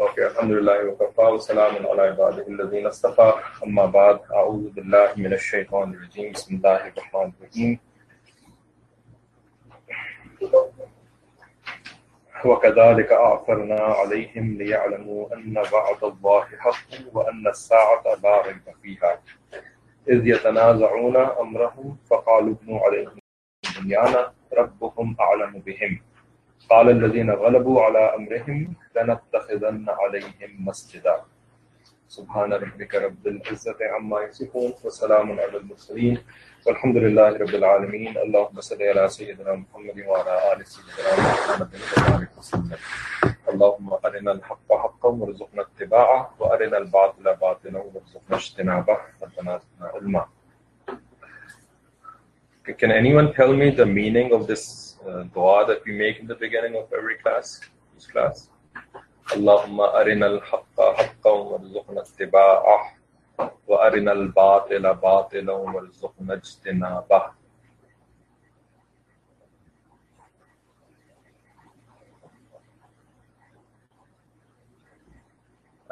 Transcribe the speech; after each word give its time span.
Okay 0.00 0.26
الحمد 0.26 0.50
لله 0.50 0.84
وكفى 0.86 1.20
وسلام 1.22 1.86
على 1.86 2.02
عباده 2.02 2.46
الذين 2.48 2.86
اصطفى 2.86 3.32
اما 3.66 3.86
بعد 3.86 4.20
اعوذ 4.32 4.70
بالله 4.70 5.12
من 5.16 5.32
الشيطان 5.32 5.92
الرجيم 5.94 6.32
بسم 6.32 6.54
الله 6.54 6.88
الرحمن 6.88 7.32
الرحيم 7.40 7.78
وكذلك 12.44 13.12
اعثرنا 13.12 13.80
عليهم 13.80 14.58
ليعلموا 14.58 15.34
ان 15.34 15.58
وعد 15.72 16.04
الله 16.04 16.44
حق 16.58 16.90
وان 17.12 17.48
الساعة 17.48 18.02
لا 18.22 18.42
ريب 18.42 18.62
فيها 18.82 19.22
إذ 20.08 20.26
يتنازعون 20.26 21.16
أمرهم 21.16 21.96
فقالوا 22.10 22.54
ابنوا 22.54 22.80
عليهم 22.80 23.18
بنيانا 23.80 24.32
ربهم 24.52 25.16
أعلم 25.20 25.58
بهم. 25.58 26.00
قال 26.70 26.90
الذين 26.90 27.30
غلبوا 27.30 27.82
على 27.82 28.14
امرهم 28.14 28.74
لنتخذن 28.96 29.86
عليهم 29.88 30.50
مسجدا. 30.66 31.16
سبحان 32.08 32.52
ربك 32.52 32.94
رب 32.94 33.26
العزة 33.26 33.76
عما 33.94 34.22
يصفون 34.22 34.72
وسلام 34.84 35.40
على 35.40 35.56
المرسلين. 35.56 36.18
والحمد 36.66 36.96
لله 36.96 37.36
رب 37.36 37.54
العالمين. 37.54 38.18
اللهم 38.18 38.60
صل 38.60 38.82
على 38.82 39.08
سيدنا 39.08 39.54
محمد 39.54 39.98
وعلى 40.06 40.52
ال 40.52 40.66
سيدنا 40.66 41.10
محمد 41.18 41.70
وبارك 41.74 42.30
وسلم. 42.38 42.78
اللهم 43.48 43.88
ارنا 44.04 44.32
الحق 44.32 44.68
حقا 44.72 45.08
وارزقنا 45.08 45.62
اتباعه 45.62 46.34
وارنا 46.38 46.78
الباطل 46.78 47.24
باطلا 47.34 47.78
وارزقنا 47.78 48.36
اجتنابه. 48.36 48.96
ربنا 49.22 49.58
زدنا 49.58 49.86
علما. 49.94 50.26
Can 52.80 52.92
anyone 52.92 53.34
tell 53.34 53.52
me 53.52 53.70
the 53.70 53.86
meaning 53.86 54.32
of 54.32 54.46
this 54.46 54.89
uh, 55.06 55.22
dua 55.34 55.66
that 55.66 55.84
we 55.86 55.92
make 55.92 56.18
in 56.18 56.26
the 56.26 56.34
beginning 56.34 56.76
of 56.76 56.92
every 56.92 57.16
class, 57.16 57.60
each 57.96 58.08
class. 58.08 58.48
اللهم 59.30 59.80
أرنا 59.80 60.26
الحق 60.26 60.80
حقا 60.80 61.30
وارزقنا 61.30 62.00
اتباعه 62.02 62.96
وأرنا 63.66 64.12
الباطل 64.12 64.94
باطلا 64.94 65.52
وارزقنا 65.52 66.34
اجتنابه 66.34 67.40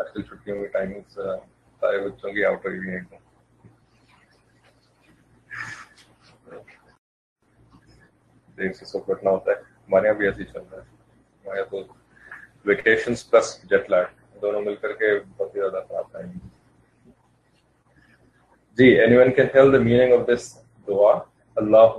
Actually, 0.00 0.22
15 0.22 0.70
timings, 0.75 1.19
uh, 1.19 1.39
I 1.84 2.00
would 2.03 2.20
say, 2.20 2.45
out 2.45 2.65
of 2.65 2.72
دن 8.59 8.73
سے 8.73 8.84
سب 8.84 9.06
کرنا 9.06 9.31
ہوتا 9.31 9.51
ہے۔ 9.51 9.56
ہمارے 9.56 10.06
یہاں 10.06 10.17
بھی 10.17 10.27
ایسے 10.27 10.42
ہی 10.42 10.47
چل 10.47 10.61
رہا 10.73 10.78
ہے۔ 10.78 10.87
ہمارے 11.45 11.64
تو 11.64 11.83
ویکیشن 12.65 13.15
پلس 13.31 13.62
جیٹ 13.70 13.91
لیگ 13.91 14.39
دونوں 14.42 14.61
مل 14.62 14.75
کر 14.75 14.92
کے 14.92 15.20
بہت 15.37 15.56
ہی 15.56 15.61
زیادہ 15.61 15.83
خراب 15.89 16.12
time 16.12 16.31
G 18.73 18.87
any 18.87 19.17
one 19.17 19.33
can 19.33 19.47
tell 19.47 19.73
the 19.73 19.78
meaning 19.78 20.12
of 20.12 20.28
this 20.28 20.65
دعا۔ 20.89 21.15
اللہ 21.56 21.91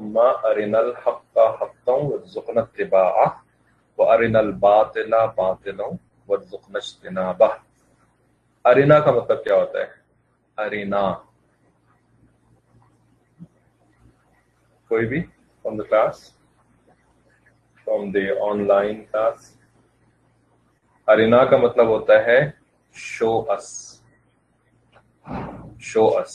ارنا 0.44 0.78
الحق 0.78 1.38
حقا 1.38 1.92
وارزقنا 1.92 2.62
اتباعہ۔ 2.62 3.26
وارنا 3.98 4.40
الباطل 4.40 5.14
باطلا 5.36 5.86
وارزقنا 6.28 6.78
اجتنابہ۔ 6.78 7.48
ارنا 8.66 9.00
کا 9.00 9.12
مطلب 9.12 9.44
کیا 9.44 9.56
ہوتا 9.56 9.80
ہے؟ 9.80 9.88
ارینا 10.58 11.14
کوئی 14.90 15.06
بھی 15.06 15.24
from 15.62 15.78
the 15.78 15.84
class 15.84 16.39
from 17.90 18.10
the 18.12 18.30
online 18.68 19.04
class 19.04 19.54
Irina 21.08 21.44
کا 21.46 21.58
مطلب 21.58 21.88
ہوتا 21.88 22.14
ہے 22.26 22.40
شو 22.96 23.30
اس 23.52 23.70
شو 25.82 26.06
اس 26.18 26.34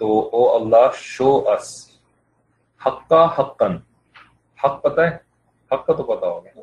تو 0.00 0.08
او 0.28 0.40
اللہ 0.50 0.96
شو 0.98 1.28
اس 1.48 1.68
حقا 2.80 3.24
حقن 3.36 3.76
حق 4.58 4.82
پتہ 4.82 5.00
ہے 5.00 5.14
حق 5.70 5.86
کا 5.86 5.92
تو 5.92 6.02
پتا 6.04 6.26
ہوگا 6.26 6.62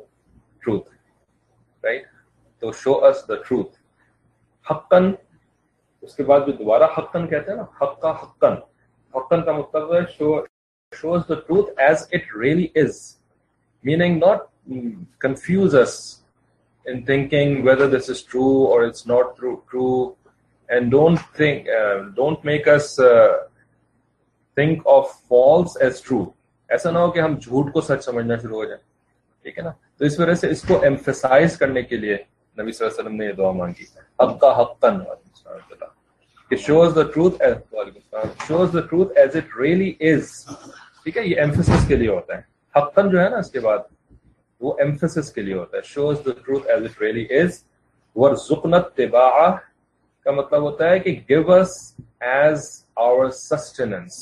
ٹروتھ 0.62 0.90
رائٹ 1.84 2.04
تو 2.62 2.72
شو 2.72 2.94
اس 3.00 3.26
دا 3.28 3.34
ٹروتھ 3.48 3.78
حقن 4.66 5.10
اس 6.02 6.14
کے 6.16 6.24
بعد 6.24 6.40
جو 6.40 6.52
دوبارہ 6.54 6.90
حقن 6.98 7.26
کہتے 7.26 7.50
ہیں 7.50 7.56
نا 7.58 7.64
حق 7.80 7.98
کا 8.00 8.10
حقن 8.22 8.60
حقن 9.14 9.42
کا 9.42 9.52
مطلب 9.52 9.94
ہے 9.94 10.04
show 10.18 10.34
shows 10.92 11.22
the 11.28 11.40
truth 11.40 11.80
as 11.80 12.06
it 12.12 12.36
really 12.36 12.66
is 12.74 13.00
meaning 13.84 14.18
not 14.18 14.48
confuse 15.18 15.74
us 15.74 16.22
in 16.86 17.04
thinking 17.04 17.64
whether 17.64 17.86
this 17.88 18.08
is 18.08 18.22
true 18.22 18.66
or 18.66 18.84
it's 18.84 19.06
not 19.06 19.36
true, 19.36 19.62
true. 19.70 20.16
And 20.68 20.90
don't 20.90 21.20
think 21.36 21.66
uh, 21.68 21.98
don't 22.16 22.44
make 22.44 22.68
us 22.68 22.98
uh, 22.98 23.46
think 24.56 24.82
of 24.86 25.08
false 25.28 25.76
as 25.88 26.00
true. 26.00 26.24
ایسا 26.68 26.90
نہ 26.90 26.98
ہو 26.98 27.10
کہ 27.10 27.20
ہم 27.20 27.34
جھوٹ 27.42 27.72
کو 27.72 27.80
سچ 27.80 28.04
سمجھنا 28.04 28.36
شروع 28.36 28.56
ہو 28.56 28.64
جائیں۔ 28.64 28.82
ٹھیک 29.42 29.58
ہے 29.58 29.62
نا؟ 29.62 29.70
تو 29.98 30.04
اس 30.04 30.20
وجہ 30.20 30.34
سے 30.34 30.50
اس 30.50 30.62
کو 30.62 30.80
ایمفیسائز 30.82 31.56
کرنے 31.58 31.82
کے 31.82 31.96
لیے 31.96 32.16
نبی 32.58 32.72
صلی 32.72 32.86
اللہ 32.86 32.94
علیہ 32.94 33.00
وسلم 33.00 33.16
نے 33.16 33.26
یہ 33.26 33.32
دعا 33.32 33.52
مانگی۔ 33.52 33.84
حق 34.22 34.40
کا 34.40 34.60
حق 34.60 34.78
تن 34.80 34.98
کہ 36.50 36.56
shows 36.56 36.94
the 36.94 37.02
truth 37.02 37.42
shows 38.48 38.68
the 38.72 38.80
truth 38.80 39.18
as 39.18 39.36
it 39.36 39.60
really 39.60 39.92
is 40.00 40.46
ٹھیک 41.02 41.16
ہے؟ 41.16 41.22
یہ 41.22 41.36
ایمفیسس 41.36 41.88
کے 41.88 41.96
لیے 41.96 42.08
ہوتا 42.08 42.36
ہے۔ 42.36 42.49
حقاً 42.74 43.10
جو 43.10 43.20
ہے 43.20 43.28
نا 43.28 43.38
اس 43.38 43.50
کے 43.50 43.60
بعد 43.60 43.78
وہ 44.60 44.74
ایمفسس 44.78 45.32
کے 45.32 45.42
لیے 45.42 45.54
ہوتا 45.54 45.76
ہے. 45.76 45.82
Shows 45.82 46.18
the 46.26 46.30
truth 46.44 46.66
as 46.70 46.84
it 46.84 47.00
really 47.02 47.26
is 47.36 47.62
ور 48.16 48.30
ورژنت 48.30 48.94
طباع 48.96 49.50
کا 50.26 50.30
مطلب 50.30 50.62
ہوتا 50.62 50.90
ہے 50.90 50.98
کہ 50.98 51.10
give 51.28 51.52
us 51.52 51.76
as 52.20 52.68
our 53.06 53.28
sustenance 53.30 54.18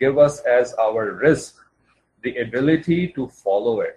give 0.00 0.20
us 0.20 0.40
as 0.46 0.74
our 0.78 1.06
risk 1.22 1.60
the 2.24 2.30
ability 2.30 3.04
to 3.06 3.26
follow 3.42 3.80
it 3.80 3.96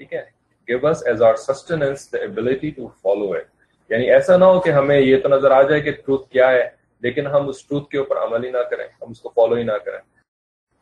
ٹھیک 0.00 0.12
ہے؟ 0.14 0.24
Give 0.68 0.86
us 0.86 1.06
as 1.06 1.22
our 1.22 1.36
sustenance 1.36 2.12
the 2.12 2.18
ability 2.18 2.70
to 2.70 2.88
follow 3.02 3.32
it 3.32 3.48
یعنی 3.90 4.10
ایسا 4.10 4.36
نہ 4.36 4.44
ہو 4.44 4.60
کہ 4.60 4.70
ہمیں 4.70 4.98
یہ 5.00 5.20
تو 5.20 5.28
نظر 5.28 5.50
آ 5.50 5.62
جائے 5.62 5.80
کہ 5.80 5.92
ٹروتھ 5.92 6.30
کیا 6.30 6.50
ہے، 6.50 6.68
لیکن 7.02 7.26
ہم 7.26 7.48
اس 7.48 7.66
ٹروتھ 7.66 7.88
کے 7.90 7.98
اوپر 7.98 8.16
عمل 8.16 8.44
ہی 8.44 8.50
نہ 8.50 8.62
کریں، 8.70 8.86
ہم 9.02 9.10
اس 9.10 9.20
کو 9.20 9.32
فالو 9.34 9.54
ہی 9.54 9.62
نہ 9.62 9.78
کریں۔ 9.84 9.98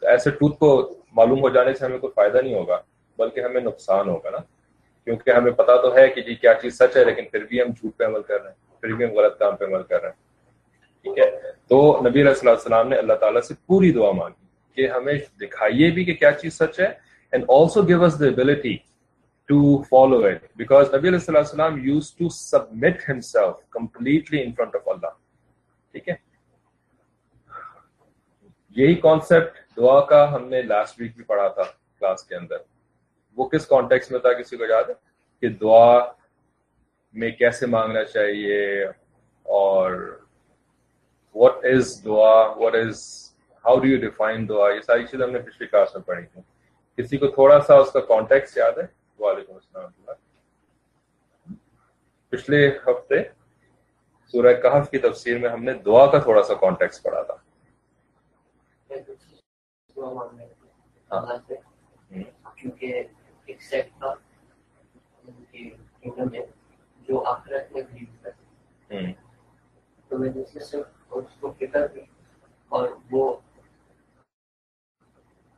ایسے 0.02 0.30
ٹوتھ 0.30 0.58
کو 0.58 0.70
معلوم 1.12 1.40
ہو 1.40 1.48
جانے 1.48 1.74
سے 1.74 1.84
ہمیں 1.84 1.98
کوئی 1.98 2.12
فائدہ 2.14 2.38
نہیں 2.38 2.54
ہوگا، 2.54 2.80
بلکہ 3.18 3.40
ہمیں 3.40 3.60
نقصان 3.60 4.08
ہوگا 4.08 4.30
نا۔ 4.30 4.38
کیونکہ 5.06 5.30
ہمیں 5.30 5.50
پتا 5.52 5.76
تو 5.82 5.94
ہے 5.96 6.08
کہ 6.08 6.22
جی 6.22 6.34
کیا 6.34 6.54
چیز 6.54 6.78
سچ 6.78 6.96
ہے، 6.96 7.04
لیکن 7.04 7.24
پھر 7.24 7.44
بھی 7.44 7.60
ہم 7.62 7.68
جھوٹ 7.70 7.96
پہ 7.96 8.04
عمل 8.04 8.22
کر 8.22 8.40
رہے 8.42 8.48
ہیں، 8.48 8.80
پھر 8.80 8.92
بھی 8.92 9.04
ہم 9.04 9.12
غلط 9.12 9.38
کام 9.38 9.56
پہ 9.56 9.64
عمل 9.64 9.82
کر 9.82 10.00
رہے 10.02 10.08
ہیں۔ 10.08 11.06
ٹھیک 11.06 11.18
ہے؟ 11.18 11.30
تو 11.68 12.00
نبی 12.02 12.20
علیہ 12.22 12.34
صلی 12.34 12.50
السلام 12.50 12.88
نے 12.88 12.96
اللہ 12.96 13.12
تعالیٰ 13.12 13.42
سے 13.42 13.54
پوری 13.66 13.92
دعا 13.92 14.10
مانگی 14.12 14.46
کہ 14.76 14.88
ہمیں 14.88 15.14
دکھائیے 15.40 15.90
بھی 15.90 16.04
کہ 16.04 16.14
کیا 16.14 16.32
چیز 16.32 16.58
سچ 16.58 16.80
ہے 16.80 16.86
and 17.32 17.44
also 17.48 17.82
give 17.88 18.04
us 18.04 18.20
the 18.20 18.26
ability 18.26 18.76
to 19.48 19.82
follow 19.82 20.24
it 20.24 20.42
because 20.56 20.94
نبی 20.94 21.08
علیہ 21.08 21.18
صلی 21.18 21.36
السلام 21.36 21.78
used 21.86 22.12
to 22.14 22.28
submit 22.28 23.08
himself 23.08 23.68
completely 23.70 24.42
in 24.42 24.52
front 24.52 24.76
of 24.76 24.88
Allah 24.88 25.14
ٹھیک 25.94 26.08
ہے؟ 26.08 26.14
یہی 28.76 28.94
کانسیپٹ 28.94 29.58
دعا 29.78 30.00
کا 30.00 30.34
ہم 30.34 30.48
نے 30.48 30.62
لاسٹ 30.62 31.00
ویک 31.00 31.16
بھی 31.16 31.24
پڑھا 31.24 31.48
تھا 31.48 31.62
کلاس 32.00 32.24
کے 32.24 32.34
اندر۔ 32.36 32.56
وہ 33.36 33.48
کس 33.48 33.66
کانٹیکس 33.66 34.10
میں 34.10 34.20
تھا 34.20 34.32
کسی 34.32 34.56
کو 34.56 34.64
یاد 34.64 34.84
ہے؟ 34.88 34.94
کہ 35.40 35.48
دعا 35.48 36.12
میں 37.12 37.30
کیسے 37.30 37.66
مانگنا 37.66 38.04
چاہیے 38.04 38.84
اور 39.42 40.20
واٹ 41.34 41.52
از 41.62 42.04
دعا؟ 42.04 42.46
What 42.46 42.74
is 42.74 43.02
how 43.64 43.78
do 43.78 43.86
you 43.86 44.00
define 44.00 44.48
دعا؟ 44.48 44.70
یہ 44.70 44.80
ساری 44.80 45.06
چیزیں 45.06 45.26
ہم 45.26 45.32
نے 45.32 45.38
پچھلی 45.38 45.66
کلاس 45.66 45.94
میں 45.94 46.02
پڑھی 46.02 46.26
تھیں۔ 46.26 46.42
کسی 46.96 47.16
کو 47.16 47.26
تھوڑا 47.26 47.60
سا 47.60 47.74
اس 47.74 47.92
کا 47.92 48.00
کانٹیکس 48.00 48.56
یاد 48.56 48.72
ہے؟ 48.72 48.86
وعلیکم 49.18 49.52
السلام 49.54 50.12
پچھلے 52.28 52.68
ہفتے 52.68 53.14
سورہ 54.32 54.52
کہف 54.52 54.90
کی 54.90 54.98
تفسیر 54.98 55.38
میں 55.38 55.50
ہم 55.50 55.64
نے 55.64 55.72
دعا 55.72 56.06
کا 56.06 56.18
تھوڑا 56.18 56.42
سا 56.42 56.54
کانٹیکس 56.54 57.02
پڑھا 57.02 57.22
تھا۔ 57.22 57.34
جو 67.00 67.22
آخرت 67.24 67.72
میں 67.72 67.82
بھی 67.82 68.06
ہے 68.24 68.30
تو 70.10 70.18
میں 70.18 70.30
نے 70.36 70.44
صرف 70.44 70.74
اس 71.10 71.24
کو 71.40 71.52
فکر 71.52 71.86
کی 71.86 72.00
اور 72.68 72.88
وہ 73.10 73.36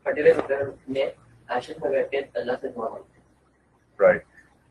پٹیرے 0.06 0.32
وغیرہ 0.32 0.64
میں 0.88 1.04
آشن 1.48 1.72
میں 1.80 1.90
بیٹھے 1.90 2.18
اللہ 2.34 2.52
سے 2.60 2.68
دعا 2.68 2.88
مانگتے 2.88 3.18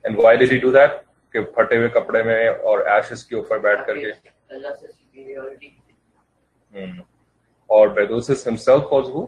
and 0.04 0.20
why 0.24 0.38
did 0.38 0.52
he 0.52 0.60
do 0.60 0.72
that 0.72 0.92
کہ 1.34 1.42
پھٹے 1.42 1.78
ہوئے 1.78 1.90
کپڑے 1.90 2.24
میں 2.24 2.50
اور 2.50 2.80
ایشز 2.80 3.26
کے 3.26 3.36
اوپر 3.36 3.60
بیٹھ 3.60 3.86
کر 3.88 3.98
کے۔ 3.98 4.12
اللہ 4.50 4.76
سے 4.80 4.88
سپیریورٹی 4.88 5.68
اور 7.70 7.88
بیدوسس 7.88 8.48
himself 8.48 8.94
was 8.94 9.10
who 9.10 9.26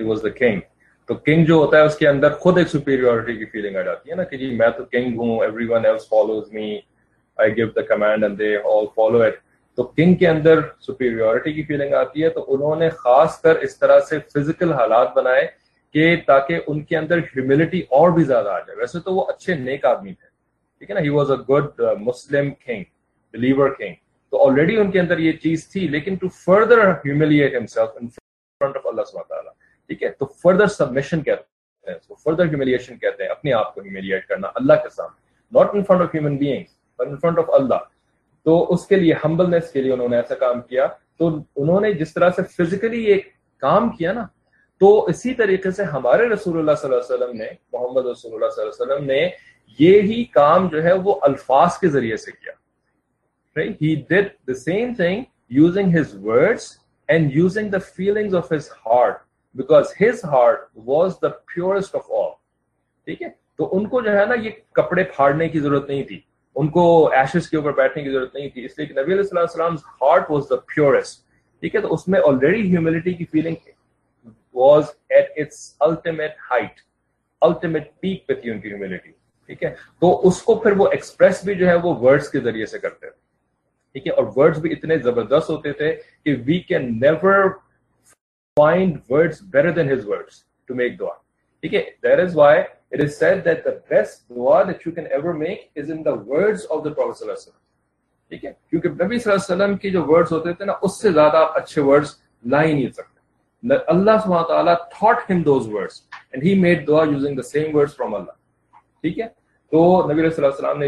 he 0.00 0.06
was 0.06 0.22
the 0.22 0.28
king 0.38 0.60
تو 1.08 1.14
کنگ 1.26 1.44
جو 1.44 1.54
ہوتا 1.54 1.76
ہے 1.76 1.82
اس 1.82 1.96
کے 1.98 2.08
اندر 2.08 2.32
خود 2.40 2.58
ایک 2.58 2.68
سپیریورٹی 2.68 3.36
کی 3.36 3.44
فیلنگ 3.44 3.76
آ 3.76 3.82
جاتی 3.82 4.10
ہے 4.10 4.16
نا 4.16 4.24
کہ 4.24 4.36
جی 4.36 4.50
میں 4.56 4.68
تو 4.76 4.84
کنگ 4.92 5.18
ہوں 5.18 5.38
everyone 5.68 5.86
else 5.86 6.08
follows 6.08 6.52
me 6.52 6.78
I 7.38 7.56
give 7.56 7.68
the 7.76 7.82
command 7.88 8.24
and 8.24 8.38
they 8.38 8.56
all 8.56 8.86
follow 8.94 9.22
it 9.22 9.38
تو 9.78 9.82
کنگ 9.96 10.14
کے 10.14 10.28
اندر 10.28 10.60
سپیریورٹی 10.80 11.52
کی 11.52 11.62
فیلنگ 11.62 11.94
آتی 11.94 12.22
ہے 12.24 12.28
تو 12.28 12.44
انہوں 12.48 12.76
نے 12.76 12.88
خاص 12.98 13.40
کر 13.42 13.56
اس 13.56 13.78
طرح 13.78 14.00
سے 14.08 14.18
فزیکل 14.34 14.72
حالات 14.72 15.16
بنائے 15.16 15.46
کہ 15.94 16.14
تاکہ 16.26 16.60
ان 16.66 16.82
کے 16.84 16.96
اندر 16.96 17.18
ہیوملٹی 17.34 17.80
اور 17.90 18.10
بھی 18.10 18.24
زیادہ 18.24 18.48
آ 18.48 18.58
جائے۔ 18.58 18.78
ویسے 18.78 19.00
تو 19.00 19.14
وہ 19.14 19.24
اچھے 19.28 19.54
نیک 19.54 19.84
آدمی 19.84 20.12
تھے، 20.12 20.28
ٹھیک 20.78 20.90
ہے 20.90 20.94
نا؟ 20.94 21.00
He 21.00 21.08
was 21.08 21.30
a 21.30 21.36
good 21.48 21.80
Muslim 22.00 22.50
king 22.66 22.84
believer 23.34 23.70
king 23.70 23.94
تو 24.32 24.46
آلریڈی 24.46 24.76
ان 24.76 24.90
کے 24.90 25.00
اندر 25.00 25.18
یہ 25.18 25.32
چیز 25.42 25.66
تھی، 25.68 25.86
لیکن 25.88 26.14
to 26.14 26.28
further 26.44 26.86
humiliate 27.04 27.56
himself 27.56 27.96
in 28.00 28.08
front 28.08 28.76
of 28.76 28.86
Allah 28.86 29.04
سبحانہ 29.10 29.28
تعالیٰ 29.28 29.52
ٹھیک 29.90 30.02
ہے؟ 30.02 30.08
تو 30.08 30.26
فردر 30.42 30.66
سبمیشن 30.66 31.22
کہتے 31.22 31.90
ہیں 31.90 31.98
فردر 32.24 32.44
ہیوملیشن 32.44 32.98
کہتے 32.98 33.22
ہیں، 33.22 33.30
اپنے 33.30 33.52
آپ 33.52 33.74
کو 33.74 33.80
ہیوملیٹ 33.80 34.26
کرنا 34.26 34.48
اللہ 34.54 34.72
کے 34.82 34.88
سامنے۔ 34.88 35.18
Not 35.52 35.74
in 35.74 35.84
front 35.84 36.02
of 36.02 36.14
human 36.14 36.36
beings 36.36 36.68
but 36.98 37.08
in 37.08 37.16
front 37.16 37.38
of 37.38 37.50
Allah 37.52 37.80
تو 38.46 38.72
اس 38.72 38.86
کے 38.86 38.96
لیے 38.96 39.14
ہمبلنس 39.24 39.70
کے 39.72 39.82
لیے 39.82 39.92
انہوں 39.92 40.08
نے 40.08 40.16
ایسا 40.16 40.34
کام 40.34 40.60
کیا۔ 40.60 40.86
تو 41.18 41.28
انہوں 41.56 41.80
نے 41.80 41.92
جس 41.92 42.14
طرح 42.14 42.30
سے 42.36 42.42
فزیکلی 42.56 43.04
ایک 43.04 43.26
کام 43.62 43.88
کیا 43.96 44.12
نا، 44.12 44.26
تو 44.80 45.04
اسی 45.04 45.34
طریقے 45.34 45.70
سے 45.70 45.84
ہمارے 45.84 46.28
رسول 46.28 46.58
اللہ 46.58 46.74
صلی 46.80 46.90
اللہ 46.90 47.02
علیہ 47.02 47.14
وسلم 47.14 47.36
نے، 47.36 47.48
محمد 47.72 48.06
رسول 48.06 48.34
اللہ 48.34 48.50
صلی 48.54 48.64
اللہ 48.64 48.72
علیہ 48.72 48.94
وسلم 48.94 49.04
نے 49.04 49.28
یہی 49.78 50.24
کام 50.24 50.68
جو 50.68 50.82
ہے 50.82 50.92
وہ 50.92 51.14
الفاظ 51.22 51.78
کے 51.78 51.88
ذریعے 51.88 52.16
سے 52.16 52.32
کیا۔ 52.32 52.52
He 53.82 53.94
did 54.08 54.28
the 54.48 54.54
same 54.54 54.94
thing 54.94 55.22
using 55.50 55.98
his 55.98 56.14
words 56.24 56.70
and 57.08 57.36
using 57.36 57.68
the 57.68 57.78
feeling 57.78 58.34
of 58.34 58.52
his 58.52 58.70
heart 58.86 59.18
because 59.54 59.84
his 60.00 60.24
heart 60.24 60.60
was 60.76 61.12
the 61.22 61.28
purest 61.28 61.94
of 61.94 62.10
all 62.10 62.30
ٹھیک 63.04 63.22
ہے؟ 63.22 63.28
تو 63.56 63.76
ان 63.76 63.88
کو 63.88 64.00
جو 64.00 64.10
ہے 64.18 64.24
نا، 64.26 64.34
یہ 64.34 64.50
کپڑے 64.72 65.04
پھاڑنے 65.04 65.48
کی 65.48 65.60
ضرورت 65.60 65.88
نہیں 65.88 66.02
تھی۔ 66.02 66.20
ان 66.56 66.68
کو 66.68 67.12
ایشز 67.12 67.50
کے 67.50 67.56
اوپر 67.56 67.72
بیٹھنے 67.72 68.02
کی 68.02 68.10
ضرورت 68.10 68.34
نہیں 68.34 68.48
تھی۔ 68.48 68.64
اس 68.64 68.78
لیے 68.78 68.86
کہ 68.86 68.92
نبی 68.92 69.12
علیہ 69.12 69.38
السلام 69.38 69.74
ہارٹ 69.74 70.30
واز 70.30 70.42
دا 70.50 70.56
پیورسٹ 70.56 71.24
ٹھیک 71.60 71.74
ہے؟ 71.74 71.80
تو 71.80 71.94
اس 71.94 72.08
میں 72.08 72.20
آلریڈی 72.26 72.70
ہیوملٹی 72.70 73.14
کی 73.14 73.24
feeling 73.24 73.68
was 74.54 74.84
at 75.08 75.30
its 75.36 75.76
ultimate 75.80 76.30
height 76.50 76.80
ultimate 77.40 77.90
peak 78.00 78.26
پہ 78.26 78.34
تھی 78.34 78.50
ان 78.50 78.60
کی 78.60 78.68
ہیوملٹی 78.68 79.10
ٹھیک 79.46 79.62
ہے؟ 79.62 79.74
تو 80.00 80.28
اس 80.28 80.42
کو 80.42 80.54
پھر 80.54 80.72
وہ 80.72 80.88
ایکسپریس 80.88 81.44
بھی 81.44 81.54
جو 81.54 81.68
ہے 81.68 81.74
وہ 81.74 81.94
ورڈز 81.96 82.28
کے 82.28 82.40
ذریعے 82.40 82.66
سے 82.66 82.78
کرتے۔ 82.78 83.10
تھے 83.10 83.18
ٹھیک 83.92 84.06
ہے؟ 84.06 84.12
اور 84.12 84.24
ورڈز 84.36 84.58
بھی 84.58 84.72
اتنے 84.72 84.98
زبردست 84.98 85.50
ہوتے 85.50 85.72
تھے 85.72 85.96
کہ 86.24 86.36
we 86.46 86.58
can 86.58 87.00
never 87.00 87.48
find 88.60 88.98
words 89.10 89.42
better 89.50 89.70
than 89.72 89.92
his 89.92 90.08
words 90.08 90.42
to 90.68 90.74
make 90.74 90.98
دعا 91.00 91.12
ٹھیک 91.62 91.74
ہے 91.74 91.82
that 92.02 92.20
is 92.20 92.36
why 92.36 92.60
it 92.60 93.00
is 93.00 93.18
said 93.18 93.44
that 93.44 93.64
the 93.64 93.70
best 93.90 94.28
دعا 94.30 94.62
that 94.62 94.86
you 94.86 94.92
can 94.94 95.06
ever 95.10 95.32
make 95.36 95.78
is 95.78 95.90
in 95.90 96.04
the 96.04 96.12
words 96.26 96.66
of 96.70 96.84
the 96.84 96.90
prophet 96.90 97.16
صلی 97.16 97.24
اللہ 97.24 97.32
علیہ 97.32 97.42
وسلم 97.42 97.58
ٹھیک 98.32 98.44
ہے 98.44 98.52
کیونکہ 98.70 99.04
نبی 99.04 99.18
صلی 99.18 99.32
اللہ 99.32 99.44
علیہ 99.44 99.54
وسلم 99.54 99.76
کی 99.76 99.90
جو 99.90 100.04
ورڈز 100.04 100.32
ہوتے 100.32 100.52
تھے 100.52 100.64
نا 100.64 100.72
اس 100.82 101.00
سے 101.00 101.12
زیادہ 101.12 101.46
اچھے 101.54 101.82
ورڈز 101.82 102.14
لا 102.44 102.62
ہی 102.62 102.72
نہیں 102.72 102.90
سکتے 102.90 103.18
اللہ 103.62 104.18
سبحانہ 104.24 104.46
تعالیٰ 104.46 104.74
taught 104.92 105.30
him 105.30 105.44
those 105.44 105.68
words 105.68 106.02
and 106.32 106.42
he 106.42 106.56
made 106.56 106.86
dua 106.86 107.06
using 107.06 107.36
the 107.36 107.44
same 107.44 107.72
words 107.72 107.94
from 107.94 108.14
Allah. 108.14 108.34
ٹھیک 109.04 109.20
ہے 109.20 109.28
تو 109.72 109.80
نبی 110.04 110.30
صلی 110.30 110.36
اللہ 110.36 110.48
علیہ 110.48 110.58
وسلم 110.58 110.80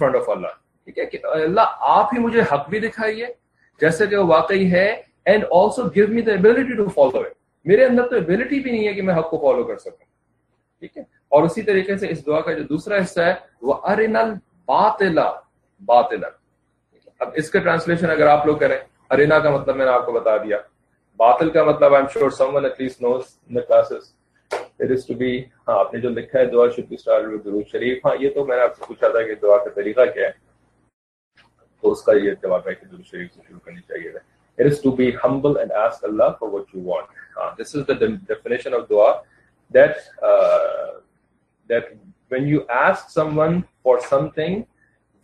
نے 0.00 0.48
ٹھیک 0.84 0.98
ہے 0.98 1.06
کہ 1.06 1.18
اللہ 1.24 1.74
آپ 1.78 2.14
ہی 2.14 2.18
مجھے 2.18 2.40
حق 2.40 2.68
بھی 2.68 2.80
دکھائیے، 2.80 3.26
جیسے 3.80 4.06
کہ 4.06 4.16
وہ 4.16 4.26
واقعی 4.26 4.70
ہے 4.72 4.88
and 5.24 5.44
also 5.50 5.82
give 5.94 6.06
me 6.08 6.22
the 6.22 6.32
ability 6.32 6.76
to 6.76 6.88
follow 6.88 7.18
it 7.18 7.32
میرے 7.66 7.84
اندر 7.84 8.08
تو 8.08 8.16
ابلٹی 8.16 8.60
بھی 8.60 8.70
نہیں 8.70 8.86
ہے 8.88 8.92
کہ 8.92 9.02
میں 9.02 9.14
حق 9.14 9.30
کو 9.30 9.38
فالو 9.38 9.64
کر 9.64 9.78
سکوں۔ 9.78 10.04
ٹھیک 10.80 10.96
ہے؟ 10.96 11.02
اور 11.02 11.42
اسی 11.42 11.62
طریقے 11.62 11.96
سے 11.96 12.08
اس 12.08 12.26
دعا 12.26 12.40
کا 12.40 12.52
جو 12.52 12.62
دوسرا 12.62 12.96
حصہ 12.96 13.20
ہے، 13.20 13.34
وہ 13.62 13.74
ارن 13.84 14.16
الباطلا 14.16 15.30
باطلا۔ 15.80 16.28
اب 17.20 17.28
اس 17.34 17.50
کا 17.50 17.58
ٹرانسلیشن 17.58 18.10
اگر 18.10 18.26
آپ 18.26 18.46
لوگ 18.46 18.56
کریں 18.56 18.76
ارینا 19.10 19.38
کا 19.38 19.50
مطلب 19.50 19.76
میں 19.76 19.86
نے 19.86 19.92
آپ 19.92 20.06
کو 20.06 20.12
بتا 20.12 20.36
دیا۔ 20.36 20.56
باطل 21.20 21.50
کا 21.50 21.64
مطلب 21.64 21.94
I 21.94 22.02
am 22.02 22.08
sure 22.12 22.30
someone 22.54 22.64
at 22.64 22.80
least 22.80 23.02
knows 23.02 23.22
in 23.48 23.60
classes 23.60 24.12
it 24.80 24.90
is 24.90 25.06
to 25.06 25.14
be 25.14 25.38
ہاں 25.68 25.78
آپ 25.78 25.94
نے 25.94 26.00
جو 26.00 26.08
لکھا 26.08 26.38
ہے، 26.38 26.44
دعا 26.44 26.68
شڈ 26.68 26.88
بی 26.88 26.96
درود 27.44 27.66
شریف۔ 27.72 28.06
ہاں 28.06 28.14
یہ 28.20 28.30
تو 28.34 28.44
میں 28.44 28.56
نے 28.56 28.62
آپ 28.62 28.76
سے 28.76 28.84
پوچھا 28.88 29.08
تھا 29.08 29.22
کہ 29.22 29.34
دعا 29.34 29.58
کا 29.58 29.70
طریقہ 29.70 30.04
کیا 30.14 30.26
ہے۔ 30.26 30.32
تو 31.82 31.92
اس 31.92 32.02
کا 32.02 32.12
یہ 32.16 32.34
جواب 32.42 32.68
ہے 32.68 32.74
کہ 32.74 32.86
درود 32.86 33.04
شریف 33.04 33.34
سے 33.34 33.40
شروع 33.48 33.58
کرنی 33.64 33.80
چاہیے 33.80 34.10
تھا 34.10 34.30
It 34.58 34.66
is 34.66 34.80
to 34.80 34.90
be 34.92 35.12
humble 35.12 35.56
and 35.56 35.72
ask 35.72 36.02
Allah 36.04 36.36
for 36.38 36.48
what 36.50 36.72
you 36.74 36.80
want. 36.80 37.06
Uh, 37.36 37.54
this 37.54 37.74
is 37.74 37.86
the 37.86 37.94
de 37.94 38.08
definition 38.26 38.74
of 38.74 38.82
dua 38.88 39.22
that 39.70 39.96
uh, 40.22 41.00
that 41.70 41.84
when 42.30 42.46
you 42.46 42.60
ask 42.68 43.08
someone 43.10 43.64
for 43.82 43.94
something 44.02 44.66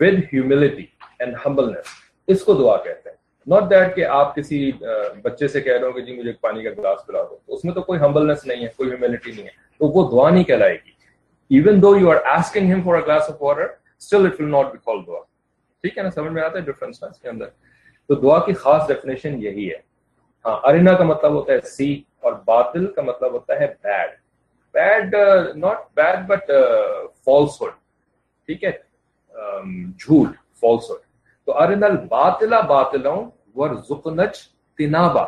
with 0.01 0.25
humility 0.31 0.87
and 1.21 1.37
humbleness, 1.45 1.93
اس 2.29 2.43
کو 2.45 2.55
دعا 2.55 2.77
کہتے 2.77 3.11
ہیں 3.11 3.17
not 3.47 3.71
that 3.71 3.95
کہ 3.97 4.05
آپ 4.15 4.35
کسی 4.37 4.71
بچے 5.23 5.49
سے 5.49 5.61
کہہ 5.61 5.73
رہے 5.73 5.87
ہو 5.87 5.93
کہ 5.93 6.01
جی 6.01 6.17
مجھے 6.19 6.33
پانی 6.41 6.63
کا 6.63 6.71
گلاس 6.79 7.07
پلا 7.07 7.23
دو 7.23 7.55
اس 7.55 7.65
میں 7.65 7.75
تو 7.75 7.83
کوئی 7.83 8.01
ہمبلنس 8.01 8.45
نہیں 8.47 8.63
ہے 8.63 8.69
کوئی 8.77 8.91
ہیوملٹی 8.91 9.33
نہیں 9.33 9.45
ہے۔ 9.45 9.51
تو 9.81 9.89
وہ 9.89 10.11
دعا 10.11 10.31
نہیں 10.31 10.45
کہلائے 10.45 10.75
گی۔ 10.75 10.93
Even 11.51 11.83
though 11.83 11.97
you 11.97 12.11
are 12.11 12.17
asking 12.33 12.73
him 12.73 12.83
for 12.83 12.95
a 12.95 13.05
glass 13.07 13.31
of 13.31 13.43
water 13.43 13.67
still 13.99 14.27
it 14.27 14.41
will 14.41 14.51
not 14.51 14.73
be 14.73 14.79
call 14.85 15.07
دعا 15.07 15.21
ٹھیک 15.85 15.99
ہے 15.99 16.03
نا، 16.03 16.11
سمجھ 16.11 16.33
میں 16.33 16.43
آتا 16.43 16.59
ہے 16.59 16.65
ڈفرنس 16.65 17.03
اس 17.03 17.19
کے 17.19 17.29
اندر۔ 17.29 17.47
تو 18.07 18.15
دعا 18.15 18.39
کی 18.39 18.53
خاص 18.53 18.87
ڈیفینیشن 18.89 19.43
یہی 19.43 19.71
ہے۔ 19.71 19.77
ہاں 20.45 20.57
ارنا 20.65 20.93
کا 20.93 21.05
مطلب 21.05 21.33
ہوتا 21.33 21.53
ہے 21.53 21.61
سی 21.61 22.03
اور 22.21 22.33
باطل 22.33 22.87
کا 22.87 23.03
مطلب 23.03 23.33
ہوتا 23.33 23.59
ہے 23.61 23.67
bad 23.83 24.11
bad 24.75 25.15
not 25.57 25.79
bad 25.95 26.27
but 26.27 26.51
falsehood 27.61 27.73
ٹھیک 28.49 28.65
ہے؟ 28.65 28.71
um, 29.35 29.91
جھوٹ 29.99 30.29
فالس 30.61 30.91
ہوڈ 30.91 31.01
تو 31.45 31.59
ارن 31.59 31.85
الباطلا 31.85 32.61
باطلوں 32.61 33.31
ورزقنچ 33.57 34.49
تنابا 34.79 35.27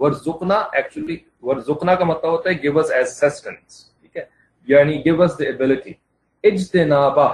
ورزقنا 0.00 0.58
ایکچولی 0.72 1.16
ورزقنا 1.42 1.94
کا 1.94 2.04
مطلب 2.04 2.30
ہوتا 2.30 2.50
ہے 2.50 2.54
گیو 2.54 2.78
اس 2.78 2.90
ایز 2.90 3.08
سسٹنس 3.12 3.84
ٹھیک 4.00 4.16
ہے؟ 4.16 4.24
یعنی 4.68 5.04
گیو 5.04 5.22
اس 5.22 5.38
دی 5.38 5.46
ایبلٹی 5.46 5.92
اجتنابا۔ 6.44 7.28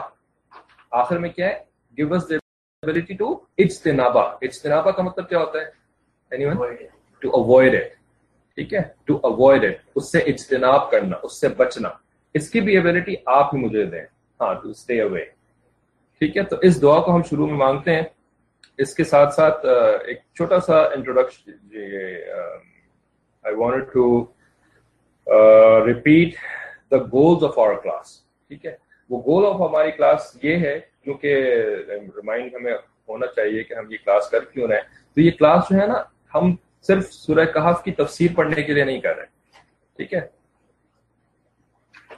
آخر 0.90 1.18
میں 1.18 1.30
کیا 1.30 1.46
ہے؟ 1.46 1.58
Give 1.98 2.14
us 2.14 2.28
the 2.28 2.36
ability 2.82 3.14
to 3.14 3.26
اجتنابا 3.58 4.22
اجتنابا 4.42 4.90
کا 4.90 5.02
مطلب 5.02 5.28
کیا 5.28 5.38
ہوتا 5.38 5.58
ہے؟ 5.60 6.46
ون 6.46 6.74
ٹو 7.22 7.28
اوائڈ 7.32 7.74
اٹ 7.74 7.92
ٹھیک 8.58 8.72
ہے؟ 8.74 8.80
ٹو 9.04 9.18
اوائڈ 9.22 9.64
اٹ 9.64 9.76
اس 9.94 10.10
سے 10.12 10.18
اجتناب 10.30 10.90
کرنا 10.90 11.16
اس 11.22 11.40
سے 11.40 11.48
بچنا۔ 11.48 11.88
اس 12.34 12.50
کی 12.50 12.60
بھی 12.60 12.74
ایبلٹی 12.76 13.14
آپ 13.34 13.54
ہی 13.54 13.60
مجھے 13.60 13.84
دیں۔ 13.84 14.02
ہاں 14.40 14.52
ٹو 14.54 14.68
اسٹے 14.68 15.00
اوے 15.02 15.24
ٹھیک 16.20 16.36
ہے؟ 16.36 16.42
تو 16.42 16.56
اس 16.62 16.82
دعا 16.82 16.98
کو 17.00 17.14
ہم 17.14 17.22
شروع 17.22 17.46
میں 17.46 17.56
مانگتے 17.56 17.94
ہیں۔ 17.94 18.02
اس 18.78 18.94
کے 18.94 19.04
ساتھ 19.04 19.34
ساتھ 19.34 19.66
ایک 19.66 20.18
چھوٹا 20.34 20.60
سا 20.60 20.82
introduction 20.96 21.50
I 23.44 23.54
want 23.54 23.92
to 23.92 24.24
repeat 25.86 26.34
the 26.90 26.98
goals 27.12 27.44
of 27.44 27.58
our 27.58 27.74
class 27.74 28.20
ٹھیک 28.50 28.66
ہے؟ 28.66 28.76
وہ 29.10 29.22
گول 29.22 29.46
آف 29.46 29.60
ہماری 29.60 29.90
کلاس 29.90 30.36
یہ 30.42 30.56
ہے 30.56 30.80
کیونکہ 31.04 31.34
ریمائنڈ 31.88 32.54
ہمیں 32.54 32.74
ہونا 33.08 33.26
چاہیے 33.26 33.64
کہ 33.64 33.74
ہم 33.74 33.90
یہ 33.90 33.96
کلاس 34.04 34.30
کر 34.30 34.44
کیوں 34.44 34.68
رہے 34.68 34.80
تو 35.14 35.20
یہ 35.20 35.30
کلاس 35.30 35.64
جو 35.70 35.80
ہے 35.80 35.86
نا، 35.86 36.02
ہم 36.34 36.54
صرف 36.82 37.12
سورہ 37.12 37.44
کہف 37.44 37.84
کی 37.84 37.92
تفسیر 37.92 38.30
پڑھنے 38.36 38.62
کے 38.62 38.72
لیے 38.72 38.84
نہیں 38.84 39.00
کر 39.00 39.16
رہے۔ 39.16 39.26
ٹھیک 39.96 40.14
ہے؟ 40.14 40.20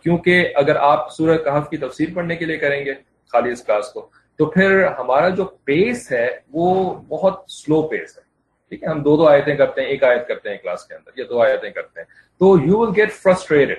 کیونکہ 0.02 0.52
اگر 0.54 0.76
آپ 0.76 1.12
سورہ 1.12 1.36
کہف 1.38 1.70
کی 1.70 1.76
تفسیر 1.76 2.08
پڑھنے 2.14 2.36
کے 2.36 2.44
لیے 2.44 2.56
کریں 2.56 2.84
گے 2.84 2.94
خالی 3.32 3.50
اس 3.50 3.64
کلاس 3.64 3.92
کو، 3.92 4.08
تو 4.36 4.46
پھر 4.46 4.86
ہمارا 4.98 5.28
جو 5.28 5.44
پیس 5.44 6.12
ہے، 6.12 6.28
وہ 6.52 6.94
بہت 7.08 7.44
سلو 7.48 7.82
پیس 7.88 8.18
ہے۔ 8.18 8.22
ٹھیک 8.68 8.82
ہے؟ 8.82 8.88
ہم 8.88 9.02
دو 9.02 9.16
دو 9.16 9.28
آیتیں 9.28 9.56
کرتے 9.56 9.80
ہیں، 9.80 9.88
ایک 9.88 10.04
آیت 10.04 10.28
کرتے 10.28 10.50
ہیں 10.50 10.56
کلاس 10.56 10.84
کے 10.84 10.94
اندر، 10.94 11.18
یا 11.18 11.24
دو 11.28 11.42
آیتیں 11.42 11.70
کرتے 11.70 12.00
ہیں۔ 12.00 12.06
تو 12.38 12.56
you 12.64 12.78
will 12.78 12.92
get 12.96 13.12
frustrated 13.12 13.78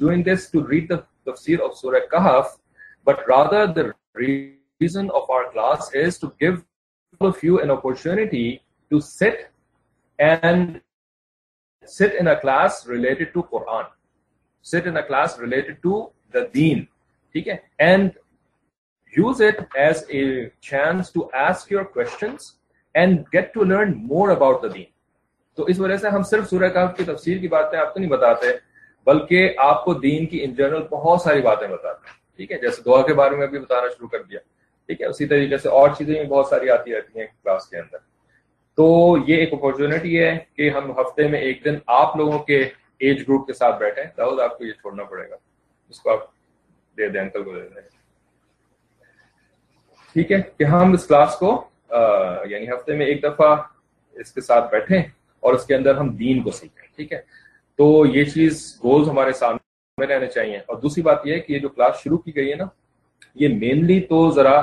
doing 0.00 0.22
this 0.22 0.50
to 0.50 0.62
read 0.62 0.88
the 0.88 1.04
tafsir 1.26 1.58
of 1.60 1.76
Surah 1.76 2.06
Kahf, 2.12 2.58
but 3.04 3.26
rather 3.26 3.66
the 3.66 3.94
reason 4.14 5.10
of 5.10 5.28
our 5.30 5.50
class 5.52 5.92
is 5.94 6.18
to 6.18 6.32
give 6.38 6.64
all 7.20 7.28
of 7.28 7.42
you 7.42 7.60
an 7.60 7.70
opportunity 7.70 8.62
to 8.90 9.00
sit 9.00 9.50
and 10.18 10.80
sit 11.86 12.14
in 12.14 12.28
a 12.28 12.38
class 12.40 12.86
related 12.86 13.32
to 13.32 13.42
Quran, 13.44 13.86
sit 14.62 14.86
in 14.86 14.96
a 14.96 15.02
class 15.02 15.38
related 15.38 15.82
to 15.82 16.10
the 16.32 16.50
Deen, 16.52 16.88
okay? 17.34 17.60
and 17.78 18.12
use 19.12 19.40
it 19.40 19.66
as 19.76 20.04
a 20.10 20.50
chance 20.60 21.10
to 21.10 21.30
ask 21.32 21.70
your 21.70 21.84
questions 21.84 22.56
and 22.98 23.10
get 23.10 23.42
to 23.42 23.66
learn 23.66 23.88
more 23.88 24.28
about 24.28 24.54
the 24.54 24.68
deen. 24.68 24.82
تو 25.56 25.64
اس 25.64 25.80
وجہ 25.80 25.96
سے 25.96 26.08
ہم 26.08 26.22
صرف 26.22 26.50
سورہ 26.50 26.68
کہف 26.68 26.96
کی 26.96 27.04
تفسیر 27.04 27.38
کی 27.38 27.48
باتیں 27.48 27.78
آپ 27.78 27.94
کو 27.94 28.00
نہیں 28.00 28.10
بتاتے، 28.10 28.46
بلکہ 29.06 29.54
آپ 29.58 29.84
کو 29.84 29.94
دین 29.94 30.26
کی 30.26 30.44
ان 30.44 30.54
جنرل 30.54 30.82
بہت 30.82 31.20
ساری 31.20 31.40
باتیں 31.40 31.68
بتاتے 31.68 32.08
ہیں۔ 32.08 32.36
ٹھیک 32.36 32.52
ہے؟ 32.52 32.58
جیسے 32.58 32.82
دعا 32.82 33.02
کے 33.02 33.14
بارے 33.14 33.36
میں 33.36 33.46
بھی 33.46 33.58
بتانا 33.58 33.88
شروع 33.88 34.08
کر 34.08 34.22
دیا۔ 34.22 34.38
ٹھیک 34.86 35.00
ہے؟ 35.00 35.06
اسی 35.06 35.26
طریقے 35.26 35.58
سے 35.58 35.68
اور 35.68 35.88
چیزیں 35.98 36.14
بھی 36.14 36.28
بہت 36.28 36.46
ساری 36.46 36.70
آتی 36.70 36.96
رہتی 36.96 37.20
ہیں 37.20 37.26
کلاس 37.44 37.66
کے 37.66 37.76
اندر۔ 37.76 37.98
تو 38.74 39.16
یہ 39.26 39.36
ایک 39.36 39.52
اپرچونیٹی 39.52 40.22
ہے 40.22 40.38
کہ 40.56 40.70
ہم 40.70 40.90
ہفتے 40.90 41.28
میں 41.28 41.40
ایک 41.40 41.64
دن 41.64 41.74
آپ 41.86 42.16
لوگوں 42.16 42.38
کے 42.38 42.68
ایج 42.98 43.20
گروپ 43.20 43.46
کے 43.46 43.52
ساتھ 43.52 43.78
بیٹھے 43.78 44.02
داؤد، 44.18 44.40
آپ 44.40 44.58
کو 44.58 44.64
یہ 44.64 44.72
چھوڑنا 44.72 45.04
پڑے 45.04 45.30
گا۔ 45.30 45.36
اس 45.88 46.00
کو 46.00 46.10
آپ 46.10 46.18
دے 46.96 47.08
دیں 47.08 47.20
انکل 47.20 47.42
کو 47.42 47.52
دے 47.52 47.68
دیں۔ 47.68 47.80
ٹھیک 50.12 50.32
ہے؟ 50.32 50.42
کہ 50.58 50.64
ہم 50.64 50.92
اس 50.92 51.06
کلاس 51.06 51.36
کو 51.36 51.68
یعنی 51.90 52.68
ہفتے 52.68 52.94
میں 52.96 53.06
ایک 53.06 53.22
دفعہ 53.22 53.54
اس 54.16 54.32
کے 54.32 54.40
ساتھ 54.40 54.70
بیٹھیں 54.72 55.02
اور 55.42 55.54
اس 55.54 55.66
کے 55.66 55.74
اندر 55.74 55.96
ہم 55.96 56.08
دین 56.16 56.42
کو 56.42 56.50
سیکھیں، 56.50 56.86
ٹھیک 56.96 57.12
ہے؟ 57.12 57.20
تو 57.78 58.06
یہ 58.06 58.24
چیز 58.24 58.62
گولز 58.84 59.08
ہمارے 59.08 59.32
سامنے 59.32 60.06
رہنے 60.06 60.26
چاہیے۔ 60.26 60.56
اور 60.58 60.76
دوسری 60.76 61.02
بات 61.02 61.26
یہ 61.26 61.34
ہے 61.34 61.40
کہ 61.40 61.52
یہ 61.52 61.58
جو 61.58 61.68
کلاس 61.68 62.02
شروع 62.04 62.18
کی 62.18 62.36
گئی 62.36 62.50
ہے 62.50 62.54
نا، 62.54 62.64
یہ 63.34 63.48
مینلی 63.48 64.00
تو 64.00 64.30
ذرا 64.30 64.60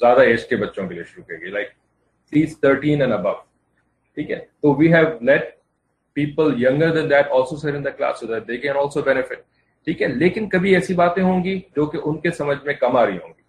زیادہ 0.00 0.20
ایج 0.20 0.44
کے 0.48 0.56
بچوں 0.56 0.86
کے 0.88 0.94
لیے 0.94 1.04
شروع 1.04 1.24
کی 1.24 1.40
گئی 1.40 1.50
لائک 1.50 1.68
تھرٹین 1.68 2.54
تھرٹین 2.60 3.00
اینڈ 3.00 3.12
ابو 3.12 3.32
ٹھیک 4.16 4.30
ہے؟ 4.30 4.38
تو 4.60 4.72
we 4.74 4.92
have 4.94 5.06
late 5.20 5.48
people 6.16 6.52
یگر 6.58 6.94
than 6.94 7.10
that 7.10 7.30
also 7.30 7.56
sir 7.56 7.74
in 7.74 7.84
class 7.96 8.24
they 8.48 8.56
can 8.56 8.76
also 8.76 9.02
benefit 9.02 9.40
ٹھیک 9.86 10.02
ہے؟ 10.02 10.06
لیکن 10.06 10.48
کبھی 10.48 10.74
ایسی 10.74 10.94
باتیں 10.94 11.22
ہوں 11.22 11.44
گی 11.44 11.60
جو 11.76 11.86
کہ 11.86 11.98
ان 12.04 12.18
کے 12.18 12.30
سمجھ 12.30 12.58
میں 12.64 12.74
کم 12.74 12.96
آ 12.96 13.06
رہی 13.06 13.16
ہوں 13.16 13.28
گی، 13.28 13.42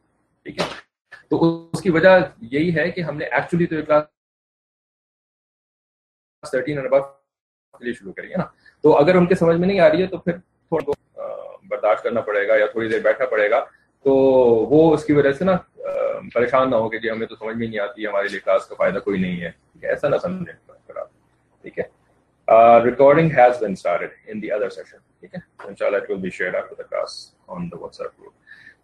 ٹھیک 0.45 0.59
ہے؟ 0.59 0.65
تو 1.31 1.69
اس 1.73 1.81
کی 1.81 1.89
وجہ 1.89 2.09
یہی 2.41 2.75
ہے 2.75 2.91
کہ 2.91 3.01
ہم 3.01 3.17
نے 3.17 3.25
ایکچولی 3.25 3.65
تو 3.65 3.75
کلاس 3.87 4.03
تھرٹین 6.43 6.77
اینڈ 6.77 6.93
ابو 6.93 7.83
لیے 7.83 7.93
شروع 7.93 8.13
کری 8.13 8.31
ہے 8.31 8.37
نا۔ 8.37 8.43
تو 8.83 8.97
اگر 8.97 9.15
ان 9.15 9.25
کے 9.25 9.35
سمجھ 9.35 9.57
میں 9.57 9.67
نہیں 9.67 9.79
آ 9.79 9.89
رہی 9.89 10.01
ہے 10.01 10.07
تو 10.07 10.17
پھر 10.17 10.37
تھوڑا 10.37 10.91
برداشت 11.69 12.03
کرنا 12.03 12.21
پڑے 12.21 12.47
گا 12.47 12.55
یا 12.55 12.65
تھوڑی 12.65 12.89
دیر 12.89 12.99
بیٹھنا 12.99 13.25
پڑے 13.25 13.49
گا 13.49 13.65
تو 14.05 14.13
وہ 14.71 14.93
اس 14.93 15.05
کی 15.05 15.13
وجہ 15.13 15.31
سے 15.31 15.45
نا 15.45 15.57
پریشان 16.33 16.69
نہ 16.69 16.75
ہو 16.75 16.89
کہ 16.89 16.99
جی 16.99 17.09
ہمیں 17.09 17.27
تو 17.27 17.35
سمجھ 17.35 17.55
میں 17.57 17.67
نہیں 17.67 17.79
آتی، 17.79 18.07
ہمارے 18.07 18.27
لیے 18.27 18.39
کلاس 18.39 18.65
کا 18.65 18.75
فائدہ 18.75 18.99
کوئی 18.99 19.21
نہیں 19.21 19.41
ہے۔ 19.41 19.51
ایسا 19.81 20.07
نہ 20.09 20.15
سمجھیں۔ 20.21 20.53
ٹھیک 21.61 21.79
ہے۔ 21.79 21.83
Recording 22.83 23.31
has 23.31 23.59
been 23.61 23.71
started 23.71 24.09
in 24.25 24.41
the 24.41 24.51
other 24.51 24.69
session 24.69 24.97
ٹھیک 25.19 25.35
ہے۔ 25.35 25.39
ان 25.39 25.67
انشاءاللہ 25.67 25.97
it 25.97 26.09
will 26.09 26.17
be 26.17 26.29
shared 26.29 26.55
after 26.55 26.75
the 26.75 26.83
class 26.89 27.35
on 27.47 27.71
the 27.71 27.77
WhatsApp 28.01 28.19
group 28.19 28.33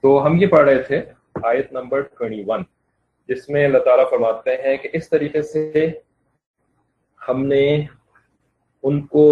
تو 0.01 0.25
ہم 0.25 0.36
یہ 0.36 0.48
پڑھ 0.48 0.70
رہے 0.70 0.84
تھے 0.84 1.01
آیت 1.44 1.72
نمبر 1.74 2.01
21 2.01 2.63
جس 3.27 3.50
میں 3.50 3.65
اللہ 3.65 3.77
تعالیٰ 3.77 4.10
فرماتے 4.10 4.56
ہیں 4.56 4.77
کہ 4.77 4.89
اس 4.94 5.10
طریقے 5.10 5.41
سے 5.41 5.91
ہم 7.29 7.46
نے 7.46 7.86
ان 8.84 9.01
کو 9.08 9.25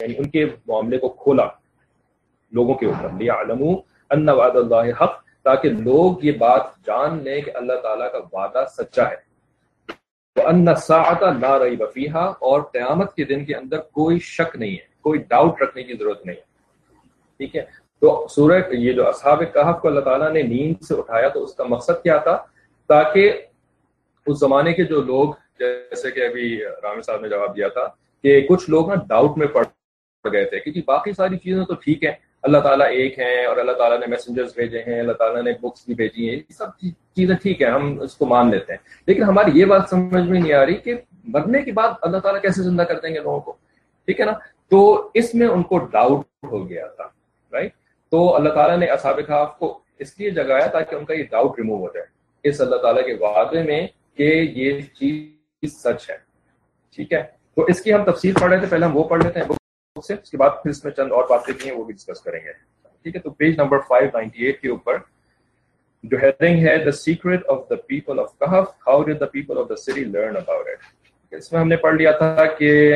یعنی 0.00 0.14
ان 0.18 0.30
کے 0.30 0.44
معاملے 0.66 0.98
کو 0.98 1.08
کھولا 1.08 1.46
لوگوں 2.52 2.74
کے 2.74 2.86
اوپر۔ 2.86 3.08
لیا 3.18 3.34
علم 3.34 3.62
ان 4.10 4.28
وعد 4.28 4.56
اللہ 4.56 5.02
حق، 5.02 5.24
تاکہ 5.42 5.68
لوگ 5.68 6.24
یہ 6.24 6.32
بات 6.32 6.62
جان 6.86 7.22
لیں 7.22 7.40
کہ 7.40 7.52
اللہ 7.54 7.72
تعالیٰ 7.82 8.12
کا 8.12 8.18
وعدہ 8.32 8.64
سچا 8.70 9.10
ہے۔ 9.10 9.16
ان 10.36 10.74
ساعت 10.74 11.22
لا 11.22 11.58
ریب 11.58 11.82
فیہا 11.94 12.24
اور 12.24 12.60
قیامت 12.62 13.14
کے 13.14 13.24
دن 13.24 13.44
کے 13.44 13.54
اندر 13.54 13.78
کوئی 13.78 14.18
شک 14.18 14.56
نہیں 14.56 14.72
ہے، 14.72 14.86
کوئی 15.00 15.18
ڈاؤٹ 15.28 15.62
رکھنے 15.62 15.82
کی 15.82 15.94
ضرورت 15.94 16.26
نہیں 16.26 16.36
ہے۔ 16.36 16.42
ٹھیک 17.36 17.56
ہے؟ 17.56 17.85
تو 18.00 18.26
سورہ 18.30 18.62
یہ 18.70 18.92
جو 18.92 19.08
اصحاب 19.08 19.42
کہف 19.52 19.80
کو 19.80 19.88
اللہ 19.88 20.00
تعالیٰ 20.00 20.32
نے 20.32 20.42
نیند 20.42 20.84
سے 20.84 20.94
اٹھایا 20.94 21.28
تو 21.28 21.44
اس 21.44 21.54
کا 21.54 21.64
مقصد 21.64 22.02
کیا 22.02 22.16
تھا؟ 22.16 22.42
تاکہ 22.86 23.42
اس 24.26 24.38
زمانے 24.38 24.72
کے 24.72 24.84
جو 24.84 25.02
لوگ، 25.02 25.32
جیسے 25.58 26.10
کہ 26.10 26.26
ابھی 26.26 26.64
رام 26.82 27.02
صاحب 27.02 27.20
نے 27.20 27.28
جواب 27.28 27.56
دیا 27.56 27.68
تھا 27.68 27.86
کہ 28.22 28.46
کچھ 28.48 28.70
لوگ 28.70 28.88
نا 28.88 28.94
ڈاؤٹ 29.08 29.38
میں 29.38 29.46
پڑ 29.46 29.64
گئے 30.32 30.44
تھے، 30.44 30.60
کیونکہ 30.60 30.82
باقی 30.86 31.12
ساری 31.12 31.38
چیزیں 31.38 31.64
تو 31.64 31.74
ٹھیک 31.74 32.04
ہے 32.04 32.12
اللہ 32.42 32.58
تعالیٰ 32.58 32.86
ایک 32.86 33.18
ہیں 33.18 33.46
اور 33.46 33.56
اللہ 33.56 33.72
تعالیٰ 33.72 33.98
نے 33.98 34.06
میسنجرز 34.06 34.52
بھیجے 34.56 34.78
ہیں، 34.78 35.00
اللہ 35.00 35.12
تعالیٰ 35.12 35.42
نے 35.42 35.52
بکس 35.60 35.84
بھی 35.86 35.94
بھیجی 35.94 36.28
ہیں۔ 36.28 36.36
یہ 36.36 36.52
سب 36.52 36.66
چیزیں 37.16 37.34
ٹھیک 37.34 37.62
ہیں، 37.62 37.70
ہم 37.70 38.00
اس 38.00 38.14
کو 38.14 38.26
مان 38.26 38.50
لیتے 38.50 38.72
ہیں۔ 38.72 38.78
لیکن 39.06 39.22
ہماری 39.22 39.50
یہ 39.54 39.64
بات 39.64 39.82
سمجھ 39.90 40.28
میں 40.28 40.40
نہیں 40.40 40.52
آ 40.52 40.66
رہی 40.66 40.74
کہ 40.74 40.94
مرنے 41.24 41.62
کے 41.62 41.72
بعد 41.72 41.88
اللہ 42.02 42.16
تعالیٰ 42.16 42.42
کیسے 42.42 42.62
زندہ 42.62 42.82
کر 42.82 43.00
دیں 43.00 43.14
گے 43.14 43.20
لوگوں 43.20 43.40
کو؟ 43.40 43.52
ٹھیک 44.04 44.20
ہے 44.20 44.24
نا؟ 44.24 44.32
تو 44.68 45.10
اس 45.14 45.34
میں 45.34 45.46
ان 45.46 45.62
کو 45.62 45.78
ڈاؤٹ 45.78 46.26
ہو 46.44 46.68
گیا 46.68 46.86
تھا 46.86 47.04
رائٹ 47.52 47.72
تو 48.16 48.36
اللہ 48.36 48.48
تعالیٰ 48.48 48.78
نے 48.78 48.86
اصحاب 48.86 49.20
خاف 49.26 49.58
کو 49.58 49.78
اس 49.98 50.18
لیے 50.18 50.30
جگایا 50.30 50.66
تاکہ 50.66 50.94
ان 50.94 51.04
کا 51.04 51.14
یہ 51.14 51.24
ڈاؤٹ 51.30 51.58
ریموو 51.58 51.76
ہو 51.76 51.88
جائے۔ 51.94 52.06
اس 52.42 52.60
اللہ 52.60 52.76
تعالیٰ 52.76 53.06
کے 53.06 53.14
وعدے 53.14 53.62
میں 53.62 53.86
کہ 54.16 54.22
یہ 54.56 54.80
چیز 54.80 55.76
سچ 55.76 56.10
ہے۔ 56.10 56.16
ٹھیک 56.96 57.12
ہے؟ 57.12 57.22
تو 57.54 57.64
اس 57.64 57.80
کی 57.80 57.92
ہم 57.92 58.10
تفصیل 58.10 58.34
پڑھ 58.40 58.50
رہے 58.50 58.58
تھے، 58.58 58.66
پہلے 58.66 58.86
ہم 58.86 58.96
وہ 58.96 59.04
پڑھ 59.04 59.24
لیتے 59.24 59.40
ہیں۔ 59.40 59.46
بک 59.46 60.04
سے، 60.06 60.14
اس 60.14 60.30
کے 60.30 60.36
بعد 60.36 60.50
پھر 60.62 60.70
اس 60.70 60.84
میں 60.84 60.92
چند 60.92 61.12
اور 61.12 61.24
باتیں 61.30 61.54
بھی 61.58 61.70
ہیں، 61.70 61.76
وہ 61.76 61.84
بھی 61.84 61.94
ڈسکس 61.94 62.20
کریں 62.20 62.40
گے۔ 62.44 62.52
ٹھیک 63.02 63.16
ہے؟ 63.16 63.20
تو 63.20 63.30
پیج 63.30 63.60
نمبر 63.60 63.78
598 63.78 64.52
کے 64.52 64.68
اوپر 64.68 64.96
جو 66.02 66.16
ہیڈنگ 66.22 66.58
ہے، 66.58 66.76
the 66.76 66.90
secret 66.90 67.56
of 67.56 67.58
the 67.58 67.78
people 67.78 68.24
of 68.24 68.46
Kahf 68.46 68.64
how 68.88 68.98
did 68.98 69.16
the 69.16 69.28
people 69.36 69.56
of 69.56 69.64
the 69.64 69.94
city 69.94 70.08
learn 70.08 70.32
about 70.32 70.66
it? 70.66 70.80
اس 71.30 71.52
میں 71.52 71.60
ہم 71.60 71.68
نے 71.68 71.76
پڑھ 71.76 71.94
لیا 71.94 72.10
تھا 72.10 72.44
کہ 72.44 72.94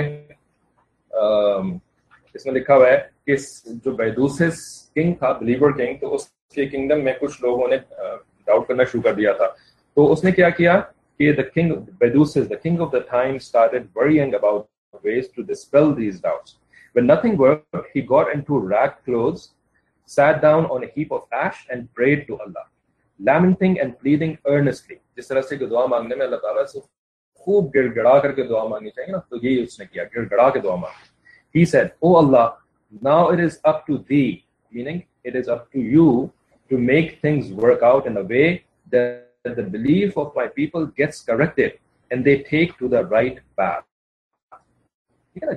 اس 2.35 2.47
میں 2.47 2.55
لکھا 2.55 2.77
ہوا 2.77 2.89
ہے 2.89 2.99
کہ 3.27 3.37
جو 3.67 3.91
بیدوسس 3.91 4.80
کنگ 4.97 5.15
تھا 5.15 5.33
بلیور 5.33 5.71
کنگ 5.79 5.97
تو 5.97 6.15
اس 6.15 6.29
کے 6.55 6.67
کنگڈم 6.67 7.05
میں 7.05 7.13
کچھ 7.21 7.41
لوگوں 7.43 7.69
نے 7.69 7.77
ڈاؤٹ 8.47 8.69
کرنا 8.69 8.85
شروع 8.85 9.03
کر 9.03 9.15
دیا 9.15 9.33
تھا 9.33 9.47
تو 9.97 10.11
اس 10.13 10.25
نے 10.25 10.33
کیا 10.33 10.51
کیا 10.51 10.81
کہ 11.21 11.33
the 11.33 11.49
king 11.55 11.75
بیدوسس 11.99 12.49
the 12.49 12.61
king 12.65 12.81
of 12.81 12.97
the 12.97 13.05
time 13.11 13.39
started 13.49 13.89
worrying 13.95 14.35
about 14.35 14.67
ways 15.05 15.29
to 15.29 15.43
dispel 15.45 15.95
these 15.95 16.21
doubts 16.21 16.59
When 16.95 17.07
nothing 17.07 17.37
worked, 17.37 17.87
he 17.95 18.03
got 18.03 18.33
into 18.35 18.59
ragged 18.61 19.05
clothes, 19.05 19.51
sat 20.11 20.43
down 20.43 20.67
on 20.67 20.83
a 20.83 20.89
heap 20.89 21.13
of 21.13 21.23
ash 21.33 21.67
and 21.71 21.93
prayed 21.95 22.27
to 22.27 22.39
Allah, 22.41 22.65
lamenting 23.21 23.79
and 23.81 23.99
pleading 23.99 24.39
earnestly. 24.47 24.97
جس 25.17 25.29
طرح 25.29 25.41
سے 25.41 25.57
کہ 25.57 25.67
دعا 25.67 25.85
مانگنے 25.87 26.15
میں 26.15 26.27
اللہ 26.27 26.37
تعالیٰ 26.37 26.65
سے 26.67 26.81
خوب 27.47 27.75
گڑ 27.75 27.85
گڑا 27.97 28.19
کر 28.19 28.33
کے 28.33 28.43
دعا 28.43 28.65
مانگنی 28.69 28.91
چاہیے 28.91 29.13
نا 29.13 29.19
تو 29.19 29.37
یہی 29.37 29.63
اس 29.63 29.79
نے 29.81 29.87
کیا 29.87 30.05
گڑ 30.17 30.25
گڑا 30.31 30.49
کے 30.51 30.61
دعا 30.61 30.75
مانگی 30.75 31.09
He 31.55 31.65
said, 31.65 31.93
Oh 32.01 32.15
Allah, 32.17 32.59
now 33.03 33.31
it 33.31 33.41
is 33.41 33.59
up 33.65 33.87
to 33.87 33.99
thee, 34.09 34.45
meaning 34.73 35.05
it 35.25 35.35
is 35.35 35.49
up 35.49 35.71
to 35.73 35.81
you 35.81 36.33
to 36.71 36.79
make 36.79 37.21
things 37.21 37.53
work 37.53 37.83
out 37.83 38.07
in 38.07 38.17
a 38.17 38.23
way 38.23 38.65
that 38.91 39.55
the 39.57 39.63
belief 39.63 40.17
of 40.17 40.35
my 40.35 40.47
people 40.47 40.87
gets 40.87 41.23
corrected 41.23 41.79
and 42.11 42.25
they 42.25 42.39
take 42.43 42.77
to 42.79 42.89
the 42.89 43.05
right 43.07 43.39
path. 43.57 43.85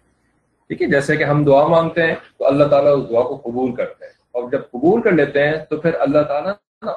ٹھیک 0.68 0.82
ہے؟ 0.82 0.86
جیسے 0.86 1.16
کہ 1.16 1.24
ہم 1.24 1.44
دعا 1.44 1.66
مانگتے 1.66 2.02
ہیں 2.02 2.14
تو 2.38 2.46
اللہ 2.46 2.64
تعالیٰ 2.64 2.92
اس 2.92 3.10
دعا 3.10 3.22
کو 3.22 3.36
قبول 3.36 3.74
کرتے 3.74 4.04
ہیں۔ 4.04 4.12
اور 4.32 4.50
جب 4.50 4.60
قبول 4.70 5.02
کر 5.02 5.12
لیتے 5.12 5.48
ہیں 5.48 5.56
تو 5.70 5.76
پھر 5.76 5.90
اللہ 6.00 6.22
تعالیٰ 6.22 6.52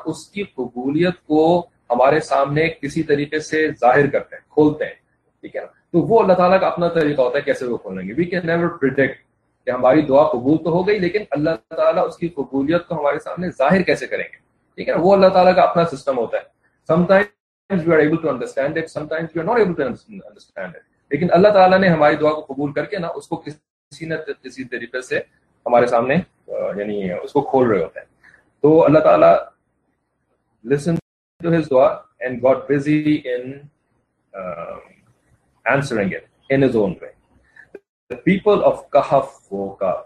اس 0.06 0.28
کی 0.28 0.44
قبولیت 0.44 1.28
کو 1.28 1.68
ہمارے 1.90 2.20
سامنے 2.20 2.70
کسی 2.70 3.04
طریقے 3.04 3.40
سے 3.40 3.68
ظاہر 3.82 4.08
کرتے 4.08 4.36
ہیں، 4.36 4.50
کھولتے 4.50 4.86
ہیں۔ 4.86 4.94
ٹھیک 5.42 5.56
ہے؟ 5.56 5.62
نا 5.62 5.68
تو 5.68 6.00
وہ 6.00 6.20
اللہ 6.20 6.34
تعالیٰ 6.34 6.60
کا 6.60 6.68
اپنا 6.68 6.88
طریقہ 6.88 7.22
ہوتا 7.22 7.38
ہے 7.38 7.42
کیسے 7.42 7.66
وہ 7.66 7.78
کھولیں 7.78 8.08
گے۔ 8.08 8.14
وی 8.14 8.24
کین 8.24 8.48
نیور 8.48 8.68
پرڈکٹ 8.68 9.18
کہ 9.66 9.72
ہماری 9.72 10.02
دعا 10.02 10.24
قبول 10.24 10.58
تو 10.58 10.70
ہو 10.70 10.88
گئی، 10.88 11.00
لیکن 11.00 11.24
اللہ 11.32 11.76
تعالیٰ 11.76 12.08
اس 12.08 12.18
کی 12.18 12.28
قبولیت 12.28 12.88
کو 12.88 13.00
ہمارے 13.00 13.20
سامنے 13.20 13.50
ظاہر 13.50 13.82
کیسے 13.82 14.08
کریں 14.08 14.24
گے۔ 14.24 14.38
ٹھیک 14.76 14.90
ہے؟ 14.90 14.94
نا 14.94 15.00
وہ 15.02 15.14
اللہ 15.14 15.28
تعالیٰ 15.28 15.56
کا 15.56 15.62
اپنا 15.62 15.84
سسٹم 15.86 16.18
ہوتا 16.18 16.38
ہے۔ 16.38 16.44
Sometimes 17.06 17.39
you 17.70 17.94
are 17.94 18.00
able 18.00 18.22
to 18.22 18.30
understand 18.30 18.78
it 18.78 18.90
sometimes 19.08 19.36
you 19.36 19.42
are 19.42 19.46
not 19.46 19.60
able 19.60 19.74
to 19.74 19.84
understand 19.84 20.76
it 20.76 20.82
لیکن 21.12 21.28
اللہ 21.32 21.48
تعالیٰ 21.50 21.80
نے 21.80 21.88
ہماری 21.88 22.16
دعا 22.16 22.32
کو 22.32 22.42
قبول 22.44 22.74
کر 22.74 22.86
کے 22.86 22.98
نا 22.98 23.08
اس 23.16 23.28
کو 23.28 23.38
کسی 23.38 24.06
نہ 24.06 24.16
کسی 24.44 24.64
طریقے 24.66 25.02
سے 25.02 25.20
ہمارے 25.66 25.88
سامنے 25.88 26.16
یعنی 26.78 27.12
اس 27.14 27.34
کو 27.34 27.42
کھول 27.42 27.68
رہے 27.68 27.84
ہوتے 27.84 28.00
ہیں 28.00 28.08
تو 28.64 28.84
اللہ 28.86 29.00
تعالیٰ 29.00 29.36
listened 30.66 31.00
to 31.42 31.52
his 31.52 31.68
dua 31.68 32.04
and 32.20 32.42
got 32.42 32.68
busy 32.68 33.24
in 33.26 33.70
uh, 34.34 34.78
answering 35.66 36.12
it 36.12 36.28
in 36.50 36.62
his 36.62 36.76
own 36.76 36.96
way. 36.96 37.12
The 38.12 38.18
people 38.18 38.64
of 38.64 38.90
Kahaf 38.90 39.30
woke 39.52 39.84
up. 39.84 40.06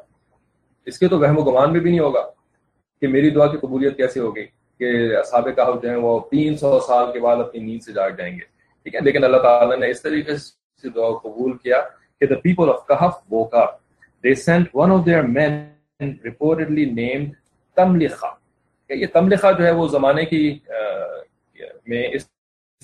اس 0.88 0.98
کے 1.00 1.08
تو 1.08 1.20
وہم 1.20 1.38
و 1.38 1.44
گمان 1.44 1.72
میں 1.72 1.80
بھی 1.80 1.90
نہیں 1.90 2.00
ہوگا 2.00 2.22
کہ 3.02 3.08
میری 3.08 3.30
دعا 3.30 3.48
کی 3.48 3.58
قبولیت 3.58 3.96
کیسے 3.98 4.20
ہوگی 4.20 4.46
کہ 4.80 5.16
اصحاب 5.18 5.48
کہف 5.56 5.82
جو 5.84 5.90
ہیں 5.90 5.98
وہ 5.98 6.20
تین 6.32 6.58
سو 6.58 6.80
سال 6.80 7.12
کے 7.14 7.20
بعد 7.20 7.38
اپنی 7.38 7.62
نیند 7.62 7.84
سے 7.84 7.94
جاگ 7.94 8.10
جائیں 8.18 8.34
گے، 8.34 8.46
ٹھیک 8.86 8.96
ہے؟ 8.96 9.00
لیکن 9.00 9.24
اللہ 9.24 9.38
تعالیٰ 9.38 9.78
نے 9.80 9.90
اس 9.90 10.02
طریقے 10.02 10.38
سے 10.38 10.90
دعا 10.90 11.10
قبول 11.24 11.58
کیا 11.58 11.82
کہ 12.22 12.26
the 12.26 12.38
people 12.38 12.70
of 12.74 12.80
Kahf 12.88 13.16
woke 13.30 13.54
up. 13.54 13.80
They 14.24 14.34
sent 14.36 14.74
one 14.74 14.92
of 14.92 15.06
their 15.06 15.24
men 15.30 16.12
reportedly 16.28 16.86
named 16.94 17.32
Tamlicha 17.78 18.30
کہ 18.90 18.94
یہ 18.94 19.08
تملخہ 19.14 19.52
جو 19.58 19.66
ہے 19.66 19.72
وہ 19.72 19.88
زمانے 19.88 20.26
کی 20.26 20.44
میں 21.88 22.04
اس 22.14 22.28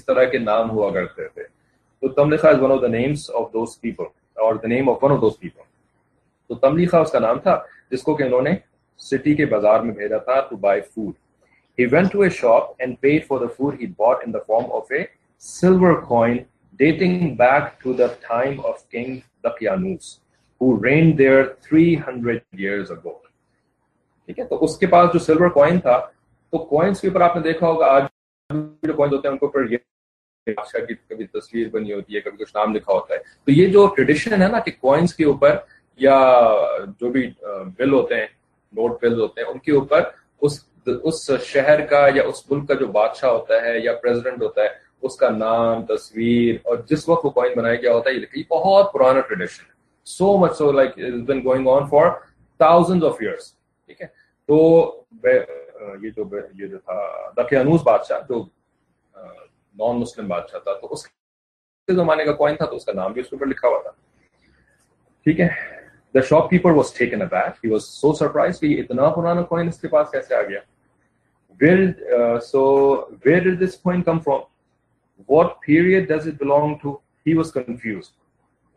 طرح 0.07 0.23
کے 0.23 0.37
نام 0.37 0.69
ہوا 0.71 0.89
کرتے 0.91 1.27
تھے۔ 1.27 1.43
تو 1.43 2.07
تملیخہ 2.13 2.47
is 2.47 2.59
one 2.61 2.71
of 2.71 2.81
the 2.81 2.87
names 2.87 3.29
of 3.33 3.51
those 3.53 3.79
people 3.81 4.03
or 4.37 4.55
the 4.55 4.67
name 4.67 4.89
of 4.89 5.03
one 5.03 5.11
of 5.11 5.21
those 5.21 5.37
people 5.39 5.63
تو 6.49 6.55
تملیخہ 6.55 6.97
اس 6.97 7.11
کا 7.11 7.19
نام 7.19 7.39
تھا 7.39 7.57
جس 7.91 8.03
کو 8.03 8.15
کہ 8.15 8.23
انہوں 8.23 8.41
نے 8.41 8.55
سٹی 8.99 9.35
کے 9.35 9.45
بازار 9.45 9.79
میں 9.79 9.93
بھیجا 9.95 10.17
تھا 10.17 10.39
to 10.41 10.55
buy 10.57 10.81
food 10.81 11.13
He 11.79 11.85
went 11.87 12.11
to 12.11 12.23
a 12.23 12.29
shop 12.29 12.75
and 12.77 12.99
paid 12.99 13.25
for 13.25 13.39
the 13.39 13.47
food 13.47 13.79
he 13.79 13.85
bought 13.87 14.23
in 14.25 14.33
the 14.33 14.41
form 14.41 14.65
of 14.69 14.89
a 14.91 15.07
silver 15.37 16.01
coin 16.03 16.45
dating 16.79 17.37
back 17.37 17.81
to 17.83 17.93
the 17.93 18.09
time 18.23 18.59
of 18.61 18.83
King 18.89 19.23
Dakyanus, 19.43 20.19
who 20.61 20.75
reigned 20.77 21.17
there 21.17 21.55
300 21.63 22.43
years 22.57 22.91
ago. 22.91 23.13
ٹھیک 24.29 24.39
ہے 24.39 24.45
تو 24.45 24.63
اس 24.65 24.77
کے 24.77 24.87
پاس 24.87 25.13
جو 25.13 25.19
silver 25.19 25.49
coin 25.49 25.79
تھا 25.79 25.97
تو 26.53 26.57
coins 26.65 27.01
کے 27.01 27.07
اوپر 27.07 27.21
آپ 27.21 27.35
نے 27.35 27.41
دیکھا 27.41 27.67
ہوگا 27.67 27.85
آج 27.87 28.03
جو 28.83 28.93
کوائنس 28.93 29.13
ہوتے 29.13 29.27
ہیں 29.27 29.33
ان 29.33 29.39
کے 29.39 29.45
اوپر 29.45 29.71
یہ 29.71 29.77
بادشاہ 30.47 30.85
کی 30.85 30.95
کبھی 31.09 31.25
تصویر 31.29 31.69
بنی 31.69 31.93
ہوتی 31.93 32.15
ہے 32.15 32.21
کبھی 32.21 32.37
کچھ 32.37 32.55
نام 32.55 32.75
لکھا 32.75 32.93
ہوتا 32.93 33.13
ہے 33.13 33.19
تو 33.45 33.51
یہ 33.51 33.71
جو 33.71 33.87
ٹریڈیشن 33.95 34.41
ہے 34.41 34.47
نا 34.47 34.59
کہ 34.59 34.71
کوائنس 34.79 35.15
کے 35.15 35.25
اوپر 35.25 35.57
یا 35.99 36.19
جو 36.99 37.09
بھی 37.11 37.29
بل 37.77 37.93
ہوتے 37.93 38.15
ہیں 38.15 38.27
نوٹ 38.73 39.01
بل 39.01 39.19
ہوتے 39.19 39.41
ہیں 39.41 39.49
ان 39.49 39.59
کے 39.59 39.71
اوپر 39.71 40.03
اس 40.87 41.29
شہر 41.43 41.85
کا 41.85 42.05
یا 42.15 42.23
اس 42.23 42.49
ملک 42.51 42.67
کا 42.67 42.73
جو 42.73 42.87
بادشاہ 42.91 43.29
ہوتا 43.29 43.61
ہے 43.61 43.79
یا 43.79 43.93
پریزیڈنٹ 43.95 44.41
ہوتا 44.41 44.61
ہے 44.61 44.67
اس 45.01 45.15
کا 45.15 45.29
نام 45.29 45.85
تصویر 45.85 46.55
اور 46.63 46.77
جس 46.87 47.07
وقت 47.09 47.25
وہ 47.25 47.29
کوائن 47.29 47.53
بنایا 47.55 47.75
گیا 47.75 47.93
ہوتا 47.93 48.09
ہے 48.09 48.15
یہ 48.15 48.43
بہت 48.49 48.91
پرانا 48.93 49.19
ٹریڈیشن 49.21 49.63
ہے 49.63 49.77
so 50.07 50.37
much 50.37 50.57
so 50.57 50.71
like 50.71 50.97
been 51.25 51.43
going 51.45 51.67
on 51.67 51.87
for 51.87 52.09
thousand 52.59 53.03
of 53.03 53.17
years 53.19 53.51
ٹھیک 53.85 54.01
ہے 54.01 54.07
تو 54.49 54.57
یہ 56.01 56.09
جو 56.09 56.23
یہ 56.53 56.67
جو 56.67 56.77
تھا 56.77 57.01
دقیانوس 57.37 57.81
بادشاہ 57.83 58.21
جو 58.29 58.43
نان 59.75 59.99
مسلم 59.99 60.27
بادشاہ 60.27 60.59
تھا 60.59 60.73
تو 60.73 60.93
اس 60.93 61.07
کے 61.07 61.93
زمانے 61.95 62.25
کا 62.25 62.33
کوائن 62.33 62.55
تھا 62.55 62.65
تو 62.65 62.75
اس 62.75 62.85
کا 62.85 62.93
نام 62.93 63.13
بھی 63.13 63.21
اس 63.21 63.29
کے 63.29 63.35
اوپر 63.35 63.47
لکھا 63.47 63.67
ہوا 63.67 63.81
تھا 63.81 63.91
ٹھیک 65.25 65.39
ہے 65.39 65.47
The 66.13 66.23
shopkeeper 66.23 66.73
was 66.73 66.91
taken 66.91 67.21
aback. 67.21 67.59
He 67.61 67.67
was 67.67 67.87
so 67.87 68.13
surprised. 68.13 68.61
He, 68.61 68.83
itna 68.83 69.13
purana 69.13 69.45
coin 69.45 69.69
iske 69.69 69.89
paas 69.89 70.09
kaise 70.09 70.31
aa 70.31 70.43
gaya? 70.43 70.61
Where 71.59 71.95
uh, 72.17 72.39
so 72.39 73.17
where 73.21 73.41
did 73.41 73.59
this 73.59 73.75
coin 73.75 74.03
come 74.03 74.21
from? 74.21 74.43
What 75.25 75.61
period 75.61 76.07
does 76.07 76.25
it 76.25 76.39
belong 76.39 76.79
to? 76.79 76.99
He 77.25 77.35
was 77.35 77.51
confused 77.51 78.13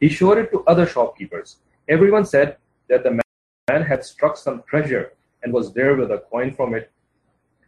He 0.00 0.08
showed 0.08 0.38
it 0.38 0.50
to 0.50 0.64
other 0.66 0.86
shopkeepers. 0.86 1.56
Everyone 1.88 2.24
said 2.24 2.56
that 2.88 3.04
the 3.04 3.10
man 3.10 3.82
had 3.82 4.04
struck 4.04 4.36
some 4.36 4.62
treasure 4.66 5.12
and 5.44 5.52
was 5.52 5.72
there 5.72 5.94
with 5.94 6.10
a 6.10 6.18
coin 6.32 6.52
from 6.52 6.74
it. 6.74 6.90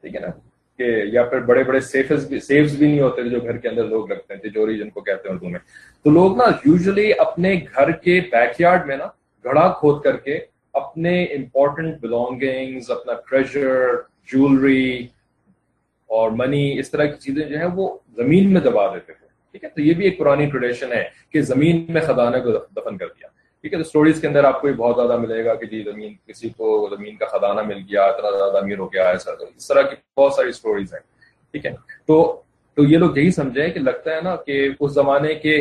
ٹھیک 0.00 0.14
ہے 0.14 0.20
نا؟ 0.20 0.26
کہ 0.78 1.00
یا 1.04 1.24
پھر 1.24 1.38
بڑے 1.38 1.64
بڑے 1.64 1.80
سیفز 1.80 2.28
بھی 2.28 2.40
سیفز 2.40 2.76
بھی 2.76 2.86
نہیں 2.86 3.00
ہوتے 3.00 3.22
جو 3.22 3.40
گھر 3.40 3.56
کے 3.56 3.68
اندر 3.68 3.84
لوگ 3.84 4.12
رکھتے 4.12 4.34
ہیں، 4.34 4.40
تجوری 4.40 4.78
جن 4.78 4.90
کو 4.90 5.00
کہتے 5.00 5.28
ہیں 5.28 5.36
اردو 5.36 5.48
میں۔ 5.48 5.58
تو 6.04 6.10
لوگ 6.10 6.36
نا 6.36 6.44
یوزلی 6.64 7.12
اپنے 7.18 7.60
گھر 7.76 7.90
کے 7.90 8.20
بیک 8.32 8.60
یارڈ 8.60 8.86
میں 8.86 8.96
نا 8.96 9.04
گھڑا 9.44 9.72
کھود 9.80 10.02
کر 10.02 10.16
کے 10.16 10.40
اپنے 10.72 11.24
امپورٹنٹ 11.24 12.00
بلونگنگز 12.00 12.90
اپنا 12.90 13.12
ٹریجر 13.30 13.94
جولری 14.32 15.06
اور 16.06 16.30
منی 16.30 16.78
اس 16.78 16.90
طرح 16.90 17.04
کی 17.04 17.20
چیزیں 17.20 17.44
جو 17.44 17.58
ہیں 17.58 17.68
وہ 17.74 17.98
زمین 18.16 18.52
میں 18.52 18.60
دبا 18.60 18.94
دیتے 18.94 19.12
تھے 19.12 19.26
ٹھیک 19.52 19.64
ہے؟ 19.64 19.68
تو 19.68 19.80
یہ 19.80 19.94
بھی 19.94 20.04
ایک 20.04 20.18
پرانی 20.18 20.46
ٹریڈیشن 20.46 20.92
ہے 20.92 21.04
کہ 21.30 21.42
زمین 21.42 21.84
میں 21.88 22.00
خزانے 22.00 22.40
کو 22.40 22.50
دفن 22.50 22.96
کر 22.96 23.06
دیا۔ 23.06 23.37
ٹھیک 23.64 23.72
ہے 23.72 23.78
تو 23.78 23.84
اسٹوریز 23.84 24.20
کے 24.20 24.26
اندر 24.26 24.44
آپ 24.44 24.60
کو 24.60 24.68
بہت 24.76 24.96
زیادہ 24.96 25.16
ملے 25.20 25.44
گا 25.44 25.54
کہ 25.54 25.66
جی 25.66 25.82
زمین، 25.82 26.14
کسی 26.26 26.48
کو 26.48 26.88
زمین 26.90 27.16
کا 27.16 27.26
خزانہ 27.26 27.60
مل 27.66 27.78
گیا، 27.88 28.04
اتنا 28.04 28.30
زیادہ 28.36 28.58
امیر 28.58 28.78
ہو 28.78 28.92
گیا 28.92 29.08
ایسا 29.10 29.34
تو 29.34 29.46
اس 29.56 29.66
طرح 29.68 29.82
کی 29.82 29.96
بہت 30.16 30.34
ساری 30.34 30.48
اسٹوریز 30.48 30.92
ہیں، 30.94 31.00
ٹھیک 31.54 31.66
ہے؟ 31.66 31.72
تو 32.06 32.42
تو 32.76 32.84
یہ 32.84 32.98
لوگ 32.98 33.16
یہی 33.18 33.30
سمجھیں 33.30 33.68
کہ 33.68 33.80
لگتا 33.80 34.14
ہے 34.14 34.20
نا 34.22 34.34
کہ 34.36 34.68
اس 34.80 34.92
زمانے 34.94 35.34
کے 35.34 35.60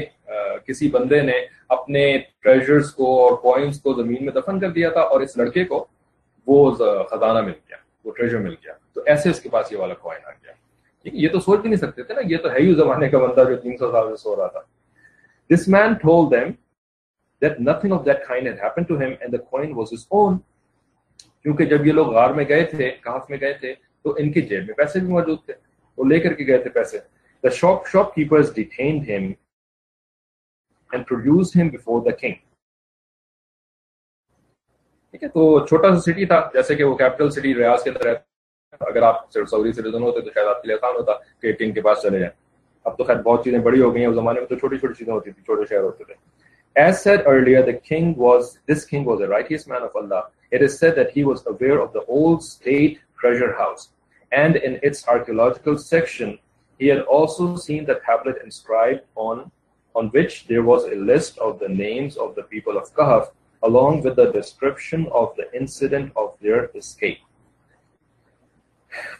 کسی 0.65 0.89
بندے 0.91 1.21
نے 1.21 1.37
اپنے 1.69 2.03
ٹریجرز 2.43 2.91
کو 2.93 3.05
اور 3.21 3.37
کوائنس 3.37 3.81
کو 3.81 3.93
زمین 3.93 4.25
میں 4.25 4.33
دفن 4.33 4.59
کر 4.59 4.69
دیا 4.71 4.89
تھا 4.89 5.01
اور 5.01 5.21
اس 5.21 5.37
لڑکے 5.37 5.63
کو 5.65 5.85
وہ 6.47 6.71
خزانہ 7.09 7.41
مل 7.41 7.51
گیا، 7.51 7.77
وہ 8.05 8.11
ٹریجر 8.11 8.37
مل 8.37 8.55
گیا۔ 8.63 8.73
تو 8.93 9.01
ایسے 9.05 9.29
اس 9.29 9.39
کے 9.41 9.49
پاس 9.49 9.71
یہ 9.71 9.77
والا 9.77 9.93
کوائن 9.93 10.21
آ 10.25 10.29
گیا۔ 10.29 10.51
ٹھیک 11.05 11.13
ہے؟ 11.13 11.19
یہ 11.19 11.29
تو 11.29 11.39
سوچ 11.39 11.59
بھی 11.59 11.69
نہیں 11.69 11.79
سکتے 11.79 12.03
تھے 12.03 12.13
نا، 12.13 12.21
یہ 12.25 12.37
تو 12.37 12.51
ہے 12.51 12.59
ہی 12.59 12.73
زمانے 12.73 13.09
کا 13.09 13.17
بندہ 13.17 13.49
جو 13.49 13.55
تین 13.55 13.77
سو 13.77 13.91
سال 13.91 14.09
سے 14.09 14.21
سو 14.23 14.35
رہا 14.35 14.47
تھا۔ 14.47 14.61
This 15.49 15.67
man 15.67 15.93
told 15.93 16.31
them 16.31 16.51
that 17.45 17.55
nothing 17.69 17.93
of 17.95 18.05
that 18.05 18.21
kind 18.29 18.47
had 18.47 18.59
happened 18.65 18.87
to 18.91 19.01
him 19.03 19.11
and 19.21 19.33
the 19.33 19.41
coin 19.53 19.75
was 19.75 19.87
his 19.95 20.05
own. 20.19 20.37
کیونکہ 21.43 21.65
جب 21.65 21.85
یہ 21.85 21.91
لوگ 21.91 22.07
غار 22.07 22.29
میں 22.29 22.45
گئے 22.49 22.63
تھے 22.65 22.91
کہف 22.91 23.29
میں 23.29 23.37
گئے 23.41 23.53
تھے؟ 23.53 23.75
تو 24.01 24.15
ان 24.17 24.31
کی 24.31 24.41
جیب 24.41 24.65
میں 24.65 24.73
پیسے 24.73 24.99
بھی 24.99 25.07
موجود 25.07 25.45
تھے۔ 25.45 25.53
وہ 25.97 26.05
لے 26.05 26.19
کر 26.19 26.33
کے 26.33 26.47
گئے 26.47 26.57
تھے 26.57 26.69
پیسے۔ 26.69 26.99
The 27.43 27.55
shop 27.55 27.77
shopkeepers 27.77 28.47
detained 28.47 29.05
him 29.09 29.23
and 30.95 30.99
produced 30.99 31.53
him 31.57 31.65
before 31.65 31.99
the 31.99 32.11
king. 32.11 32.35
ٹھیک 35.11 35.23
ہے، 35.23 35.27
تو 35.27 35.65
چھوٹا 35.65 35.95
سا 35.95 36.11
سٹی 36.11 36.25
تھا۔ 36.25 36.49
جیسے 36.53 36.75
کہ 36.75 36.83
وہ 36.83 36.97
کیپٹل 36.97 37.29
سٹی 37.29 37.55
ریاض 37.55 37.83
کے 37.83 37.89
اندر 37.89 38.13
اگر 38.79 39.01
آپ 39.01 39.31
سعودی 39.31 39.71
سٹیزن 39.71 40.01
ہوتے 40.01 40.21
تو 40.21 40.29
شاید 40.33 40.47
آپ 40.47 40.61
کے 40.61 40.67
لیے 40.67 40.75
آسان 40.75 40.95
ہوتا 40.95 41.11
کہ 41.41 41.53
کنگ 41.53 41.73
کے 41.73 41.81
پاس 41.81 42.01
چلے 42.01 42.19
جائیں۔ 42.19 42.33
اب 42.83 42.97
تو 42.97 43.03
خیر 43.03 43.15
بہت 43.15 43.43
چیزیں 43.43 43.59
بڑی 43.59 43.81
ہو 43.81 43.93
گئی 43.93 44.01
ہیں۔ 44.01 44.09
اس 44.09 44.15
زمانے 44.15 44.39
میں 44.39 44.47
تو 44.47 44.55
چھوٹی 44.55 44.77
چھوٹی 44.77 44.93
چیزیں 44.93 45.13
ہوتی 45.13 45.31
تھی 45.31 45.43
چھوٹے 45.43 45.65
شہر 45.65 45.81
ہوتے 45.81 46.03
تھے۔ 46.03 46.13
As 46.77 47.01
said 47.01 47.23
earlier, 47.25 47.63
the 47.63 47.73
king 47.73 48.15
was 48.15 48.59
this 48.67 48.85
king 48.85 49.03
was 49.03 49.19
a 49.19 49.27
righteous 49.27 49.65
man 49.65 49.81
of 49.81 49.95
Allah. 49.95 50.27
It 50.51 50.61
is 50.61 50.77
said 50.77 50.95
that 50.95 51.11
he 51.11 51.23
was 51.23 51.43
aware 51.47 51.79
of 51.81 51.91
the 51.91 52.03
old 52.05 52.43
state 52.43 52.99
treasure 53.19 53.53
house, 53.57 53.89
and 54.31 54.57
in 54.57 54.79
its 54.83 55.07
archaeological 55.07 55.79
section, 55.79 56.37
he 56.77 56.87
had 56.87 57.01
also 57.01 57.55
seen 57.55 57.83
the 57.85 57.95
tablet 58.05 58.37
inscribed 58.43 59.01
on 59.15 59.49
on 59.95 60.09
which 60.09 60.45
there 60.47 60.61
was 60.61 60.83
a 60.83 60.95
list 60.95 61.39
of 61.39 61.57
the 61.57 61.67
names 61.67 62.15
of 62.17 62.35
the 62.35 62.43
people 62.43 62.77
of 62.77 62.93
Kahf, 62.93 63.31
along 63.63 64.03
with 64.03 64.15
the 64.15 64.31
description 64.31 65.07
of 65.11 65.35
the 65.35 65.51
incident 65.59 66.11
of 66.15 66.37
their 66.39 66.69
escape. 66.75 67.17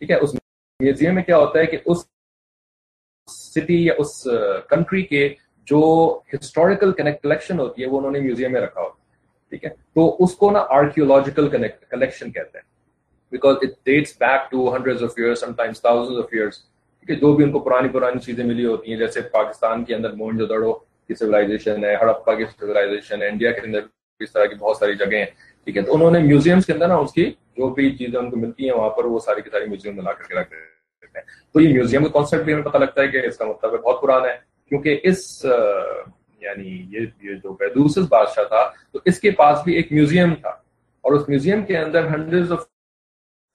ٹھیک 0.00 0.10
ہے، 0.10 0.16
اس 0.16 0.34
museum 0.80 1.14
میں 1.14 1.22
کیا 1.22 1.36
ہوتا 1.38 1.58
ہے 1.58 1.66
کہ 1.66 1.78
اس 1.84 2.04
city 3.28 3.84
یا 3.84 3.94
اس 3.98 4.22
country 4.70 5.02
کے 5.02 5.28
جو 5.68 5.80
ہسٹوریکل 6.34 6.92
کلیکشن 6.92 7.58
ہوتی 7.60 7.82
ہے، 7.82 7.88
وہ 7.88 7.98
انہوں 7.98 8.12
نے 8.12 8.20
میوزیم 8.20 8.52
میں 8.52 8.60
رکھا 8.60 8.80
ہوتا 8.80 8.94
ہے۔ 8.94 9.48
ٹھیک 9.52 9.64
ہے، 9.64 9.70
تو 9.94 10.16
اس 10.24 10.34
کو 10.36 10.50
نا 10.50 10.64
آرکیولوجیکل 10.76 11.48
کلیکشن 11.48 12.30
کہتے 12.32 12.58
ہیں۔ 12.58 12.64
Because 13.32 13.56
it 13.62 13.70
dates 13.86 14.16
back 14.20 14.50
to 14.50 14.74
hundred 14.76 15.02
of 15.02 15.12
years 15.16 15.40
sometimes 15.54 15.80
thousand 15.80 16.18
of 16.18 16.32
years 16.32 16.58
ٹھیک 16.58 17.10
ہے، 17.10 17.14
جو 17.16 17.32
بھی 17.36 17.44
ان 17.44 17.52
کو 17.52 17.58
پرانی 17.58 17.88
پرانی 17.88 18.20
چیزیں 18.20 18.44
ملی 18.44 18.64
ہوتی 18.66 18.90
ہیں، 18.90 18.98
جیسے 18.98 19.20
پاکستان 19.32 19.84
کے 19.84 19.94
اندر 19.94 20.12
مون 20.12 20.38
جو 20.38 20.46
دڑو 20.46 20.72
کی 20.72 21.14
سویلائزیشن 21.14 21.84
ہے 21.84 21.94
ہڑپا 21.94 22.34
کی 22.34 22.44
سویلائزیشن 22.58 23.22
ہے، 23.22 23.28
انڈیا 23.28 23.52
کے 23.52 23.60
اندر 23.60 23.80
اس 24.20 24.32
طرح 24.32 24.44
کی 24.44 24.54
بہت 24.54 24.76
ساری 24.76 24.94
جگہیں 24.94 25.18
ہیں۔ 25.18 25.30
ٹھیک 25.66 25.76
ہے، 25.76 25.82
تو 25.82 25.94
انہوں 25.94 26.10
نے 26.10 26.18
میوزیمس 26.18 26.66
کے 26.66 26.72
اندر 26.72 26.88
نا 26.88 26.96
اس 26.96 27.12
کی 27.12 27.30
جو 27.56 27.68
بھی 27.74 27.96
چیزیں 27.96 28.18
ان 28.18 28.30
کو 28.30 28.36
ملتی 28.36 28.70
ہیں 28.70 28.76
وہاں 28.76 28.90
پر 28.90 29.04
وہ 29.04 29.18
ساری 29.18 29.42
کی 29.42 29.50
ساری 29.50 29.66
میوزیم 29.66 29.96
میں 29.96 30.04
لا 30.04 30.12
کر 30.12 30.24
کے 30.24 30.34
رکھ 30.34 30.50
دیتے 30.50 31.18
ہیں۔ 31.18 31.24
تو 31.52 31.60
یہ 31.60 31.72
میوزیم 31.72 32.04
کا 32.04 32.10
کانسیپٹ 32.10 32.44
بھی 32.44 32.54
ہمیں 32.54 32.64
پتہ 32.64 32.76
لگتا 32.76 33.02
ہے 33.02 33.08
کہ 33.08 33.26
اس 33.26 33.36
کا 33.36 33.44
مطلب 33.44 33.70
بہت 33.70 34.02
پرانا 34.02 34.28
ہے، 34.28 34.38
کیونکہ 34.68 35.00
اس 35.02 35.44
یعنی 36.40 36.86
یہ 36.90 37.34
جو 37.34 37.52
بیدوسس 37.52 38.08
بادشاہ 38.08 38.44
تھا، 38.44 38.72
تو 38.92 38.98
اس 39.04 39.20
کے 39.20 39.30
پاس 39.30 39.58
بھی 39.64 39.74
ایک 39.74 39.92
میوزیم 39.92 40.34
تھا۔ 40.34 40.48
اور 41.02 41.12
اس 41.12 41.28
میوزیم 41.28 41.64
کے 41.64 41.78
اندر 41.78 42.06
ہنڈریڈ 42.06 42.52
آف 42.52 42.64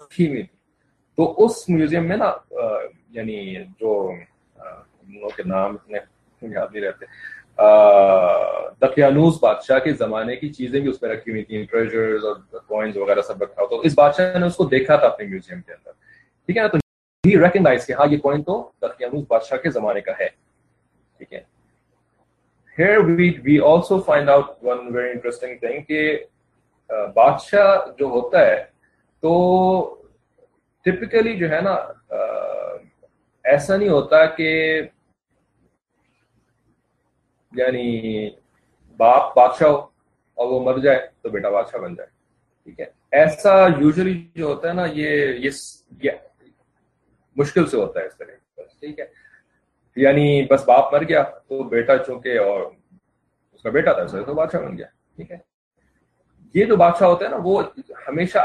تھی 0.10 0.44
تو 1.18 1.46
اس 1.46 1.70
میوزیم 1.70 2.08
میں 2.08 2.18
نا 2.18 2.34
یعنی 3.10 3.56
جو 3.80 4.14
کے 5.36 5.44
نام 5.46 5.76
اتنے 5.76 6.00
یاد 6.42 6.68
نہیں 6.74 6.84
رہتے۔ 6.84 7.06
دقیانوس 8.82 9.38
بادشاہ 9.42 9.80
کے 9.80 9.94
زمانے 9.94 10.36
کی 10.36 10.50
چیزیں 10.50 10.80
بھی 10.80 10.90
اس 10.90 11.02
میں 11.02 11.10
رکھی 11.10 11.32
ہوئی 11.32 11.44
تھیں 11.44 11.66
ٹریجرز 11.66 12.26
اور 12.26 12.36
کوائنز 12.68 12.98
وغیرہ 12.98 13.22
سب 13.22 13.44
رکھا 13.44 13.62
ہو 13.62 13.68
تو 13.68 13.80
اس 13.80 13.94
بادشاہ 13.98 14.38
نے 14.38 14.46
اس 14.46 14.56
کو 14.56 14.64
دیکھا 14.64 14.96
تھا 14.96 15.08
اپنے 15.08 15.26
میوزیم 15.26 15.62
کے 15.62 15.74
اندر۔ 15.74 15.92
ٹھیک 16.46 16.58
ہے 16.58 16.62
نا؟ 16.62 16.68
تو 16.68 16.78
ہی 17.28 17.40
ریکگنائز 17.40 17.86
کہ 17.86 17.94
ہاں 17.94 18.06
یہ 18.12 18.18
کوائن 18.18 18.44
تو 18.44 18.70
دقیانوس 18.82 19.24
بادشاہ 19.28 19.58
کے 19.58 19.70
زمانے 19.70 20.02
کا 20.02 20.12
ہے۔ 20.20 20.28
ٹھیک 21.18 21.34
ہے۔ 21.34 21.56
Here 22.78 23.02
we, 23.02 23.28
we 23.44 23.54
also 23.68 23.98
find 24.08 24.30
out 24.30 24.48
one 24.72 24.82
very 24.96 25.12
interesting 25.14 25.54
thing 25.66 25.84
کہ 25.88 26.26
بادشاہ 26.90 27.76
جو 28.00 28.06
ہوتا 28.06 28.40
ہے 28.40 28.64
تو 29.22 30.02
ٹپکلی 30.86 31.36
جو 31.36 31.50
ہے 31.50 31.62
نا 31.62 31.76
ایسا 33.44 33.78
نہیں 33.78 33.90
ہوتا 33.90 34.26
کہ 34.26 34.82
یعنی 37.56 38.30
باپ 39.00 39.36
بادشاہ 39.36 39.70
ہو 39.70 39.78
اور 40.38 40.48
وہ 40.48 40.60
مر 40.64 40.78
جائے 40.80 41.00
تو 41.22 41.30
بیٹا 41.30 41.50
بادشاہ 41.50 41.80
بن 41.82 41.96
جائے، 41.96 42.10
ٹھیک 42.64 42.80
ہے؟ 42.80 42.86
ایسا 43.12 43.54
یوزلی 43.80 44.18
جو 44.36 44.46
ہوتا 44.48 44.68
ہے 44.68 44.74
نا، 44.74 44.86
یہ 44.94 45.50
یہ 46.00 46.10
مشکل 47.38 47.66
سے 47.68 47.78
ہوتا 47.78 48.00
ہے 48.00 48.06
اس 48.06 48.18
طرح 48.18 48.64
ٹھیک 48.80 49.00
ہے؟ 49.00 49.06
یعنی 49.98 50.46
بس 50.46 50.64
باپ 50.66 50.94
مر 50.94 51.04
گیا 51.10 51.24
تو 51.24 51.64
بیٹا 51.70 51.98
چونکہ 51.98 52.40
اور 52.40 52.62
اس 53.54 53.62
کا 53.64 53.70
بیٹا 53.70 53.94
تھا 53.94 54.22
تو 54.22 54.34
بادشاہ 54.34 54.62
بن 54.62 54.78
گیا، 54.78 54.88
ٹھیک 55.16 55.32
ہے؟ 55.32 55.38
یہ 56.56 56.66
جو 56.66 56.76
بادشاہ 56.76 57.08
ہوتا 57.08 57.26
ہے 57.26 57.30
نا، 57.30 57.38
وہ 57.44 57.62
ہمیشہ 58.08 58.38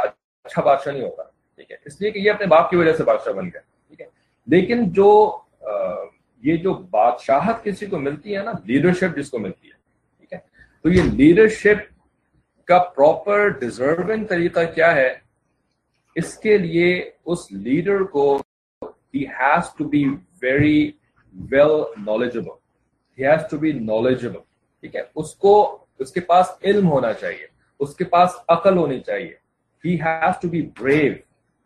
اچھا 0.44 0.62
بادشاہ 0.62 0.92
نہیں 0.92 1.04
ہوتا، 1.04 1.22
ٹھیک 1.56 1.70
ہے؟ 1.70 1.76
اس 1.84 2.00
لیے 2.00 2.10
کہ 2.10 2.18
یہ 2.18 2.30
اپنے 2.30 2.46
باپ 2.46 2.70
کی 2.70 2.76
وجہ 2.76 2.92
سے 2.92 3.04
بادشاہ 3.04 3.32
بن 3.32 3.46
گیا، 3.46 3.60
ٹھیک 3.60 4.00
ہے؟ 4.00 4.06
لیکن 4.48 4.90
جو 4.92 5.10
یہ 6.42 6.56
جو 6.56 6.74
بادشاہت 6.90 7.64
کسی 7.64 7.86
کو 7.86 7.98
ملتی 7.98 8.36
ہے 8.36 8.42
نا 8.42 8.52
لیڈرشپ 8.64 9.16
جس 9.16 9.30
کو 9.30 9.38
ملتی 9.38 9.68
ہے، 9.68 9.72
ٹھیک 10.18 10.32
ہے؟ 10.32 10.38
تو 10.82 10.88
یہ 10.88 11.02
لیڈرشپ 11.02 11.78
کا 12.68 12.78
پراپر 12.78 13.48
ڈیزرونگ 13.48 14.24
طریقہ 14.24 14.60
کیا 14.74 14.94
ہے؟ 14.94 15.14
اس 16.16 16.38
کے 16.38 16.58
لیے 16.58 17.10
اس 17.24 17.52
لیڈر 17.52 18.02
کو 18.04 18.42
he 19.14 19.26
has 19.26 19.74
to 19.78 19.84
be 19.84 20.04
very 20.42 20.90
well 21.34 21.82
knowledgeable 22.06 22.50
he 23.18 23.26
has 23.26 23.50
to 23.50 23.58
be 23.58 23.72
knowledgeable 23.72 24.38
ٹھیک 24.80 24.96
ہے؟ 24.96 25.02
اس 25.14 25.34
کو، 25.34 25.84
اس 25.98 26.12
کے 26.12 26.20
پاس 26.20 26.46
علم 26.64 26.88
ہونا 26.88 27.12
چاہیے، 27.12 27.46
اس 27.80 27.94
کے 27.96 28.04
پاس 28.04 28.30
عقل 28.48 28.76
ہونی 28.76 29.00
چاہیے 29.00 29.34
he 29.84 30.00
has 30.00 30.40
to 30.42 30.48
be 30.48 30.62
brave 30.80 31.12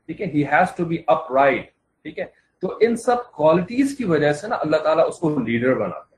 ٹھیک 0.08 0.20
ہے؟ 0.20 0.26
He 0.26 0.44
has 0.44 0.76
to 0.76 0.84
be 0.84 1.02
upright 1.32 1.70
ٹھیک 2.04 2.18
ہے؟ 2.18 2.24
تو 2.64 2.76
ان 2.80 2.96
سب 2.96 3.24
کوالٹیز 3.32 3.94
کی 3.96 4.04
وجہ 4.04 4.32
سے 4.32 4.48
نا 4.48 4.56
اللہ 4.60 4.76
تعالیٰ 4.76 5.08
اس 5.08 5.18
کو 5.18 5.38
لیڈر 5.38 5.74
بناتا 5.74 5.98
ہے۔ 5.98 6.16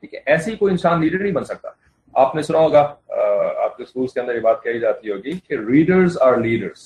ٹھیک 0.00 0.14
ہے؟ 0.14 0.20
ایسی 0.26 0.56
کوئی 0.56 0.70
انسان 0.72 1.00
لیڈر 1.00 1.18
نہیں 1.18 1.32
بن 1.32 1.44
سکتا۔ 1.44 1.68
آپ 2.14 2.34
نے 2.34 2.42
سنا 2.42 2.58
ہوگا 2.58 2.80
آپ 3.64 3.76
کے 3.76 3.82
اسکول 3.82 4.06
کے 4.06 4.20
اندر 4.20 4.34
یہ 4.34 4.40
بات 4.40 4.62
کہی 4.62 4.78
جاتی 4.78 5.10
ہوگی 5.10 5.32
کہ 5.32 5.54
ریڈرز 5.54 6.18
آر 6.20 6.36
لیڈرس 6.36 6.78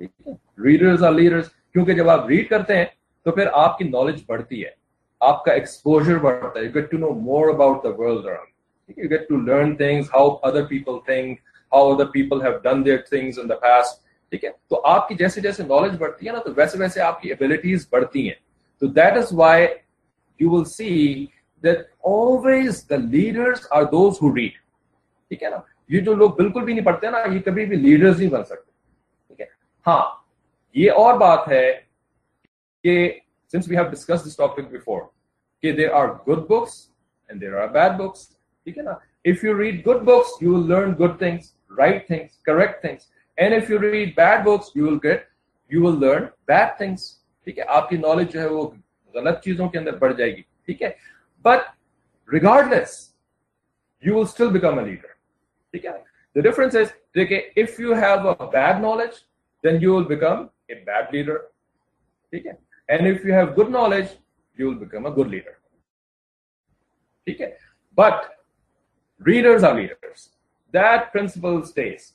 ٹھیک 0.00 0.28
ہے؟ 0.28 0.32
ریڈرز 0.64 1.04
آر 1.04 1.12
لیڈرس 1.12 1.48
کیونکہ 1.72 1.92
جب 1.92 2.08
آپ 2.08 2.26
ریڈ 2.28 2.48
کرتے 2.48 2.76
ہیں 2.76 2.84
تو 3.24 3.30
پھر 3.30 3.48
آپ 3.52 3.78
کی 3.78 3.84
نالج 3.84 4.22
بڑھتی 4.26 4.64
ہے۔ 4.64 4.70
آپ 5.20 5.44
کا 5.44 5.52
ایکسپوجر 5.52 6.18
بڑھتا 6.18 6.58
ہے۔ 6.60 6.64
You 6.64 6.70
get 6.74 6.90
to 6.90 6.98
know 6.98 7.10
more 7.10 7.48
about 7.48 7.84
the 7.84 7.88
world 7.88 8.26
around 8.26 8.98
you 8.98 9.10
get 9.10 9.28
to 9.28 9.36
learn 9.36 9.76
things 9.76 10.14
how 10.14 10.28
other 10.42 10.64
people 10.64 10.98
think 11.06 11.38
how 11.72 11.92
other 11.92 12.04
people 12.04 12.42
have 12.42 12.58
done 12.58 12.84
their 12.84 12.98
things 12.98 13.38
in 13.38 13.48
the 13.48 13.54
past 13.54 14.01
ٹھیک 14.32 14.44
ہے؟ 14.44 14.50
تو 14.68 14.80
آپ 14.88 15.08
کی 15.08 15.14
جیسے 15.14 15.40
جیسے 15.40 15.62
نالج 15.62 15.96
بڑھتی 15.98 16.26
ہے 16.26 16.32
نا، 16.32 16.38
تو 16.42 16.52
ویسے 16.56 16.78
ویسے 16.78 17.00
آپ 17.00 17.20
کی 17.22 17.28
ایبلٹیز 17.28 17.86
بڑھتی 17.90 18.28
ہیں۔ 18.28 18.34
تو 18.80 18.86
that 18.86 19.16
is 19.16 19.32
why 19.38 19.66
you 20.40 20.50
will 20.50 20.64
see 20.64 21.26
that 21.64 21.78
always 22.04 22.88
the 22.90 22.96
leaders 22.96 23.66
are 23.70 23.82
those 23.82 24.18
who 24.22 24.34
read 24.36 24.52
ٹھیک 25.28 25.42
ہے 25.42 25.50
نا؟ 25.50 25.58
یہ 25.88 26.00
جو 26.00 26.14
لوگ 26.14 26.30
بالکل 26.36 26.64
بھی 26.64 26.72
نہیں 26.72 26.84
پڑھتے 26.84 27.10
نا، 27.10 27.18
یہ 27.32 27.40
کبھی 27.40 27.66
بھی 27.66 27.76
لیڈرز 27.76 28.20
نہیں 28.20 28.30
بن 28.30 28.44
سکتے۔ 28.44 28.70
ٹھیک 29.28 29.40
ہے؟ 29.40 29.46
ہاں 29.86 30.02
یہ 30.74 30.90
اور 30.90 31.14
بات 31.18 31.48
ہے 31.48 31.72
کہ 32.84 33.18
since 33.54 33.66
we 33.68 33.76
have 33.76 33.90
discussed 33.90 34.24
this 34.24 34.36
topic 34.36 34.66
before 34.70 35.00
okay 35.00 35.72
there 35.72 35.94
are 35.94 36.06
good 36.24 36.48
books 36.48 36.88
and 37.30 37.34
there 37.42 37.56
are 37.60 37.66
bad 37.68 37.98
books 37.98 38.20
if 38.66 39.42
you 39.42 39.52
read 39.52 39.74
good 39.84 40.00
books 40.04 40.30
you 40.40 40.48
will 40.52 40.64
learn 40.70 40.94
good 40.94 41.18
things 41.18 41.42
right 41.70 42.00
things 42.06 42.30
correct 42.42 42.76
things 42.80 43.02
and 43.02 43.02
if 43.02 43.18
you 43.18 43.21
read 43.82 44.14
bad 44.14 44.44
books 44.44 44.70
you 44.74 44.84
will 44.84 44.98
get 44.98 45.26
you 45.70 45.82
will 45.82 45.98
learn 45.98 46.30
bad 46.46 46.78
things. 46.78 47.10
ٹھیک 47.46 47.58
ہے 47.58 47.64
آپ 47.68 47.88
کی 47.88 47.96
knowledge 47.98 48.32
جو 48.32 48.40
ہے 48.40 48.46
وہ 48.46 48.68
غلط 49.14 49.42
چیزوں 49.44 49.68
کے 49.68 49.78
اندر 49.78 49.96
بڑھ 49.98 50.14
جائے 50.16 50.36
گی 50.36 50.42
ٹھیک 50.66 50.82
ہے 50.82 50.90
but 51.44 51.60
regardless 52.72 52.92
you 54.02 54.14
will 54.14 54.22
still 54.22 54.48
become 54.48 54.78
a 54.78 54.84
leader 54.84 55.08
ٹھیک 55.74 55.86
ہے 55.86 55.92
دا 56.36 56.40
ڈفرنس 56.40 56.76
از 56.76 56.92
دیکھیں 57.14 57.38
if 57.38 57.80
you 57.80 57.94
have 57.94 58.28
a 58.28 58.46
bad 58.52 58.80
knowledge 58.80 59.18
then 59.64 59.82
you 59.82 59.94
will 59.94 60.04
become 60.06 60.46
a 60.68 60.74
bad 60.84 61.14
leader 61.14 61.36
ٹھیک 62.32 62.46
ہے 62.46 62.52
and 62.88 63.06
if 63.08 63.26
you 63.26 63.34
have 63.34 63.46
good 63.56 63.70
knowledge 63.70 64.14
you 64.58 64.68
will 64.68 64.78
become 64.78 65.06
a 65.06 65.12
good 65.12 65.28
leader 65.28 65.60
ٹھیک 67.26 67.40
ہے 67.40 67.50
but 67.98 68.24
readers 69.20 69.64
are 69.64 69.74
leaders 69.74 70.28
that 70.74 71.12
principle 71.12 71.58
stays 71.58 72.10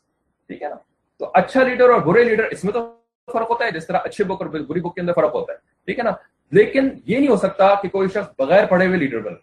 ٹھیک 0.49 0.63
ہے 0.63 0.69
نا 0.69 0.75
تو 1.19 1.31
اچھا 1.33 1.63
leader 1.63 1.89
اور 1.89 2.01
برے 2.01 2.23
لیڈر 2.23 2.47
اس 2.51 2.63
میں 2.63 2.73
تو 2.73 2.85
فرق 3.27 3.49
ہوتا 3.49 3.65
ہے 3.65 3.71
جس 3.71 3.87
طرح 3.87 3.99
اچھے 4.05 4.23
بک 4.23 4.41
اور 4.41 4.49
بری 4.49 4.79
بک 4.79 4.95
کے 4.95 5.01
اندر 5.01 5.13
فرق 5.13 5.33
ہوتا 5.35 5.53
ہے 5.53 5.57
ٹھیک 5.87 5.99
ہے 5.99 6.03
نا 6.03 6.11
لیکن 6.51 6.89
یہ 7.05 7.17
نہیں 7.17 7.27
ہو 7.27 7.35
سکتا 7.37 7.73
کہ 7.81 7.89
کوئی 7.89 8.09
شخص 8.09 8.29
بغیر 8.39 8.65
پڑھے 8.65 8.85
ہوئے 8.87 8.97
لیڈر 8.97 9.19
بنے 9.19 9.35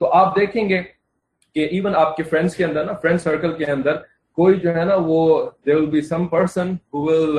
تو 0.00 0.12
آپ 0.12 0.36
دیکھیں 0.36 0.68
گے 0.68 0.82
کہ 1.56 1.68
ایون 1.70 1.94
آپ 1.96 2.16
کے 2.16 2.22
فرینڈس 2.22 2.56
کے 2.56 2.64
اندر 2.64 2.84
نا 2.84 2.92
فرینڈ 3.02 3.20
سرکل 3.20 3.52
کے 3.56 3.64
اندر 3.72 3.96
کوئی 4.38 4.58
جو 4.60 4.74
ہے 4.74 4.84
نا 4.84 4.94
وہ 5.00 5.20
they 5.66 5.74
will 5.74 5.86
be 5.90 6.00
some 6.02 6.26
person 6.28 6.74
will 6.94 7.38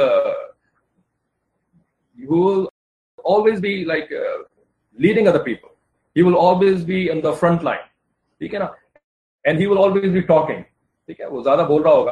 will 2.18 2.66
always 3.26 3.60
be 3.60 3.86
like 3.86 4.12
uh, 4.14 4.44
leading 4.98 5.28
other 5.28 5.40
people. 5.40 5.72
He 6.16 6.24
will 6.24 6.36
always 6.38 6.84
be 6.84 7.10
in 7.10 7.22
the 7.22 7.34
front 7.34 7.64
line. 7.64 7.86
ٹھیک 8.42 8.54
ہے 8.54 8.60
نا 8.60 8.66
and 9.46 9.60
he 9.60 9.66
will 9.66 9.78
always 9.78 10.12
be 10.12 10.22
talking 10.28 10.62
ٹھیک 11.10 11.20
ہے 11.22 11.26
وہ 11.26 11.42
زیادہ 11.44 11.66
بول 11.68 11.82
رہا 11.82 11.92
ہوگا 11.92 12.12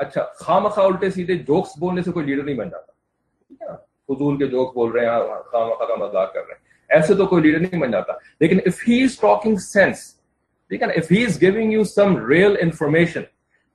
اچھا 0.00 0.24
خام 0.36 0.68
خواہ 0.68 0.86
الٹے 0.86 1.10
سیدھے 1.10 1.34
جوکس 1.42 1.78
بولنے 1.78 2.02
سے 2.02 2.12
کوئی 2.12 2.26
لیڈر 2.26 2.42
نہیں 2.42 2.56
بن 2.56 2.68
جاتا 2.68 2.92
ٹھیک 3.48 3.62
ہے 3.62 3.66
نا 3.66 3.74
فضول 4.08 4.38
کے 4.38 4.46
جوکس 4.46 4.74
بول 4.74 4.90
رہے 4.90 5.04
ہیں 5.04 5.18
خام 5.52 5.68
خواہ 5.68 5.88
کا 5.88 5.96
مذاق 5.96 6.32
کر 6.34 6.40
رہے 6.40 6.54
ہیں 6.54 6.68
ایسے 6.90 7.14
تو 7.14 7.26
کوئی 7.26 7.42
لیڈر 7.42 7.60
نہیں 7.60 7.80
بن 7.80 7.90
جاتا 7.90 8.12
لیکن 8.40 8.58
if 8.66 8.88
he 8.88 9.02
is 9.02 9.18
talking 9.20 9.56
sense 9.64 10.06
ٹھیک 10.70 10.82
ہے 10.82 10.86
نا 10.86 10.92
if 10.92 11.12
he 11.12 11.24
is 11.24 11.40
giving 11.42 11.72
you 11.72 11.84
some 11.86 12.16
real 12.26 12.56
information 12.60 13.22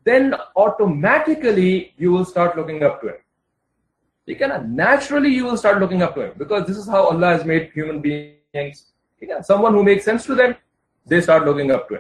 then 0.06 0.34
automatically 0.56 1.72
you 2.00 2.14
will 2.14 2.22
start 2.22 2.56
looking 2.56 2.82
up 2.82 3.02
to 3.02 3.08
ٹھیک 4.28 4.42
ہے 4.42 4.48
نا 4.48 4.58
naturally 4.76 5.30
you 5.30 5.46
will 5.46 5.54
start 5.54 5.78
looking 5.78 6.02
up 6.02 6.16
to 6.16 6.22
because 6.38 6.68
this 6.70 6.78
is 6.78 6.90
how 6.90 7.08
Allah 7.10 7.26
has 7.26 7.46
made 7.46 7.70
human 7.78 8.00
beings 8.02 8.82
ٹھیک 9.22 9.30
ہے 9.30 9.42
someone 9.66 9.76
who 9.76 9.84
make 9.84 10.04
sense 10.04 10.26
to 10.26 10.36
them 10.36 10.52
they 11.10 11.18
start 11.18 11.44
looking 11.44 11.72
up 11.72 11.90
to 11.90 11.96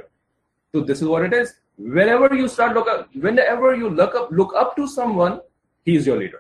تو 0.73 0.85
this 0.85 1.03
is 1.03 1.07
what 1.07 1.23
it 1.23 1.33
is 1.33 1.47
whenever 1.49 1.64
you 1.79 2.45
start 2.45 2.71
look 2.71 2.87
whenever 3.39 3.73
you 3.73 3.89
look 3.89 4.15
up 4.15 4.33
look 4.33 4.55
up 4.55 4.75
to 4.77 4.87
someone 5.19 5.31
he 5.87 5.97
is 5.97 6.07
your 6.07 6.17
leader 6.17 6.37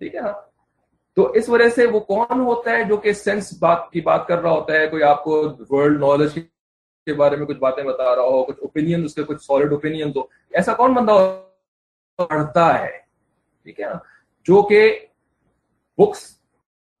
ٹھیک 0.00 0.14
ہے 0.14 0.20
نا 0.20 0.32
تو 1.16 1.26
اس 1.32 1.48
وجہ 1.48 1.68
سے 1.68 1.86
وہ 1.86 2.00
کون 2.00 2.40
ہوتا 2.40 2.70
ہے 2.70 2.84
جو 2.84 2.96
کہ 2.96 3.12
سینس 3.12 3.52
بات 3.58 3.90
کی 3.90 4.00
بات 4.00 4.26
کر 4.28 4.38
رہا 4.38 4.50
ہوتا 4.50 4.72
ہے 4.72 4.86
کوئی 4.86 5.02
آپ 5.02 5.24
کو 5.24 5.42
ورلڈ 5.70 6.00
نالج 6.00 6.38
کے 7.06 7.14
بارے 7.14 7.36
میں 7.36 7.46
کچھ 7.46 7.58
باتیں 7.58 7.82
بتا 7.84 8.14
رہا 8.16 8.22
ہو 8.24 8.42
کچھ 8.44 8.60
اوپین 8.60 9.04
اس 9.04 9.14
کے 9.14 9.24
کچھ 9.24 9.42
سالڈ 9.42 9.72
اوپین 9.72 10.02
ہو 10.16 10.22
ایسا 10.52 10.74
کون 10.74 10.94
بندہ 10.94 11.18
پڑھتا 12.18 12.72
ہے 12.78 12.90
ٹھیک 13.66 13.80
ہے 13.80 13.86
نا 13.86 13.98
جو 14.46 14.62
کہ 14.62 14.88
بکس 15.98 16.24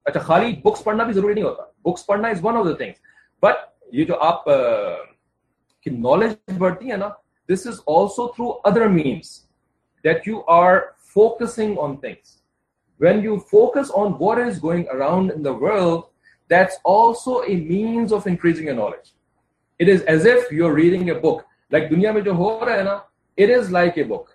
اچھا 0.06 0.20
خالی 0.20 0.52
بکس 0.64 0.84
پڑھنا 0.84 1.04
بھی 1.04 1.12
ضروری 1.12 1.34
نہیں 1.34 1.44
ہوتا 1.44 1.62
بکس 1.84 2.06
پڑھنا 2.06 2.28
is 2.28 2.38
one 2.42 2.56
of 2.56 2.64
the 2.66 2.72
things 2.72 3.00
but 3.42 3.66
یہ 3.92 4.04
جو 4.04 4.20
آپ 4.22 4.44
کی 5.86 5.90
نالج 5.90 6.34
بڑھتی 6.58 6.90
ہے 6.90 6.96
نا 6.96 7.08
this 7.50 7.66
is 7.66 7.80
also 7.88 8.26
through 8.28 8.50
other 8.64 8.86
means 8.88 9.32
that 10.04 10.28
you 10.28 10.40
are 10.48 10.78
focusing 11.16 11.78
on 11.78 11.96
things 11.96 12.36
when 13.00 13.24
you 13.24 13.36
focus 13.50 13.90
on 13.94 14.12
what 14.20 14.38
is 14.38 14.62
going 14.62 14.84
around 14.88 15.32
in 15.34 15.44
the 15.44 15.54
world 15.54 16.00
that's 16.50 16.78
also 16.92 17.38
a 17.38 17.54
means 17.62 18.12
of 18.12 18.26
increasing 18.26 18.68
a 18.68 18.74
knowledge 18.74 19.12
it 19.80 19.88
is 19.88 20.02
as 20.06 20.26
if 20.26 20.52
you 20.52 20.66
are 20.66 20.74
reading 20.74 21.08
a 21.08 21.14
book 21.20 21.42
like 21.72 21.90
دنیا 21.90 22.12
میں 22.12 22.20
جو 22.20 22.32
ہو 22.34 22.50
رہا 22.66 22.76
ہے 22.76 22.82
نا 22.82 22.98
it 23.38 23.50
is 23.56 23.70
like 23.72 23.98
a 23.98 24.04
بک 24.04 24.28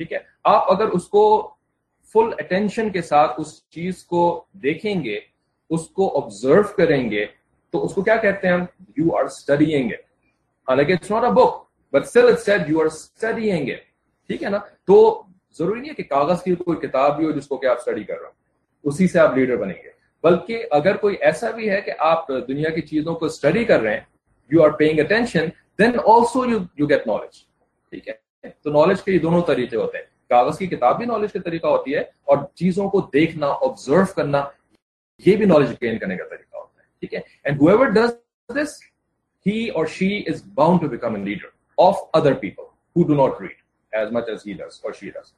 ٹھیک 0.00 0.12
ہے 0.12 0.18
آپ 0.44 0.70
اگر 0.72 0.88
اس 0.88 1.08
کو 1.08 1.26
فل 2.14 2.32
اٹینشن 2.38 2.90
کے 2.90 3.02
ساتھ 3.02 3.40
اس 3.40 3.52
چیز 3.70 4.04
کو 4.04 4.22
دیکھیں 4.62 5.02
گے 5.04 5.18
اس 5.70 5.88
کو 5.88 6.08
آبزرو 6.18 6.62
کریں 6.76 7.10
گے 7.10 7.24
تو 7.74 7.84
اس 7.84 7.94
کو 7.94 8.02
کیا 8.02 8.16
کہتے 8.16 8.48
ہیں 8.48 8.54
ہم 8.54 8.64
you 8.96 9.16
are 9.16 9.24
studying 9.24 9.90
but 11.92 12.02
still 12.02 12.28
it 12.28 12.38
set 12.38 12.68
you 12.68 12.80
are 12.80 12.86
studying 12.86 13.70
it 13.70 13.82
ٹھیک 14.30 14.42
ہے 14.42 14.48
نا؟ 14.48 14.58
تو 14.84 15.22
ضروری 15.58 15.80
نہیں 15.80 15.90
ہے 15.90 15.94
کہ 15.94 16.02
کاغذ 16.02 16.42
کی 16.42 16.54
کوئی 16.54 16.78
کتاب 16.78 17.16
بھی 17.16 17.24
ہو 17.26 17.30
جس 17.30 17.46
کو 17.48 17.56
کہ 17.56 17.66
آپ 17.66 17.78
اسٹڈی 17.78 18.04
کر 18.04 18.14
رہے 18.14 18.26
ہو 18.26 18.88
اسی 18.88 19.08
سے 19.08 19.18
آپ 19.18 19.36
لیڈر 19.36 19.56
بنیں 19.56 19.74
گے۔ 19.74 19.88
بلکہ 20.24 20.64
اگر 20.70 20.96
کوئی 20.96 21.16
ایسا 21.20 21.50
بھی 21.50 21.70
ہے 21.70 21.80
کہ 21.80 21.92
آپ 21.98 22.28
دنیا 22.48 22.70
کی 22.70 22.80
چیزوں 22.80 23.14
کو 23.14 23.26
اسٹڈی 23.26 23.64
کر 23.64 23.80
رہے 23.80 23.94
ہیں 23.94 24.00
you 24.50 24.62
are 24.62 24.70
paying 24.70 25.00
attention 25.00 25.48
then 25.78 25.98
also 26.04 26.44
you 26.46 26.58
you 26.78 26.88
get 26.88 27.06
knowledge 27.06 27.42
ٹھیک 27.92 28.08
ہے؟ 28.08 28.12
تو 28.50 28.70
نالج 28.70 29.02
کے 29.02 29.12
یہ 29.12 29.18
دونوں 29.18 29.42
طریقے 29.42 29.76
ہوتے 29.76 29.98
ہیں۔ 29.98 30.04
کاغذ 30.28 30.58
کی 30.58 30.66
کتاب 30.66 30.98
بھی 30.98 31.06
نالج 31.06 31.32
کا 31.32 31.38
طریقہ 31.44 31.66
ہوتی 31.66 31.94
ہے 31.94 32.00
اور 32.00 32.38
چیزوں 32.54 32.88
کو 32.90 33.00
دیکھنا 33.12 33.46
آبزرو 33.46 34.02
کرنا، 34.16 34.44
یہ 35.26 35.36
بھی 35.36 35.44
نالج 35.44 35.72
گین 35.82 35.98
کرنے 35.98 36.16
کا 36.16 36.24
طریقہ 36.24 36.64
ٹھیک 37.02 37.14
ہے؟ 37.14 37.20
And 37.44 37.60
ہوور 37.60 37.86
does 37.86 38.10
this 38.48 38.78
he 39.46 39.68
or 39.68 39.86
she 39.86 40.18
is 40.26 40.42
bound 40.54 40.80
to 40.80 40.88
become 40.88 41.14
a 41.14 41.22
leader 41.22 41.48
of 41.80 41.98
other 42.12 42.34
people 42.40 42.62
who 42.96 43.06
do 43.08 43.14
not 43.16 43.40
read 43.40 43.58
as 43.92 44.12
much 44.12 44.28
as 44.28 44.46
he 44.46 44.52
does 44.54 44.80
or 44.82 44.92
she 44.92 45.10
does 45.10 45.32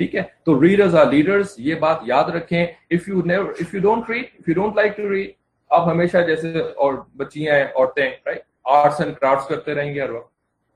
ٹھیک 0.00 0.14
ہے؟ 0.16 0.22
تو 0.44 0.60
ریڈرز 0.62 0.94
آر 0.96 1.06
لیڈرز 1.06 1.54
یہ 1.58 1.74
بات 1.80 1.98
یاد 2.04 2.30
رکھیں 2.34 2.62
if 2.62 3.08
you 3.08 3.22
never 3.24 3.52
if 3.60 3.74
you 3.74 3.80
don't 3.80 4.10
read 4.10 4.24
if 4.38 4.48
you 4.48 4.54
don't 4.54 4.76
like 4.76 4.96
to 4.96 5.10
read 5.10 5.30
آپ 5.70 5.88
ہمیشہ 5.88 6.18
جیسے 6.26 6.58
اور 6.58 6.94
بچیاں 7.16 7.54
ہیں، 7.56 7.64
عورتیں 7.64 8.08
رائٹ 8.26 8.42
آرٹس 8.72 9.00
اینڈ 9.00 9.16
کرافٹس 9.16 9.48
کرتے 9.48 9.74
رہیں 9.74 9.94
گے 9.94 10.00
ہر 10.00 10.10
وقت، 10.10 10.30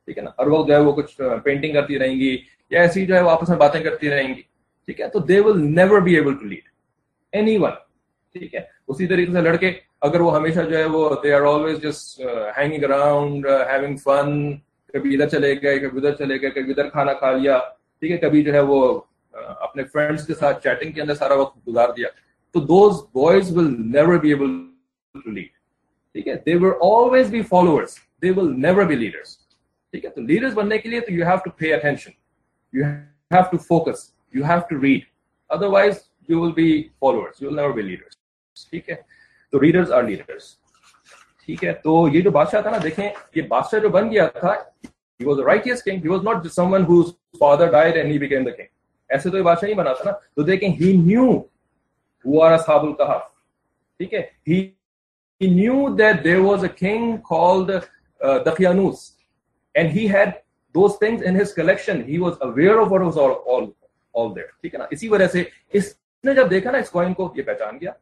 ٹھیک 0.08 0.18
ہے 0.18 0.22
نا؟ 0.22 0.30
ہر 0.38 0.46
وقت 0.46 0.68
جو 0.68 0.74
ہے 0.74 0.80
وہ 0.80 0.92
کچھ 0.92 1.20
پینٹنگ 1.44 1.74
کرتی 1.74 1.98
رہیں 1.98 2.14
گی، 2.20 2.36
یا 2.70 2.80
ایسی 2.80 3.04
جو 3.06 3.14
ہے 3.14 3.20
وہ 3.22 3.30
آپس 3.30 3.48
میں 3.48 3.58
باتیں 3.58 3.82
کرتی 3.82 4.10
رہیں 4.10 4.28
گی، 4.28 4.42
ٹھیک 4.88 5.00
ہے؟ 5.00 5.08
تو 5.08 5.18
they 5.20 5.40
will 5.40 5.60
never 5.74 6.00
be 6.00 6.14
able 6.14 6.34
to 6.34 6.46
lead 6.46 6.68
anyone 7.58 7.70
ٹھیک 8.34 8.54
ہے؟ 8.54 8.60
اسی 8.88 9.06
طریقے 9.06 9.32
سے 9.32 9.40
لڑکے، 9.40 9.72
اگر 10.00 10.20
وہ 10.20 10.34
ہمیشہ 10.36 10.60
جو 10.60 10.76
ہے 10.76 10.84
وہ 10.84 11.10
they 11.22 11.32
are 11.34 11.42
always 11.46 11.80
just 11.82 12.20
hanging 12.56 12.84
around 12.84 13.46
having 13.70 13.96
fun 13.96 14.50
کبھی 14.98 15.14
ادھر 15.14 15.28
چلے 15.28 15.54
گئے، 15.62 15.78
کبھی 15.78 15.98
ادھر 15.98 16.14
چلے 16.14 16.40
گئے، 16.40 16.50
کبھی 16.50 16.70
ادھر 16.70 16.88
کھانا 16.90 17.12
کھا 17.12 17.30
لیا، 17.32 17.58
ٹھیک 18.00 18.10
ہے، 18.12 18.16
کبھی 18.18 18.42
جو 18.42 18.52
ہے 18.52 18.60
وہ 18.60 19.00
اپنے 19.34 19.84
فرینڈس 19.84 20.26
کے 20.26 20.34
ساتھ 20.34 20.62
چیٹنگ 20.62 20.92
کے 20.92 21.00
اندر 21.02 21.14
سارا 21.14 21.34
وقت 21.34 21.68
گزار 21.68 21.88
دیا۔ 21.96 22.08
تو 22.54 22.60
those 22.60 23.02
boys 23.12 23.56
will 23.56 23.74
never 23.92 24.18
be 24.18 24.28
able 24.28 24.56
to 25.24 25.30
lead 25.30 25.48
ٹھیک 26.14 26.28
ہے؟ 26.28 26.34
They 26.46 26.54
will 26.54 26.72
always 26.82 27.30
be 27.30 27.42
followers 27.42 27.96
they 28.22 28.30
will 28.30 28.60
never 28.60 28.84
be 28.84 28.96
leaders 28.96 29.36
ٹھیک 29.94 30.04
ہے؟ 30.04 30.10
تو 30.10 30.20
لیڈرس 30.20 30.54
بننے 30.54 30.78
کے 30.78 30.88
لیے 30.88 31.00
تو 31.00 31.12
you 31.12 31.26
have 31.26 31.36
to 31.44 31.50
pay 31.50 31.72
attention 31.74 32.10
you 32.74 32.84
have 32.84 33.42
to 33.50 33.58
focus 33.58 34.10
you 34.34 34.44
have 34.44 34.60
to 34.70 34.82
read 34.82 35.04
otherwise 35.66 35.94
you 36.28 36.40
will 36.40 36.52
be 36.52 36.82
followers 37.00 37.42
you 37.42 37.48
will 37.48 37.56
never 37.56 37.70
be 37.70 37.82
leaders 37.82 38.16
ٹھیک 38.70 38.90
ہے؟ 38.90 38.94
تو 39.52 39.60
ریڈرز 39.60 39.92
آر 39.92 40.02
لیڈرس 40.02 40.56
ٹھیک 41.48 41.62
ہے 41.64 41.72
تو 41.82 41.92
یہ 42.12 42.20
جو 42.22 42.30
بادشاہ 42.30 42.60
تھا 42.62 42.70
نا 42.70 42.78
دیکھیں 42.82 43.08
یہ 43.34 43.42
بادشاہ 43.48 43.80
جو 43.80 43.88
بن 43.88 44.10
گیا 44.10 44.26
تھا 44.40 44.54
he 45.20 45.24
was 45.24 45.36
the 45.36 45.44
righteous 45.44 45.80
king 45.82 46.00
he 46.00 46.08
was 46.08 46.22
not 46.22 46.42
just 46.42 46.54
someone 46.54 46.84
whose 46.84 47.12
father 47.38 47.68
died 47.70 47.96
and 48.00 48.12
he 48.12 48.18
became 48.24 48.44
the 48.48 48.52
king 48.56 48.66
ایسے 49.10 49.30
تو 49.30 49.38
یہ 49.38 49.42
بادشاہ 49.42 49.64
نہیں 49.64 49.78
بنا 49.78 49.92
تھا 49.92 50.04
نا 50.04 50.12
تو 50.36 50.42
دیکھیں 50.42 50.68
he 50.80 50.90
knew 50.98 51.28
who 52.24 52.42
are 52.42 52.52
اصحاب 52.54 52.84
القحف 52.84 53.22
ٹھیک 54.00 54.12
ہے 54.14 54.20
he, 54.50 54.58
he 55.40 55.50
knew 55.54 55.78
that 56.02 56.20
there 56.26 56.42
was 56.48 56.68
a 56.68 56.72
king 56.82 57.08
called 57.30 57.70
uh, 57.70 57.80
Daqianus 58.48 59.00
and 59.74 59.96
he 59.96 60.06
had 60.16 60.36
those 60.74 61.00
things 61.04 61.26
in 61.30 61.40
his 61.42 61.56
collection 61.60 62.04
he 62.10 62.20
was 62.26 62.36
aware 62.42 62.76
of 62.82 62.94
what 62.96 63.06
was 63.08 63.16
all, 63.16 63.34
all, 63.46 63.66
all 64.14 64.30
there 64.36 64.52
ٹھیک 64.60 64.74
ہے 64.74 64.78
نا 64.78 64.90
اسی 64.90 65.08
وجہ 65.08 65.28
سے 65.32 65.44
اس 65.80 65.92
نے 66.24 66.34
جب 66.34 66.50
دیکھا 66.50 66.70
نا 66.70 66.78
اس 66.78 66.90
کوئن 66.90 67.14
کو 67.14 67.32
یہ 67.36 67.50
پہچان 67.50 67.80
گیا 67.80 67.96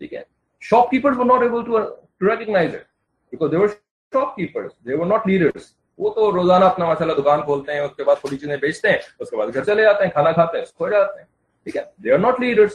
ٹھیک 0.00 0.14
ہے 0.14 0.22
shopkeepers 0.90 1.16
were 1.16 1.24
not 1.26 1.42
able 1.42 1.64
to, 1.64 1.76
uh, 1.76 1.86
to 2.20 2.26
recognize 2.26 2.72
it 2.72 2.86
because 3.32 3.50
they 3.50 3.56
were 3.56 3.72
shop 4.12 4.36
keepers 4.36 4.72
they 4.84 4.94
were 4.94 5.06
not 5.06 5.26
leaders. 5.26 5.74
وہ 5.98 6.10
تو 6.10 6.30
روزانہ 6.32 6.64
اپنا 6.64 6.86
ماشاء 6.86 7.04
اللہ 7.04 7.20
دکان 7.20 7.42
کھولتے 7.42 7.72
ہیں 7.72 7.80
اس 7.80 7.94
کے 7.96 8.04
بعد 8.04 8.16
تھوڑی 8.20 8.36
چیزیں 8.38 8.56
بیچتے 8.56 8.88
ہیں 8.88 8.98
اس 9.20 9.30
کے 9.30 9.36
بعد 9.36 9.54
گھر 9.54 9.64
چلے 9.64 9.82
جاتے 9.82 10.04
ہیں 10.04 10.10
کھانا 10.10 10.32
کھاتے 10.32 10.58
ہیں 10.58 10.64
کھو 10.76 10.88
جاتے 10.88 11.18
ہیں 11.18 11.26
ٹھیک 11.66 11.76
ہے 11.76 11.82
they 12.04 12.12
are 12.12 12.18
not 12.18 12.40
leaders 12.40 12.72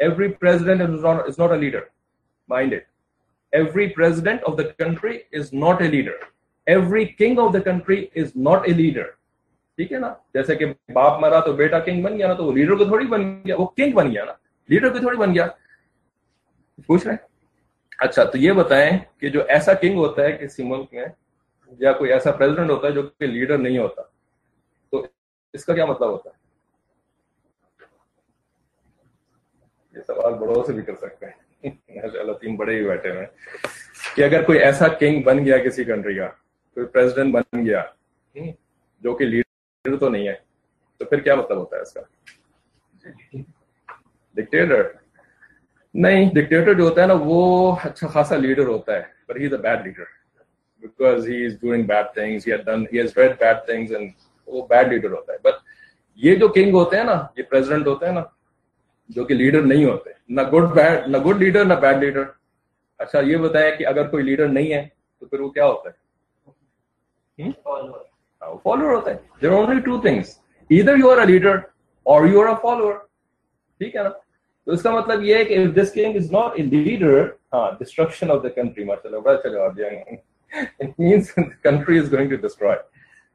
Every 0.00 0.28
president 0.28 0.82
is 0.82 1.04
not, 1.04 1.18
is 1.26 1.36
not 1.40 1.50
a 1.50 1.60
leader. 1.60 1.80
Mind 2.52 2.72
it. 2.72 2.80
Every 3.60 3.86
president 4.00 4.38
of 4.50 4.56
the 4.56 4.66
country 4.82 5.14
is 5.40 5.46
not 5.64 5.78
a 5.82 5.90
leader. 5.90 6.18
Every 6.70 7.06
king 7.22 7.38
of 7.38 7.50
the 7.56 7.64
country 7.64 7.98
is 8.18 8.28
not 8.48 8.60
a 8.62 8.72
leader. 8.72 9.06
ٹھیک 9.78 9.92
ہے 9.92 9.98
نا؟ 9.98 10.12
جیسے 10.34 10.56
کہ 10.56 10.66
باپ 10.94 11.20
مرا 11.20 11.40
تو 11.40 11.52
بیٹا 11.52 11.78
king 11.78 12.02
بن 12.02 12.18
گیا 12.18 12.26
نا، 12.26 12.34
تو 12.34 12.44
وہ 12.44 12.52
لیڈر 12.52 12.74
کو 12.76 12.84
تھوڑی 12.84 13.06
بن 13.06 13.22
گیا، 13.46 13.56
وہ 13.58 13.66
کنگ 13.66 13.92
بن 13.92 14.10
گیا 14.12 14.24
نا۔ 14.24 14.32
لیڈر 14.68 14.90
بھی 14.90 15.00
تھوڑی 15.00 15.16
بن 15.16 15.34
گیا۔ 15.34 15.46
پوچھ 16.86 17.06
رہے 17.06 17.16
اچھا 17.98 18.24
تو 18.24 18.38
یہ 18.38 18.52
بتائیں 18.52 18.90
کہ 19.18 19.28
جو 19.28 19.42
ایسا 19.48 19.74
کنگ 19.74 19.98
ہوتا 19.98 20.22
ہے 20.22 20.32
کسی 20.32 20.62
ملک 20.64 20.92
میں، 20.94 21.06
یا 21.78 21.92
کوئی 21.92 22.12
ایسا 22.12 22.30
پریزیڈنٹ 22.30 22.70
ہوتا 22.70 22.86
ہے 22.86 22.92
جو 22.92 23.02
کہ 23.02 23.26
لیڈر 23.26 23.58
نہیں 23.58 23.78
ہوتا۔ 23.78 24.02
تو 24.90 25.06
اس 25.54 25.64
کا 25.64 25.74
کیا 25.74 25.86
مطلب 25.86 26.10
ہوتا 26.10 26.30
ہے؟ 26.30 26.40
یہ 29.94 30.02
سوال 30.06 30.34
بڑوں 30.34 30.62
سے 30.66 30.72
بھی 30.72 30.82
کر 30.82 30.94
سکتے 30.94 31.26
ہیں۔ 31.26 31.70
تین 32.40 32.56
بڑے 32.56 32.76
ہی 32.76 32.84
بیٹھے 32.86 33.10
ہوئے 33.10 33.26
کہ 34.16 34.24
اگر 34.24 34.42
کوئی 34.42 34.58
ایسا 34.58 34.88
کنگ 34.88 35.22
بن 35.22 35.44
گیا 35.44 35.58
کسی 35.58 35.84
کنٹری 35.84 36.14
کا، 36.14 36.28
کوئی 36.74 36.86
پریزیڈنٹ 36.86 37.34
بن 37.34 37.66
گیا 37.66 37.82
جو 39.02 39.14
کہ 39.16 39.24
لیڈر 39.24 39.41
ڈکٹیٹر 39.84 39.98
تو 40.00 40.08
نہیں 40.08 40.28
ہے۔ 40.28 40.34
تو 41.00 41.04
پھر 41.04 41.20
کیا 41.20 41.34
مطلب 41.34 41.58
ہوتا 41.58 41.76
ہے 41.76 41.82
اس 41.82 41.92
کا؟ 41.92 42.00
ڈکٹیٹر 44.36 44.82
نہیں 45.94 46.30
ڈکٹیٹر 46.34 46.74
جو 46.74 46.84
ہوتا 46.84 47.02
ہے 47.02 47.06
نا، 47.06 47.14
وہ 47.20 47.76
اچھا 47.84 48.06
خاصا 48.08 48.36
لیڈر 48.36 48.66
ہوتا 48.66 48.94
ہے 48.96 49.02
پر 49.26 49.36
he 49.36 49.46
is 49.46 49.52
a 49.52 49.58
bad 49.58 49.86
leader 49.86 50.04
because 50.82 51.28
he 51.28 51.44
is 51.44 51.60
doing 51.60 51.82
bad 51.86 52.06
things 52.14 52.46
he 52.48 52.56
done 52.56 52.84
he 52.92 53.00
has 53.00 53.18
read 53.18 53.32
bad 53.40 53.56
things 53.66 53.90
and 53.92 54.10
وہ 54.48 54.66
بیڈ 54.66 54.88
لیڈر 54.88 55.10
ہوتا 55.10 55.32
ہے۔ 55.32 55.38
بٹ 55.38 55.54
یہ 56.20 56.36
جو 56.36 56.48
کنگ 56.48 56.74
ہوتے 56.74 56.96
ہیں 56.96 57.04
نا، 57.04 57.16
یہ 57.36 57.42
پریزیڈنٹ 57.42 57.86
ہوتے 57.86 58.06
ہیں 58.06 58.12
نا، 58.12 58.22
جو 59.08 59.24
کہ 59.24 59.34
لیڈر 59.34 59.62
نہیں 59.62 59.84
ہوتے۔ 59.84 60.10
نہ 60.28 60.40
گڈ 60.42 60.72
بیڈ 60.74 61.08
نہ 61.08 61.18
گڈ 61.18 61.42
لیڈر 61.42 61.64
نہ 61.64 61.74
بیڈ 61.74 61.98
لیڈر 61.98 62.24
اچھا 62.98 63.20
یہ 63.20 63.36
بتایا 63.36 63.70
کہ 63.70 63.86
اگر 63.86 64.08
کوئی 64.08 64.24
لیڈر 64.24 64.48
نہیں 64.48 64.72
ہے، 64.72 64.88
تو 65.18 65.26
پھر 65.26 65.40
وہ 65.40 65.50
کیا 65.50 65.66
ہوتا 65.66 65.90
ہے؟ 65.90 66.00
hmm؟ 67.42 68.11
فالوور 68.62 68.92
ہوتا 68.94 69.10
ہے 69.10 69.16
دیر 69.42 69.50
اونلی 69.50 69.80
ٹو 69.80 70.00
تھنگس 70.00 70.38
ادھر 70.70 70.96
یو 70.96 71.10
آر 71.10 71.18
اے 71.18 71.26
لیڈر 71.26 71.56
اور 72.06 72.26
یو 72.28 72.40
آر 72.40 72.48
اے 72.48 72.54
فالوور 72.62 72.94
ٹھیک 73.80 73.96
ہے 73.96 74.02
نا 74.02 74.10
تو 74.66 74.72
اس 74.72 74.82
کا 74.82 74.90
مطلب 74.90 75.22
یہ 75.24 75.36
ہے 75.36 75.44
کہ 75.44 75.58
if 75.64 75.74
this 75.74 75.92
king 75.92 76.16
is 76.20 76.30
not 76.32 76.58
a 76.60 76.64
leader 76.72 77.20
ہاں 77.52 77.70
destruction 77.80 78.34
of 78.34 78.42
the 78.42 78.54
country 78.56 78.84
ماشاءاللہ 78.86 79.20
بڑا 79.20 79.32
اچھا 79.32 79.48
جواب 79.48 79.76
دیا 79.76 79.88
it 80.84 80.98
means 81.02 81.30
the 81.36 81.44
country 81.68 81.98
is 82.02 82.08
going 82.08 82.28
to 82.32 82.38
destroy 82.46 82.74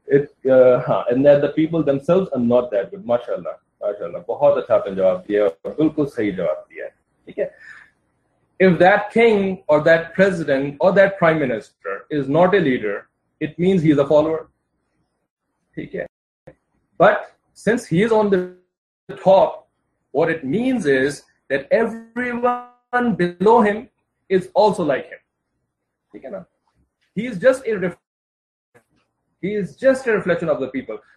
it 0.07 0.51
uh, 0.55 0.75
ہاں 0.87 1.01
and 1.11 1.29
that 1.29 1.41
the 1.45 1.53
people 1.55 1.87
themselves 1.91 2.29
are 2.37 2.43
not 2.43 2.69
that 2.75 2.91
good 2.91 3.05
ماشاءاللہ 3.05 3.55
ماشاءاللہ 3.81 4.17
بہت 4.27 4.57
اچھا 4.57 4.75
آپ 4.75 4.87
نے 4.87 4.95
جواب 4.95 5.27
دیا 5.27 5.45
اور 5.45 5.73
بالکل 5.77 6.07
صحیح 6.15 6.31
جواب 6.37 6.69
دیا 6.69 6.85
ہے 6.85 6.89
ٹھیک 7.25 7.39
ہے 7.39 7.49
if 8.59 8.77
that 8.79 9.11
king 9.13 9.41
or 9.67 9.75
that 9.81 10.05
president 10.13 10.85
or 10.85 10.91
that 10.93 11.17
prime 11.17 11.39
minister 11.39 11.97
is 12.19 12.29
not 12.37 12.55
a 12.55 12.61
leader 12.67 12.95
it 13.41 13.59
means 13.59 13.83
he 13.83 13.91
is 13.91 13.99
a 13.99 14.05
follower 14.07 14.39
But 16.97 17.37
since 17.53 17.85
he 17.85 18.01
is 18.01 18.11
on 18.11 18.29
the 18.29 18.55
top, 19.23 19.67
what 20.11 20.29
it 20.29 20.43
means 20.43 20.85
is 20.85 21.23
that 21.49 21.67
everyone 21.71 23.15
below 23.15 23.61
him 23.61 23.89
is 24.29 24.49
also 24.53 24.83
like 24.83 25.09
him. 25.09 26.45
He 27.15 27.27
is 27.27 27.37
just 27.37 27.65
a 27.65 27.97
he 29.41 29.53
is 29.53 29.75
just 29.75 30.07
a 30.07 30.11
reflection 30.11 30.49
of 30.49 30.59
the 30.59 30.67
people. 30.67 30.97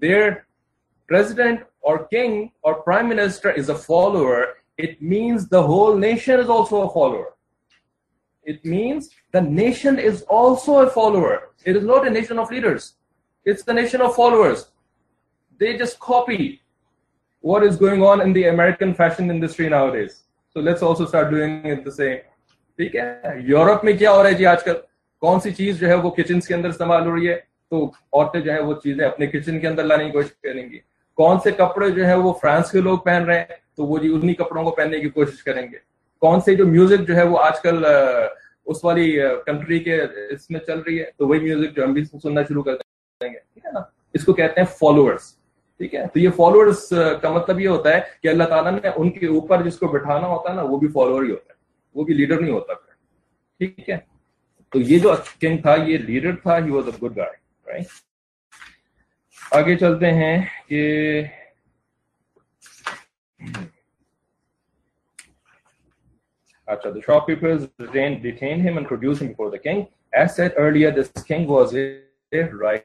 their 0.00 0.46
president 1.08 1.60
or 1.80 2.06
king 2.06 2.52
or 2.62 2.82
prime 2.82 3.08
minister 3.08 3.50
is 3.50 3.68
a 3.68 3.74
follower, 3.74 4.56
it 4.78 5.00
means 5.00 5.48
the 5.48 5.62
whole 5.62 5.96
nation 5.96 6.40
is 6.40 6.48
also 6.48 6.82
a 6.82 6.92
follower. 6.92 7.34
It 8.46 8.64
means 8.64 9.10
the 9.32 9.40
nation 9.40 9.98
is 9.98 10.22
also 10.22 10.80
a 10.80 10.90
follower. 10.90 11.50
It 11.64 11.76
is 11.76 11.84
not 11.84 12.06
a 12.06 12.10
nation 12.10 12.38
of 12.38 12.50
leaders. 12.50 12.94
It's 13.46 13.62
the 13.62 13.72
nation 13.72 14.00
of 14.00 14.14
followers. 14.16 14.68
They 15.60 15.76
just 15.76 15.98
copy 16.00 16.60
what 17.44 17.62
is 17.62 17.76
going 17.76 18.02
on 18.02 18.20
in 18.20 18.32
the 18.32 18.44
American 18.44 18.94
fashion 18.94 19.30
industry 19.30 19.68
nowadays. 19.68 20.22
So 20.56 20.60
let's 20.60 20.82
also 20.82 21.06
start 21.06 21.30
doing 21.30 21.64
it 21.66 21.84
the 21.84 21.92
same. 21.92 22.20
ٹھیک 22.78 22.94
ہے 22.96 23.32
Europe 23.46 23.84
میں 23.84 23.92
کیا 23.92 24.12
ہو 24.12 24.22
رہا 24.22 24.28
ہے 24.30 24.34
جی 24.34 24.46
آج 24.46 24.62
کل 24.64 24.74
کون 25.22 25.40
سی 25.40 25.50
چیز 25.54 25.80
جو 25.80 25.88
ہے 25.88 25.94
وہ 25.94 26.10
کچن 26.10 26.40
کے 26.40 26.54
اندر 26.54 26.68
استعمال 26.68 27.06
ہو 27.06 27.14
رہی 27.16 27.28
ہے 27.28 27.34
تو 27.72 27.84
عورتیں 27.84 28.40
جو 28.40 28.52
ہے 28.52 28.58
وہ 28.60 28.74
چیزیں 28.82 29.04
اپنے 29.06 29.26
کچن 29.26 29.60
کے 29.60 29.68
اندر 29.68 29.84
لانے 29.84 30.04
کی 30.04 30.10
کوشش 30.10 30.40
کریں 30.42 30.62
گی 30.70 30.78
کون 31.18 31.38
سے 31.44 31.50
کپڑے 31.58 31.90
جو 31.90 32.06
ہے 32.06 32.14
وہ 32.14 32.32
فرانس 32.40 32.70
کے 32.70 32.80
لوگ 32.80 32.98
پہن 32.98 33.24
رہے 33.24 33.38
ہیں 33.38 33.56
تو 33.76 33.86
وہ 33.86 33.98
جی 33.98 34.08
انہی 34.14 34.34
کپڑوں 34.34 34.64
کو 34.64 34.70
پہننے 34.70 35.00
کی 35.00 35.08
کوشش 35.10 35.42
کریں 35.42 35.62
گے 35.62 35.78
کون 36.22 36.40
سے 36.40 36.54
جو 36.54 36.66
میوزک 36.66 37.06
جو 37.08 37.16
ہے 37.16 37.22
وہ 37.28 37.38
آج 37.42 37.60
کل 37.60 37.84
اس 37.84 38.84
والی 38.84 39.06
کنٹری 39.46 39.78
کے 39.84 40.00
اس 40.02 40.50
میں 40.50 40.60
چل 40.60 40.78
رہی 40.78 40.98
ہے، 41.00 41.04
تو 41.16 41.28
وہی 41.28 41.40
میوزک 41.40 41.76
جو 41.76 41.84
ہم 41.84 41.92
بھی 41.92 42.04
سننا 42.04 42.42
شروع 42.48 42.62
کر 42.62 42.76
دیں 42.76 43.32
گے، 43.32 43.38
ٹھیک 43.38 43.64
ہے 43.66 43.72
نا؟ 43.72 43.80
اس 44.14 44.24
کو 44.24 44.32
کہتے 44.32 44.60
ہیں 44.60 44.68
فالوورس 44.78 45.32
ٹھیک 45.80 45.94
ہے؟ 45.94 46.06
تو 46.12 46.18
یہ 46.18 46.30
فالوورس 46.36 46.88
کا 47.22 47.30
مطلب 47.30 47.60
یہ 47.60 47.68
ہوتا 47.68 47.94
ہے 47.94 48.00
کہ 48.22 48.28
اللہ 48.28 48.44
تعالیٰ 48.50 48.72
نے 48.72 48.88
ان 48.88 49.10
کے 49.10 49.26
اوپر 49.26 49.62
جس 49.62 49.78
کو 49.78 49.88
بٹھانا 49.88 50.26
ہوتا 50.26 50.50
ہے 50.50 50.54
نا، 50.56 50.62
وہ 50.62 50.78
بھی 50.78 50.88
فالوور 50.88 51.22
ہی 51.24 51.30
ہوتا 51.30 51.52
ہے، 51.52 51.58
وہ 51.96 52.04
بھی 52.04 52.14
لیڈر 52.14 52.40
نہیں 52.40 52.52
ہوتا 52.52 52.74
پھر، 52.74 52.94
ٹھیک 53.60 53.90
ہے؟ 53.90 53.98
تو 54.72 54.78
یہ 54.80 54.98
جو 54.98 55.14
کنگ 55.40 55.60
تھا، 55.62 55.74
یہ 55.86 55.98
لیڈر 55.98 56.36
تھا 56.42 56.58
he 56.58 56.70
was 56.70 56.88
a 56.88 56.98
good 57.02 57.16
guy 57.16 57.32
right 57.66 57.86
آگے 59.52 59.76
چلتے 59.76 60.10
ہیں 60.12 60.36
کہ 60.68 60.82
After 66.72 66.90
the 66.92 67.02
shopkeepers 67.02 67.66
detained, 67.78 68.22
detained 68.22 68.62
him 68.62 68.78
and 68.78 68.86
produced 68.86 69.22
him 69.22 69.28
before 69.28 69.50
the 69.50 69.58
king. 69.58 69.88
As 70.14 70.36
said 70.36 70.54
earlier, 70.56 70.90
this 70.90 71.10
king 71.28 71.46
was 71.46 71.72
here 71.72 72.48
right 72.64 72.84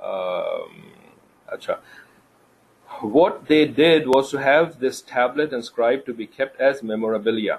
um, 0.00 0.82
what 3.02 3.46
they 3.48 3.64
did 3.66 4.06
was 4.06 4.30
to 4.30 4.38
have 4.38 4.78
this 4.80 5.00
tablet 5.02 5.52
inscribed 5.52 6.06
to 6.06 6.14
be 6.14 6.26
kept 6.26 6.60
as 6.60 6.82
memorabilia. 6.82 7.58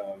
um, 0.00 0.20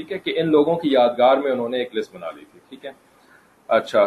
ٹھیک 0.00 0.12
ہے 0.12 0.18
کہ 0.18 0.32
ان 0.40 0.50
لوگوں 0.50 0.74
کی 0.76 0.92
یادگار 0.92 1.36
میں 1.36 1.50
انہوں 1.52 1.68
نے 1.68 1.78
ایک 1.78 1.94
لسٹ 1.96 2.14
بنا 2.14 2.30
لی 2.30 2.44
تھی، 2.52 2.58
ٹھیک 2.68 2.84
ہے؟ 2.86 2.90
اچھا 3.68 4.02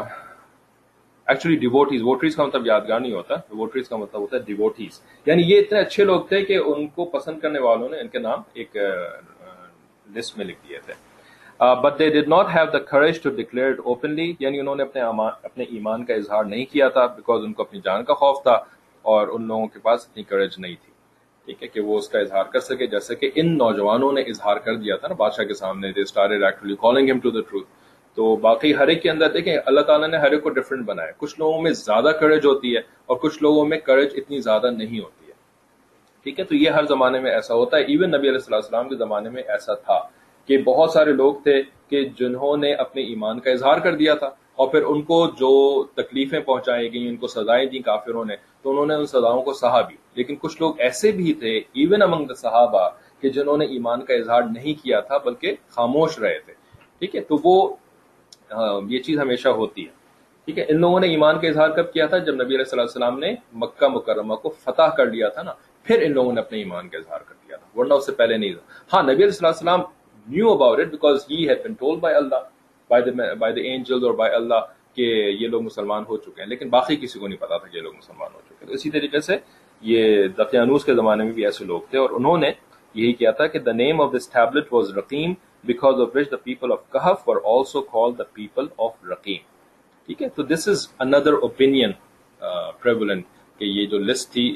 ایکچولی 1.28 1.56
ڈیووٹیز 1.56 2.02
ووٹریز 2.04 2.36
کا 2.36 2.46
مطلب 2.46 2.66
یادگار 2.68 3.00
نہیں 3.00 3.14
ہوتا 3.14 3.36
ووٹریز 3.52 3.90
کا 3.90 3.98
مطلب 3.98 4.22
ہوتا 4.22 4.38
ہے 4.38 4.42
ڈیووٹیز 4.46 5.00
یعنی 5.28 5.44
یہ 5.46 5.60
اتنے 5.60 5.80
اچھے 5.80 6.04
لوگ 6.04 6.22
تھے 6.30 6.44
کہ 6.46 6.58
ان 6.58 6.88
کو 6.96 7.06
پسند 7.10 7.40
کرنے 7.40 7.60
والوں 7.60 7.90
نے 7.90 8.00
ان 8.00 8.08
کے 8.08 8.20
نام 8.20 8.42
ایک 8.54 8.78
لسٹ 10.08 10.38
میں 10.38 10.46
لکھ 10.46 10.68
دیے 10.70 10.80
تھے۔ 10.86 10.94
But 11.84 12.00
they 12.00 12.10
did 12.10 12.28
not 12.28 12.48
have 12.56 12.66
the 12.74 12.80
courage 12.90 13.22
to 13.24 13.30
declare 13.32 13.74
openly 13.84 14.32
یعنی 14.40 14.60
انہوں 14.60 14.76
نے 14.76 14.84
اپنے 14.84 15.02
اپنے 15.44 15.64
ایمان 15.66 16.06
کا 16.06 16.14
اظہار 16.14 16.44
نہیں 16.46 16.66
کیا 16.72 16.90
تھا 16.90 17.06
بیکاز 17.08 17.44
ان 17.46 17.54
کو 17.54 17.64
اپنی 17.64 17.80
جان 17.86 18.04
کا 18.04 18.14
خوف 18.14 18.42
تھا، 18.44 18.58
اور 19.06 19.28
ان 19.28 19.48
لوگوں 19.48 19.68
کے 19.68 19.80
پاس 19.80 20.08
اتنی 20.10 20.24
کریج 20.24 20.60
نہیں 20.60 20.76
تھی۔ 20.76 20.92
ٹھیک 21.48 21.64
ہے، 21.64 21.68
کہ 21.68 21.82
وہ 21.82 21.98
اس 21.98 22.08
کا 22.10 22.20
اظہار 22.20 22.46
کر 22.54 22.60
سکے۔ 22.60 22.88
جیسے 22.88 23.16
کہ 23.16 23.30
ان 23.36 23.58
نوجوانوں 23.58 24.12
نے 24.12 24.22
اظہار 24.22 24.58
کر 24.58 24.76
دیا 24.76 24.96
تھا 24.96 25.08
نا، 25.08 25.14
بادشاہ 25.14 25.46
کے 25.46 25.54
سامنے 25.54 25.92
they 25.92 26.02
started 26.02 26.44
actually 26.44 26.76
calling 26.76 27.10
him 27.12 27.20
to 27.20 27.32
the 27.32 27.42
truth 27.50 27.68
تو 28.18 28.36
باقی 28.36 28.76
ہر 28.76 28.88
ایک 28.88 29.02
کے 29.02 29.10
اندر 29.10 29.30
دیکھیں، 29.30 29.58
اللہ 29.66 29.82
تعالیٰ 29.82 30.10
نے 30.10 30.18
ہر 30.18 30.32
ایک 30.32 30.44
کو 30.44 30.50
ڈفرینٹ 30.50 30.86
بنایا۔ 30.86 31.12
کچھ 31.18 31.36
لوگوں 31.40 31.62
میں 31.62 31.72
زیادہ 31.72 32.12
کریج 32.20 32.46
ہوتی 32.46 32.76
ہے 32.76 32.82
اور 33.06 33.18
کچھ 33.18 33.42
لوگوں 33.44 33.66
میں 33.66 33.78
کریج 33.80 34.10
اتنی 34.16 34.40
زیادہ 34.40 34.72
نہیں 34.72 35.00
ہوتی 35.00 35.28
ہے۔ 35.28 35.32
ٹھیک 36.26 36.40
ہے، 36.40 36.46
تو 36.46 36.56
یہ 36.56 36.70
ہر 36.70 36.86
زمانے 36.86 37.20
میں 37.20 37.32
ایسا 37.32 37.54
ہوتا 37.54 37.78
ہے۔ 37.78 37.84
ایون 37.84 38.12
نبی 38.12 38.30
علیہ 38.30 38.54
السلام 38.54 38.90
کے 38.90 38.96
زمانے 38.96 39.30
میں 39.30 39.44
ایسا 39.48 39.74
تھا 39.74 40.00
کہ 40.50 40.58
بہت 40.58 40.92
سارے 40.92 41.12
لوگ 41.12 41.34
تھے 41.44 41.62
کہ 41.90 42.04
جنہوں 42.20 42.56
نے 42.58 42.74
اپنے 42.74 43.02
ایمان 43.02 43.40
کا 43.40 43.52
اظہار 43.52 43.80
کر 43.80 43.96
دیا 43.96 44.14
تھا۔ 44.14 44.30
اور 44.56 44.68
پھر 44.68 44.84
ان 44.84 45.02
کو 45.02 45.28
جو 45.28 45.84
تکلیفیں 45.84 46.40
پہنچائی 46.40 46.94
گئیں، 46.94 47.10
ان 47.10 47.16
کو 47.16 47.28
سزائیں 47.28 47.66
دیں 47.66 47.80
کافروں 47.80 48.26
نے، 48.26 48.36
تو 48.62 48.72
انہوں 48.72 48.86
نے 48.86 48.94
ان 48.94 49.06
سزاؤں 49.06 49.42
کو 49.42 49.54
سہا 49.54 49.82
بھی۔ 49.82 49.96
لیکن 50.16 50.36
کچھ 50.36 50.58
لوگ 50.60 50.80
ایسے 50.80 51.12
بھی 51.12 51.34
تھے 51.34 51.58
ایون 51.58 52.02
امنگ 52.02 52.26
دا 52.26 52.34
صحابہ 52.34 52.90
کہ 53.22 53.30
جنہوں 53.30 53.58
نے 53.58 53.66
ایمان 53.66 54.02
کا 54.02 54.14
اظہار 54.14 54.42
نہیں 54.42 54.84
کیا 54.84 55.00
تھا، 55.00 55.18
بلکہ 55.18 55.56
خاموش 55.70 56.20
رہے 56.20 56.40
تھے۔ 56.40 56.54
ٹھیک 57.00 57.16
ہے؟ 57.16 57.22
تو 57.22 57.36
وہ 57.44 57.76
یہ 58.90 59.00
چیز 59.00 59.20
ہمیشہ 59.20 59.50
ہوتی 59.50 59.86
ہے۔ 59.86 60.04
ٹھیک 60.46 60.60
ہے؟ 60.60 60.66
ان 60.70 60.82
لوگوں 60.82 61.00
نے 61.00 61.08
ایمان 61.08 61.40
کا 61.40 61.48
اظہار 61.48 61.70
کب 61.70 61.94
کیا 61.94 62.06
تھا؟ 62.06 62.18
جب 62.18 62.36
نبی 62.36 62.56
علیہ 62.56 62.64
صلی 62.64 62.80
السلام 62.80 63.20
نے 63.20 63.36
مکہ 63.54 63.88
مکرمہ 63.88 64.36
کو 64.36 64.50
فتح 64.50 64.90
کر 64.98 65.06
لیا 65.06 65.30
تھا 65.30 65.42
نا، 65.42 65.54
پھر 65.84 66.02
ان 66.02 66.12
لوگوں 66.12 66.34
نے 66.34 66.42
اپنے 66.42 66.58
ایمان 66.58 66.90
کا 66.90 66.98
اظہار 66.98 67.20
کر 67.20 67.34
دیا 67.48 67.58
تھا۔ 67.58 67.80
ورنہ 67.80 67.94
اس 67.94 68.06
سے 68.06 68.12
پہلے 68.12 68.38
نہیں 68.38 68.54
تھا۔ 68.54 68.96
ہاں 68.96 69.04
نبی 69.04 69.24
علیہ 69.24 69.46
السلام 69.46 69.82
knew 70.28 70.52
about 70.52 70.80
it 70.80 70.88
because 70.88 71.26
he 71.30 71.50
had 71.50 71.64
been 71.64 71.74
told 71.74 72.00
by 72.00 72.16
Allah 72.16 72.36
by 72.90 73.52
the 73.54 73.62
angel 73.62 74.06
اور 74.06 74.14
بائی 74.14 74.34
اللہ 74.36 74.66
کہ 74.96 75.02
یہ 75.40 75.48
لوگ 75.48 75.62
مسلمان 75.62 76.04
ہو 76.10 76.18
چکے 76.18 76.42
ہیں۔ 76.42 76.48
لیکن 76.50 76.70
باقی 76.70 76.96
کسی 76.96 77.20
کو 77.20 77.28
نہیں 77.28 77.40
پتا 77.40 77.58
تھا 77.58 77.68
کہ 77.68 77.78
یہ 77.78 77.82
لوگ 77.82 77.96
مسلمان 77.98 78.30
ہو 78.34 78.40
چکے 78.50 78.66
تو 78.66 78.74
اسی 78.74 78.90
طریقے 78.90 79.20
سے 79.20 79.38
یہ 79.84 80.28
دقیانوس 80.38 80.86
کے 80.86 80.94
زمانے 80.94 81.24
میں 81.24 81.32
بھی 81.32 81.46
ایسے 81.46 81.66
لوگ 81.66 81.82
تھے 81.90 82.00
اور 82.00 82.10
انہوں 82.10 82.38
نے 82.38 82.52
یہی 82.96 83.14
کیا 83.14 83.32
تھا 83.32 83.48
کہ 83.48 83.60
the 83.60 83.72
name 83.72 84.02
of 84.02 84.12
this 84.16 84.28
tablet 84.30 84.74
was 84.74 84.92
Raqim 84.98 85.34
because 85.64 86.02
of 86.02 86.16
which 86.16 86.32
the 86.32 86.38
people 86.44 86.72
of 86.72 86.92
Kahf 86.92 87.28
were 87.30 87.38
also 87.46 87.82
call 87.94 88.18
the 88.18 88.24
people 88.34 88.68
of 88.78 88.94
Raqim 89.12 89.42
ٹھیک 90.08 90.22
ہے؟ 90.22 90.28
تو 90.36 90.44
this 90.44 90.68
is 90.68 90.88
another 91.00 91.34
open 91.42 91.92
prevalent 92.82 93.26
کہ 93.60 93.66
یہ 93.66 93.86
جو 93.86 94.00
لسٹ 94.00 94.32
تھی 94.34 94.48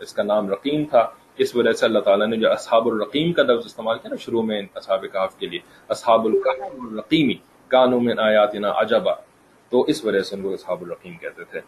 اس 0.00 0.12
کا 0.14 0.22
نام 0.22 0.48
رقیم 0.50 0.84
تھا۔ 0.90 1.08
اس 1.38 1.54
وجہ 1.56 1.72
سے 1.72 1.84
اللہ 1.86 1.98
تعالیٰ 1.98 2.26
نے 2.28 2.36
جو 2.36 2.50
اصحاب 2.50 2.86
الرقیم 2.88 3.32
کا 3.32 3.42
لفظ 3.42 3.66
استعمال 3.66 3.98
کیا 3.98 4.10
نا، 4.10 4.16
شروع 4.20 4.42
میں 4.42 4.60
اصحاب 4.74 5.04
کہف 5.12 5.38
کے 5.38 5.46
لیے، 5.46 5.58
اصحاب 5.88 6.24
الرقیمی 6.26 7.34
کانوں 7.70 8.00
میں 8.00 8.14
آیاتنا 8.18 8.72
عجبا۔ 8.76 9.14
تو 9.70 9.80
اس 9.82 10.04
وجہ 10.04 10.20
سے 10.20 10.36
ان 10.36 10.42
کو 10.42 10.52
اصحاب 10.52 10.82
الرقیم 10.82 11.16
کہتے 11.16 11.44
تھے۔ 11.44 11.60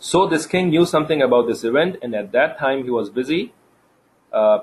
So 0.00 0.26
this 0.26 0.46
king 0.46 0.70
knew 0.70 0.84
something 1.04 1.22
about 1.22 1.52
this 1.52 1.64
event 1.64 1.96
and 2.00 2.14
at 2.14 2.32
that 2.32 2.50
time 2.60 2.82
he 2.84 2.90
was 2.90 3.10
busy 3.14 3.46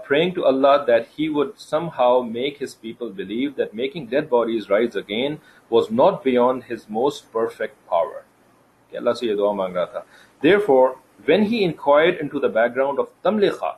praying 0.07 0.31
to 0.37 0.43
Allah 0.49 0.73
that 0.87 1.03
he 1.17 1.25
would 1.35 1.51
somehow 1.73 2.13
make 2.37 2.57
his 2.63 2.73
people 2.85 3.09
believe 3.19 3.51
that 3.59 3.69
making 3.81 4.07
dead 4.13 4.25
bodies 4.29 4.65
rise 4.71 4.97
again 5.01 5.37
was 5.71 5.85
not 6.01 6.13
beyond 6.27 6.67
his 6.71 6.83
most 6.97 7.19
perfect 7.37 7.77
power. 7.93 8.21
کہ 8.89 8.97
اللہ 8.97 9.13
سے 9.13 9.27
یہ 9.27 9.35
دعا 9.35 9.51
مانگ 9.51 9.75
رہا 9.75 9.83
تھا۔ 9.83 10.01
Therefore 10.47 10.89
when 11.29 11.39
he 11.39 11.61
inquired 11.63 12.19
into 12.23 12.43
the 12.45 12.51
background 12.57 12.97
of 12.97 13.05
تملخہ 13.21 13.71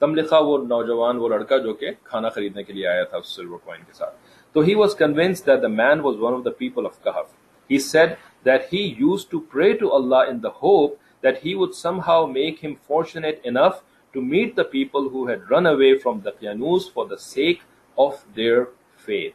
تملخہ 0.00 0.42
وہ 0.42 0.58
نوجوان 0.58 1.16
وہ 1.16 1.28
لڑکا 1.28 1.56
جو 1.56 1.74
کہ 1.74 1.90
کھانا 2.02 2.28
خریدنے 2.28 2.62
کے 2.62 2.72
لیے 2.72 2.86
آیا 2.86 3.04
تھا 3.04 3.18
اس 3.18 3.26
سلور 3.26 3.58
کوائن 3.64 3.82
کے 3.86 3.92
ساتھ۔ 3.92 4.14
Though 4.54 4.62
he 4.62 4.74
was 4.74 4.94
convinced 4.94 5.44
that 5.46 5.60
the 5.62 5.68
man 5.68 6.02
was 6.02 6.16
one 6.16 6.34
of 6.34 6.44
the 6.44 6.50
people 6.50 6.86
of 6.86 7.02
Kahf, 7.04 7.26
he 7.70 7.78
said 7.78 8.18
that 8.44 8.68
he 8.70 8.82
used 8.82 9.30
to 9.30 9.40
pray 9.40 9.76
to 9.76 9.90
Allah 9.90 10.28
in 10.28 10.40
the 10.40 10.50
hope 10.50 10.98
that 11.20 11.38
he 11.38 11.54
would 11.54 11.74
somehow 11.74 12.26
make 12.26 12.60
him 12.60 12.76
fortunate 12.76 13.40
enough 13.44 13.82
to 14.14 14.20
meet 14.20 14.56
the 14.56 14.64
people 14.64 15.10
who 15.10 15.26
had 15.26 15.48
run 15.50 15.66
away 15.66 15.98
from 15.98 16.22
the 16.22 16.32
Daqyanus 16.32 16.92
for 16.92 17.06
the 17.06 17.18
sake 17.18 17.62
of 17.96 18.24
their 18.34 18.68
faith. 18.96 19.34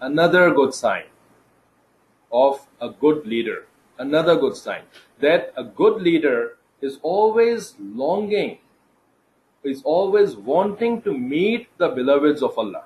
another 0.00 0.50
good 0.50 0.74
sign. 0.74 1.04
Another 2.34 2.88
good 3.02 3.26
sign 3.26 3.52
of 3.52 3.74
another 3.98 4.34
good 4.36 4.56
sign. 4.56 4.82
That 5.20 5.52
a 5.56 5.62
good 5.62 6.02
leader 6.02 6.56
is 6.82 6.98
always 7.02 7.74
longing, 7.78 8.58
is 9.64 9.82
always 9.84 10.36
wanting 10.36 11.02
to 11.02 11.12
meet 11.12 11.68
the 11.78 11.88
beloveds 11.88 12.42
of 12.42 12.58
Allah, 12.58 12.84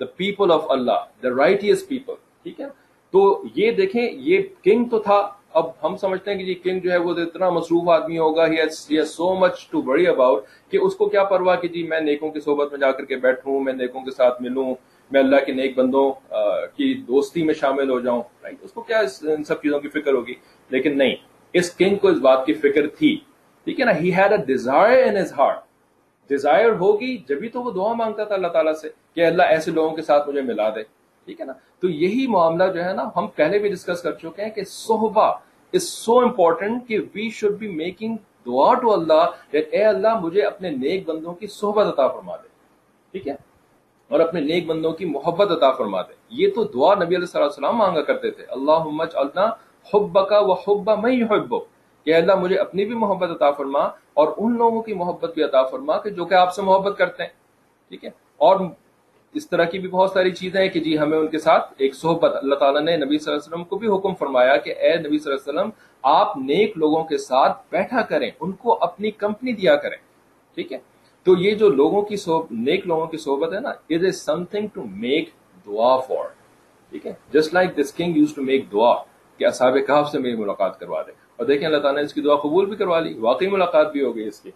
the 0.00 0.06
people 0.06 0.52
of 0.52 0.66
Allah, 0.70 0.98
the 1.22 1.32
righteous 1.32 1.84
people. 1.92 2.14
ٹھیک 2.42 2.60
ہے؟ 2.60 2.66
تو 3.10 3.42
یہ 3.54 3.70
دیکھیں 3.70 4.10
یہ 4.10 4.42
king 4.62 4.84
تو 4.84 4.98
تھا۔ 4.98 5.30
اب 5.52 5.66
ہم 5.82 5.96
سمجھتے 5.96 6.30
ہیں 6.30 6.38
کہ 6.38 6.44
یہ 6.44 6.54
کنگ 6.54 6.80
جو 6.80 6.90
ہے 6.90 6.96
وہ 6.96 7.14
اتنا 7.14 7.50
مصروف 7.50 7.88
آدمی 7.88 8.18
ہوگا 8.18 8.46
ہی 8.46 9.04
سو 9.04 9.34
مچ 9.34 9.70
ٹو 9.70 9.82
وری 9.82 10.06
اباؤٹ 10.06 10.44
کہ 10.70 10.76
اس 10.76 10.94
کو 10.94 11.08
کیا 11.08 11.24
پرواہ 11.24 11.56
کہ 11.56 11.68
جی 11.68 11.82
میں 11.82 12.00
نیکوں 12.00 12.30
کی 12.30 12.40
صحبت 12.40 12.72
میں 12.72 12.80
جا 12.80 12.92
کر 12.92 13.04
کے 13.04 13.16
بیٹھوں 13.16 13.60
میں 13.60 13.72
نیکوں 13.72 14.00
کے 14.00 14.10
ساتھ 14.10 14.42
ملوں۔ 14.42 14.74
میں 15.10 15.20
اللہ 15.20 15.44
کے 15.46 15.52
نیک 15.52 15.78
بندوں 15.78 16.10
کی 16.76 16.92
دوستی 17.08 17.42
میں 17.42 17.54
شامل 17.54 17.90
ہو 17.90 17.98
جاؤں 18.00 18.22
رائٹ 18.42 18.56
اس 18.62 18.72
کو 18.72 18.82
کیا 18.82 18.98
ان 19.22 19.44
سب 19.44 19.62
چیزوں 19.62 19.78
کی 19.80 19.88
فکر 19.88 20.12
ہوگی؟ 20.12 20.34
لیکن 20.70 20.98
نہیں، 20.98 21.14
اس 21.54 21.70
کنگ 21.74 21.96
کو 21.96 22.08
اس 22.08 22.18
بات 22.18 22.46
کی 22.46 22.54
فکر 22.54 22.86
تھی۔ 22.88 23.16
ٹھیک 23.66 23.80
ہے 23.80 23.84
نا؟ 23.84 23.92
He 24.00 24.12
had 24.14 24.32
a 24.32 24.44
desire 24.46 25.02
in 25.02 25.16
his 25.16 25.32
heart 25.32 25.64
desire 26.30 26.70
ہوگی 26.80 27.16
جبھی 27.28 27.48
تو 27.48 27.62
وہ 27.62 27.70
دعا 27.70 27.92
مانگتا 27.92 28.24
تھا 28.24 28.34
اللہ 28.34 28.48
تعالیٰ 28.48 28.72
سے 28.72 28.88
کہ 29.14 29.26
اللہ 29.26 29.42
ایسے 29.42 29.70
لوگوں 29.70 29.96
کے 29.96 30.02
ساتھ 30.02 30.28
مجھے 30.28 30.42
ملا 30.42 30.68
دے۔ 30.68 30.82
ٹھیک 31.28 31.40
ہے 31.40 31.46
نا؟ 31.46 31.52
تو 31.80 31.88
یہی 31.88 32.26
معاملہ 32.26 32.64
جو 32.72 32.84
ہے 32.84 32.92
نا، 32.92 33.08
ہم 33.16 33.26
پہلے 33.36 33.58
بھی 33.58 33.68
ڈسکس 33.68 34.02
کر 34.02 34.12
چکے 34.12 34.42
ہیں 34.42 34.50
کہ 34.50 34.64
صحبہ 34.64 35.32
از 35.72 35.82
سو 35.82 36.18
امپورٹنٹ 36.18 36.86
کہ 36.88 36.98
we 37.14 37.28
should 37.30 37.58
be 37.58 37.68
making 37.68 38.16
dua 38.46 38.72
to 38.74 38.92
Allah 38.92 39.24
اے 39.50 39.84
اللہ 39.84 40.18
مجھے 40.20 40.42
اپنے 40.42 40.70
نیک 40.70 41.08
بندوں 41.08 41.32
کی 41.34 41.46
صحبت 41.46 41.86
عطا 41.86 42.06
فرما 42.08 42.36
دے۔ 42.36 42.48
ٹھیک 43.10 43.28
ہے؟ 43.28 43.34
اور 44.08 44.20
اپنے 44.20 44.40
نیک 44.40 44.66
بندوں 44.66 44.92
کی 44.92 45.04
محبت 45.04 45.50
عطا 45.50 45.70
فرما 45.70 46.02
دے۔ 46.02 46.12
یہ 46.30 46.48
تو 46.54 46.64
دعا 46.64 46.94
نبی 46.94 47.16
علیہ 47.16 47.38
السلام 47.38 47.76
مانگا 47.76 48.02
کرتے 48.02 48.30
تھے۔ 48.30 48.44
اللہ 48.48 49.48
حب 49.94 50.28
کا 50.28 50.38
و 50.40 50.52
حبا 50.52 50.94
میں 50.94 51.12
کہ 52.04 52.14
اللہ 52.14 52.34
مجھے 52.34 52.56
اپنی 52.56 52.84
بھی 52.84 52.94
محبت 52.94 53.30
عطا 53.30 53.50
فرما 53.50 53.80
اور 54.14 54.28
ان 54.36 54.56
لوگوں 54.56 54.82
کی 54.82 54.94
محبت 54.94 55.34
بھی 55.34 55.42
عطا 55.42 55.62
فرما 55.62 55.98
کہ 55.98 56.10
جو 56.10 56.24
کہ 56.24 56.34
آپ 56.34 56.54
سے 56.54 56.62
محبت 56.62 56.98
کرتے 56.98 57.22
ہیں۔ 57.22 57.30
ٹھیک 57.88 58.04
ہے؟ 58.04 58.10
اور 58.36 58.60
اس 59.34 59.50
طرح 59.50 59.64
کی 59.64 59.78
بھی 59.78 59.88
بہت 59.88 60.10
ساری 60.10 60.30
چیزیں 60.30 60.60
ہیں 60.60 60.68
کہ 60.68 60.80
جی 60.80 60.98
ہمیں 60.98 61.18
ان 61.18 61.26
کے 61.26 61.38
ساتھ 61.38 61.74
ایک 61.78 61.94
صحبت۔ 61.94 62.32
اللہ 62.42 62.54
تعالیٰ 62.54 62.80
نے 62.80 62.96
نبی 62.96 63.18
صلی 63.18 63.32
اللہ 63.32 63.44
علیہ 63.44 63.54
وسلم 63.54 63.64
کو 63.64 63.76
بھی 63.76 63.88
حکم 63.88 64.14
فرمایا 64.14 64.56
کہ 64.56 64.74
اے 64.78 64.96
نبی 64.96 65.18
صلی 65.18 65.32
اللہ 65.32 65.50
علیہ 65.50 65.60
وسلم، 65.60 65.70
آپ 66.02 66.36
نیک 66.36 66.78
لوگوں 66.78 67.04
کے 67.04 67.18
ساتھ 67.18 67.58
بیٹھا 67.70 68.02
کریں، 68.02 68.30
ان 68.40 68.52
کو 68.52 68.78
اپنی 68.80 69.10
کمپنی 69.10 69.52
دیا 69.52 69.76
کریں۔ 69.76 69.96
ٹھیک 70.54 70.72
ہے؟ 70.72 70.78
تو 71.26 71.34
یہ 71.38 71.54
جو 71.54 71.68
لوگوں 71.68 72.02
کی 72.02 72.14
نیک 72.50 72.86
لوگوں 72.86 73.06
کی 73.06 73.16
صحبت 73.16 73.54
ہے 73.54 73.60
نا 73.60 73.68
it 73.68 74.04
is 74.04 74.16
something 74.44 74.66
to 74.74 74.82
make 74.82 75.30
dua 75.66 75.96
for 75.96 76.28
ٹھیک 76.90 77.06
ہے؟ 77.06 77.12
Just 77.32 77.54
like 77.54 77.76
this 77.76 77.92
king 77.92 78.16
use 78.16 78.34
to 78.34 78.42
make 78.42 78.72
dua 78.72 78.94
کہ 79.36 79.44
اصحاب 79.44 79.76
کہاف 79.86 80.10
سے 80.10 80.18
میری 80.18 80.36
ملاقات 80.36 80.80
کروا 80.80 81.02
دے۔ 81.02 81.10
اور 81.10 81.46
دیکھیں 81.46 81.66
اللہ 81.66 81.78
تعالیٰ 81.78 82.00
نے 82.00 82.06
اس 82.06 82.14
کی 82.14 82.20
دعا 82.20 82.36
قبول 82.36 82.66
بھی 82.66 82.76
کروا 82.76 83.00
لی، 83.00 83.18
واقعی 83.18 83.46
ملاقات 83.46 83.92
بھی 83.92 84.02
ہو 84.02 84.16
گئی 84.16 84.26
اس 84.28 84.40
کی۔ 84.40 84.50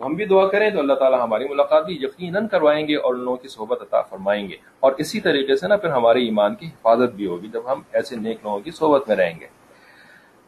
ہم 0.00 0.14
بھی 0.14 0.24
دعا 0.24 0.46
کریں 0.46 0.70
تو 0.70 0.78
اللہ 0.78 0.92
تعالیٰ 0.92 1.20
ہماری 1.22 1.48
ملاقات 1.48 1.86
بھی 1.86 1.94
یقیناً 1.94 2.48
کروائیں 2.48 2.88
گے 2.88 2.96
اور 2.96 3.14
ان 3.14 3.20
لوگوں 3.20 3.36
کی 3.36 3.48
صحبت 3.48 3.82
عطا 3.82 4.00
فرمائیں 4.00 4.48
گے۔ 4.48 4.56
اور 4.80 4.92
اسی 4.98 5.20
طریقے 5.20 5.56
سے 5.56 5.68
نا 5.68 5.76
پھر 5.76 5.88
ہمارے 5.88 6.18
ایمان 6.18 6.54
کی 6.54 6.66
حفاظت 6.66 7.14
بھی 7.14 7.26
ہوگی 7.26 7.46
جب 7.46 7.72
ہم 7.72 7.82
ایسے 7.92 8.16
نیک 8.16 8.38
لوگوں 8.44 8.60
کی 8.60 8.70
صحبت 8.70 9.08
میں 9.08 9.16
رہیں 9.16 9.40
گے۔ 9.40 9.46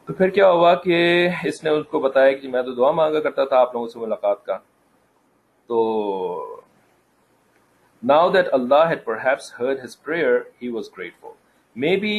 تو 0.07 0.13
پھر 0.13 0.29
کیا 0.29 0.51
ہوا 0.51 0.75
کہ 0.75 1.29
اس 1.45 1.65
نے 1.65 1.71
اس 1.71 1.87
کو 1.87 2.01
بتایا 2.01 2.33
کہ 2.33 2.41
جی 2.41 2.49
میں 2.49 2.63
تو 2.63 2.73
دعا 2.73 2.91
مانگا 2.91 3.21
کرتا 3.21 3.45
تھا 3.45 3.57
آپ 3.57 3.75
لوگوں 3.75 3.89
سے 3.89 3.99
ملاقات 3.99 4.45
کا۔ 4.45 4.59
تو 5.69 5.81
now 8.03 8.29
that 8.31 8.49
Allah 8.53 8.85
had 8.89 9.05
per 9.05 9.17
has 9.19 9.97
grateful 10.07 11.29
maybe 11.97 12.19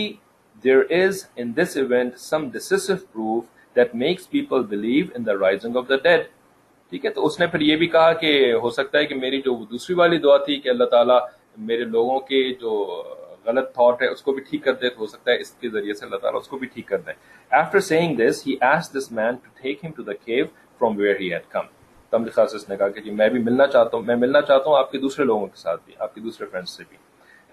there 0.63 0.83
is 0.83 1.27
in 1.35 1.53
this 1.53 1.75
event 1.75 2.19
some 2.19 2.49
decisive 2.49 3.11
proof 3.11 3.45
that 3.75 3.93
makes 3.95 4.27
people 4.27 4.63
believe 4.65 5.11
in 5.11 5.23
the 5.23 5.37
rising 5.37 5.75
of 5.75 5.87
the 5.87 5.97
dead. 5.99 6.27
ٹھیک 6.91 7.03
ہے 7.05 7.09
تو 7.09 7.25
اس 7.25 7.39
نے 7.39 7.47
پھر 7.47 7.61
یہ 7.61 7.75
بھی 7.75 7.87
کہا 7.87 8.13
کہ 8.21 8.29
ہو 8.53 8.69
سکتا 8.71 8.99
ہے 8.99 9.05
کہ 9.05 9.15
میری 9.15 9.41
جو 9.41 9.53
دوسری 9.71 9.95
والی 9.95 10.17
دعا 10.17 10.37
تھی 10.45 10.59
کہ 10.59 10.69
اللہ 10.69 10.85
تعالیٰ 10.85 11.19
میرے 11.63 11.83
لوگوں 11.87 12.19
کے 12.21 12.41
جو 12.53 12.71
غلط 13.45 13.71
تھاٹ 13.73 14.01
ہے 14.01 14.07
اس 14.07 14.21
کو 14.21 14.31
بھی 14.31 14.43
ٹھیک 14.49 14.63
کر 14.63 14.73
دے 14.73 14.89
تو 14.89 14.99
ہو 14.99 15.07
سکتا 15.07 15.31
ہے 15.31 15.39
اس 15.39 15.51
کے 15.61 15.69
ذریعے 15.69 15.93
سے 15.93 16.05
اللہ 16.05 16.17
تعالیٰ 16.17 16.39
اس 16.41 16.47
کو 16.47 16.57
بھی 16.57 16.67
ٹھیک 16.67 16.87
کر 16.87 17.01
دے 17.01 17.11
after 17.51 17.79
seeing 17.81 18.15
this 18.17 18.45
he 18.47 18.55
S 18.61 18.91
this 18.93 19.11
man 19.11 19.35
to 19.35 19.61
take 19.61 19.85
him 19.85 19.91
to 19.97 20.03
the 20.03 20.13
cave 20.15 20.45
from 20.81 20.97
where 22.13 22.39
he 22.39 22.57
نے 22.69 22.77
کہا 22.77 22.87
کہ 22.89 23.01
جی 23.01 23.11
میں 23.11 23.27
بھی 23.29 23.39
ملنا 23.43 23.67
چاہتا 23.67 23.97
ہوں، 23.97 24.03
میں 24.05 24.15
ملنا 24.15 24.41
چاہتا 24.41 24.69
ہوں 24.69 24.77
آپ 24.77 24.91
کے 24.91 24.97
دوسرے 24.97 25.25
لوگوں 25.25 25.47
کے 25.47 25.57
ساتھ 25.57 25.81
بھی، 25.85 25.93
آپ 25.99 26.13
کے 26.15 26.21
دوسرے 26.21 26.47
فرینڈس 26.51 26.69
سے 26.77 26.83
بھی 26.89 26.97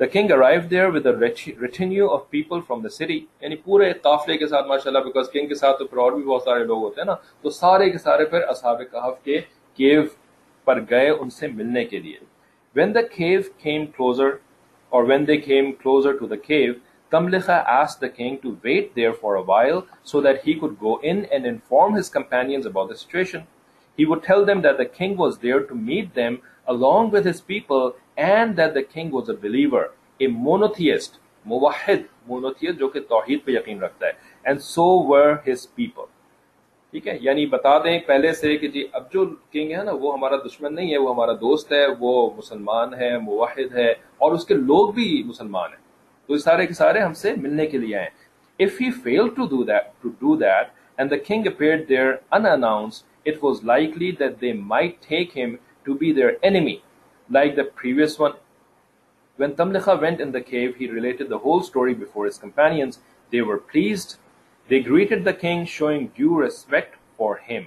the 0.01 0.07
king 0.13 0.31
arrive 0.33 0.61
there 0.71 0.89
with 0.95 1.07
retinue 1.07 2.09
of 2.13 2.29
people 2.31 2.61
from 2.67 2.81
the 2.83 2.89
city 2.89 3.19
یعنی 3.41 3.57
پورے 3.65 3.93
قافلے 4.03 4.37
کے 4.39 4.47
ساتھ 4.47 4.67
ماشاء 4.69 4.91
اللہ 4.91 5.05
بیکاز 5.05 5.31
کنگ 5.33 5.49
کے 5.49 5.55
ساتھ 5.55 5.79
تو 5.79 5.87
پھر 5.87 5.99
اور 5.99 6.13
بھی 6.13 6.23
بہت 6.25 6.43
سارے 6.43 6.65
لوگ 6.65 6.83
ہوتے 6.83 7.01
ہیں 7.01 7.07
نا، 7.07 7.15
تو 7.43 7.51
سارے 7.51 7.91
کے 7.91 7.99
سارے 7.99 8.25
پھر 8.25 8.49
اصحاب 8.49 8.81
کہف 8.93 9.23
کے 9.25 9.41
کیو 9.79 10.03
پر 10.67 10.81
گئے 10.91 11.09
ان 11.11 11.31
سے 11.31 11.47
ملنے 11.49 11.85
کے 11.85 11.99
لیے 11.99 12.19
when 12.77 12.95
the 12.95 13.03
cave 13.13 13.41
came 13.59 13.87
closer 13.97 14.31
اور 14.93 15.05
when 15.09 15.27
they 15.29 15.37
came 15.37 15.73
closer 15.73 16.17
to 16.19 16.27
the 16.27 16.37
cave 16.49 16.73
Tamlicha 17.13 17.57
asked 17.73 18.01
the 18.01 18.09
king 18.09 18.39
to 18.39 18.59
wait 18.65 18.95
there 18.97 19.13
for 19.15 19.37
a 19.37 19.43
while 19.43 19.77
so 20.03 20.21
that 20.23 20.41
he 20.45 20.55
could 20.55 20.73
go 20.79 20.95
in 21.11 21.19
and 21.27 21.47
inform 21.47 21.95
his 21.95 22.09
companions 22.09 22.67
about 22.67 22.89
the 22.89 22.97
situation. 22.97 23.45
He 23.99 24.05
would 24.05 24.23
tell 24.23 24.45
them 24.45 24.63
that 24.63 24.79
the 24.79 24.85
king 24.87 25.17
was 25.17 25.39
there 25.39 25.61
to 25.61 25.75
meet 25.75 26.15
them 26.15 26.41
along 26.67 27.11
with 27.11 27.25
his 27.25 27.41
people 27.43 27.97
and 28.17 28.57
that 28.57 28.75
the 28.75 28.83
king 28.85 29.11
was 29.11 29.29
a 29.29 29.35
believer, 29.37 29.85
a 30.21 30.29
monotheist, 30.41 31.19
موحد 31.47 32.05
monotheist 32.29 32.79
جو 32.79 32.89
کہ 32.89 33.01
توحید 33.09 33.45
پہ 33.45 33.53
یقین 33.53 33.83
رکھتا 33.83 34.07
ہے 34.07 34.13
and 34.45 34.63
so 34.65 34.87
were 35.05 35.33
his 35.47 35.67
people. 35.79 36.07
ٹھیک 36.95 37.09
ہے 37.09 37.17
یعنی 37.21 37.45
بتا 37.47 37.77
دیں 37.85 37.99
پہلے 38.07 38.33
سے 38.33 38.57
کہ 38.57 38.69
جی 38.69 38.87
اب 38.93 39.13
جو 39.13 39.25
کنگ 39.53 39.71
ہے 39.73 39.83
نا 39.85 39.93
وہ 40.01 40.13
ہمارا 40.15 40.37
دشمن 40.45 40.75
نہیں 40.75 40.93
ہے 40.93 40.99
وہ 40.99 41.13
ہمارا 41.15 41.33
دوست 41.41 41.73
ہے 41.73 41.85
وہ 41.99 42.13
مسلمان 42.37 42.95
ہے 42.95 43.17
موحد 43.23 43.75
ہے 43.77 43.91
اور 44.19 44.33
اس 44.33 44.45
کے 44.47 44.55
لوگ 44.55 44.93
بھی 44.93 45.23
مسلمان 45.27 45.71
ہیں 45.71 45.85
تو 46.29 46.35
یہ 46.35 46.39
سارے 46.39 46.67
کے 46.67 46.75
سارے 46.75 47.01
ہم 47.01 47.13
سے 47.15 47.35
ملنے 47.39 47.67
کے 47.67 47.79
لیے 47.79 47.97
آئے 47.97 48.09
if 48.59 48.81
he 48.81 48.91
fail 49.03 49.29
to 49.37 49.47
do 49.47 49.63
that 49.65 49.91
to 50.03 50.09
do 50.21 50.37
that 50.37 50.71
and 50.99 51.11
the 51.11 51.17
king 51.27 51.47
appear 51.47 52.13
it 53.27 53.43
was 53.43 53.63
likely 53.65 54.11
that 54.13 54.41
they 54.41 54.53
might 54.53 55.01
take 55.03 55.33
him 55.33 55.59
to 55.87 55.95
be 55.95 56.13
their 56.13 56.33
enemy, 56.45 56.83
like 57.31 57.57
the 57.57 57.65
previous 57.65 58.19
one. 58.19 58.35
When 59.39 59.55
Tamlikha 59.55 60.01
went 60.01 60.21
in 60.21 60.33
the 60.33 60.41
cave, 60.41 60.77
he 60.77 60.89
related 60.89 61.29
the 61.29 61.39
whole 61.39 61.63
story 61.63 61.95
before 61.95 62.25
his 62.27 62.39
companions. 62.39 63.01
They 63.33 63.43
were 63.43 63.59
pleased. 63.59 64.17
They 64.71 64.81
greeted 64.81 65.25
the 65.25 65.35
king, 65.35 65.67
showing 65.67 66.07
due 66.17 66.37
respect 66.37 66.95
for 67.17 67.37
him. 67.49 67.67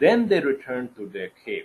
then 0.00 0.26
they 0.28 0.38
return 0.46 0.86
to 0.96 1.06
their 1.06 1.28
cave 1.44 1.64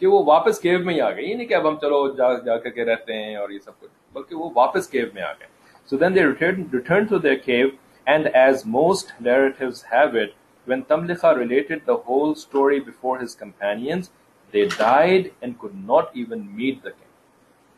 کہ 0.00 0.06
وہ 0.06 0.24
واپس 0.24 0.60
کیو 0.60 0.78
میں 0.78 0.94
ہی 0.94 1.00
آ 1.00 1.10
گئے۔ 1.10 1.22
یہ 1.22 1.34
نہیں 1.34 1.46
کہ 1.46 1.54
اب 1.54 1.68
ہم 1.68 1.76
چلو 1.76 2.14
جا 2.14 2.32
جا 2.34 2.56
کر 2.56 2.70
کے 2.70 2.84
رہتے 2.84 3.14
ہیں 3.14 3.36
اور 3.36 3.50
یہ 3.50 3.58
سب 3.58 3.80
کچھ 3.80 3.90
بلکہ 4.12 4.36
وہ 4.36 4.50
واپس 4.54 4.88
کیو 4.88 5.06
میں 5.14 5.22
آ 5.22 5.32
گئے۔ 5.32 5.46
So 5.90 5.96
then 5.96 6.14
they 6.14 6.24
return 6.24 7.04
to 7.04 7.18
their 7.18 7.34
cave 7.34 7.68
and 8.06 8.28
as 8.32 8.62
most 8.66 9.20
narratives 9.20 9.84
have 9.92 10.18
it 10.18 10.40
when 10.66 10.82
Tamlicha 10.82 11.30
related 11.36 11.84
the 11.86 11.96
whole 11.98 12.34
story 12.34 12.80
before 12.80 13.18
his 13.18 13.34
companions, 13.34 14.10
they 14.54 14.64
died 14.68 15.30
and 15.42 15.58
could 15.58 15.76
not 15.88 16.14
even 16.16 16.42
meet 16.58 16.82
the 16.82 16.92
king. 16.92 17.08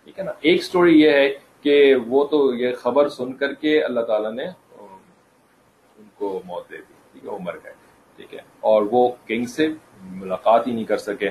ٹھیک 0.04 0.18
ہے 0.18 0.24
نا؟ 0.24 0.32
ایک 0.40 0.64
story 0.64 1.00
یہ 1.00 1.10
ہے 1.10 1.28
کہ 1.62 1.94
وہ 2.06 2.24
تو 2.24 2.54
یہ 2.54 2.74
خبر 2.74 3.08
سن 3.08 3.32
کر 3.32 3.54
کے 3.54 3.84
اللہ 3.84 4.00
تعالیٰ 4.00 4.32
نے 4.32 4.44
ان 5.96 6.08
کو 6.14 6.42
موت 6.44 6.70
دے 6.70 6.76
دی۔ 6.76 6.92
ٹھیک 7.12 7.24
ہے 7.24 7.30
وہ 7.30 7.38
مر 7.38 7.54
گئے۔ 7.64 7.72
ٹھیک 8.16 8.34
ہے 8.34 8.38
اور 8.60 8.82
وہ 8.90 9.08
کنگ 9.26 9.44
سے 9.44 9.68
ملاقات 10.02 10.66
ہی 10.66 10.72
نہیں 10.72 10.84
کر 10.84 10.96
سکے۔ 10.96 11.30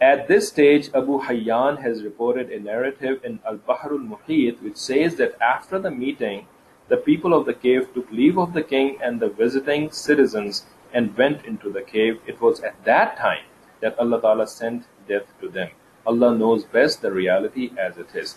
At 0.00 0.28
this 0.28 0.48
stage 0.48 0.90
Abu 0.94 1.22
Hayyan 1.22 1.80
has 1.80 2.02
reported 2.02 2.50
a 2.50 2.60
narrative 2.60 3.24
in 3.24 3.40
Al-Bahr 3.46 3.92
al-Muhit 3.92 4.62
which 4.62 4.76
says 4.76 5.16
that 5.16 5.40
after 5.40 5.78
the 5.78 5.90
meeting, 5.90 6.46
the 6.88 6.98
people 6.98 7.32
of 7.32 7.46
the 7.46 7.54
cave 7.54 7.94
took 7.94 8.10
leave 8.12 8.36
of 8.36 8.52
the 8.52 8.62
king 8.62 8.98
and 9.02 9.20
the 9.20 9.30
visiting 9.30 9.90
citizens 9.90 10.66
and 10.92 11.16
went 11.16 11.46
into 11.46 11.72
the 11.72 11.80
cave. 11.80 12.20
It 12.26 12.42
was 12.42 12.60
at 12.60 12.84
that 12.84 13.16
time 13.16 13.44
that 13.80 13.98
Allah 13.98 14.20
Ta'ala 14.20 14.46
sent 14.46 14.84
death 15.08 15.32
to 15.40 15.48
them. 15.48 15.70
Allah 16.06 16.36
knows 16.36 16.64
best 16.64 17.00
the 17.00 17.10
reality 17.10 17.70
as 17.78 17.96
it 17.96 18.14
is. 18.14 18.36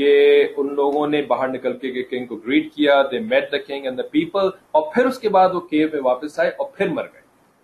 کہ 0.00 0.48
ان 0.56 0.74
لوگوں 0.74 1.06
نے 1.06 1.22
باہر 1.22 1.48
نکل 1.48 1.76
کے 1.78 2.02
king 2.02 2.26
کو 2.26 2.36
greet 2.36 2.72
کیا 2.74 3.02
they 3.10 3.18
met 3.18 3.52
the 3.52 3.58
king 3.58 3.84
and 3.84 3.98
the 3.98 4.02
people 4.02 4.48
اور 4.70 4.82
پھر 4.94 5.06
اس 5.06 5.18
کے 5.18 5.28
بعد 5.28 5.48
وہ 5.54 5.60
کیو 5.60 5.88
میں 5.92 6.00
واپس 6.04 6.38
آئے 6.40 6.50
اور 6.50 6.66
پھر 6.76 6.88
مر 6.88 7.02
گئے۔ 7.02 7.20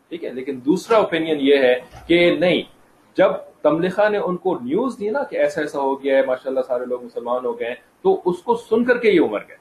ٹھیک 0.09 0.24
ہے؟ 0.24 0.32
لیکن 0.32 0.61
دوسرا 0.64 0.97
اوپینین 0.97 1.39
یہ 1.41 1.57
ہے 1.57 1.74
کہ 2.07 2.37
نہیں 2.39 2.62
جب 3.16 3.32
تملخا 3.62 4.09
نے 4.09 4.18
ان 4.18 4.37
کو 4.37 4.55
نیوز 4.55 4.99
دی 5.01 5.11
نا 5.11 5.22
کہ 5.22 5.37
ایسا 5.37 5.61
ایسا 5.61 5.80
ہو 5.80 6.03
گیا 6.03 6.16
ہے 6.16 6.22
ماشاء 6.26 6.51
اللہ 6.51 6.61
سارے 6.66 6.84
لوگ 6.84 7.05
مسلمان 7.05 7.45
ہو 7.45 7.61
گئے 7.61 7.74
تو 8.03 8.20
اس 8.24 8.43
کو 8.43 8.57
سن 8.57 8.84
کر 8.84 8.99
کے 8.99 9.11
یہ 9.11 9.20
عمر 9.20 9.41
گئے۔ 9.49 9.57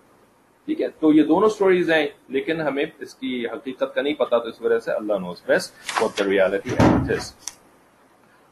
ٹھیک 0.68 0.82
ہے؟ 0.82 0.88
تو 1.00 1.14
یہ 1.14 1.24
دونوں 1.24 1.50
سٹوریز 1.50 1.92
ہیں 1.92 2.08
لیکن 2.28 2.62
ہمیں 2.62 2.86
اس 3.00 3.16
کی 3.16 3.46
حقیقت 3.54 3.96
کا 3.96 4.02
نہیں 4.02 4.14
پتا 4.14 4.38
تو 4.38 4.50
اس 4.50 4.62
وجہ 4.62 4.80
سے 4.80 4.92
Allah 4.92 5.14
knows 5.14 5.42
best 5.46 6.02
what 6.02 6.20
the 6.20 6.26
reality 6.30 6.70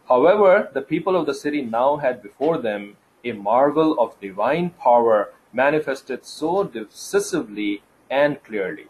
However, 0.10 0.54
the 0.74 0.82
people 0.82 1.16
of 1.16 1.26
the 1.26 1.34
city 1.34 1.62
now 1.74 1.90
had 1.98 2.18
before 2.24 2.58
them 2.58 2.82
a 3.28 3.32
marvel 3.32 3.90
of 3.90 4.08
divine 4.08 4.68
power 4.88 5.20
manifested 5.60 6.18
so 6.42 6.52
decisively 6.52 7.76
and 8.18 8.30
clearly. 8.30 8.86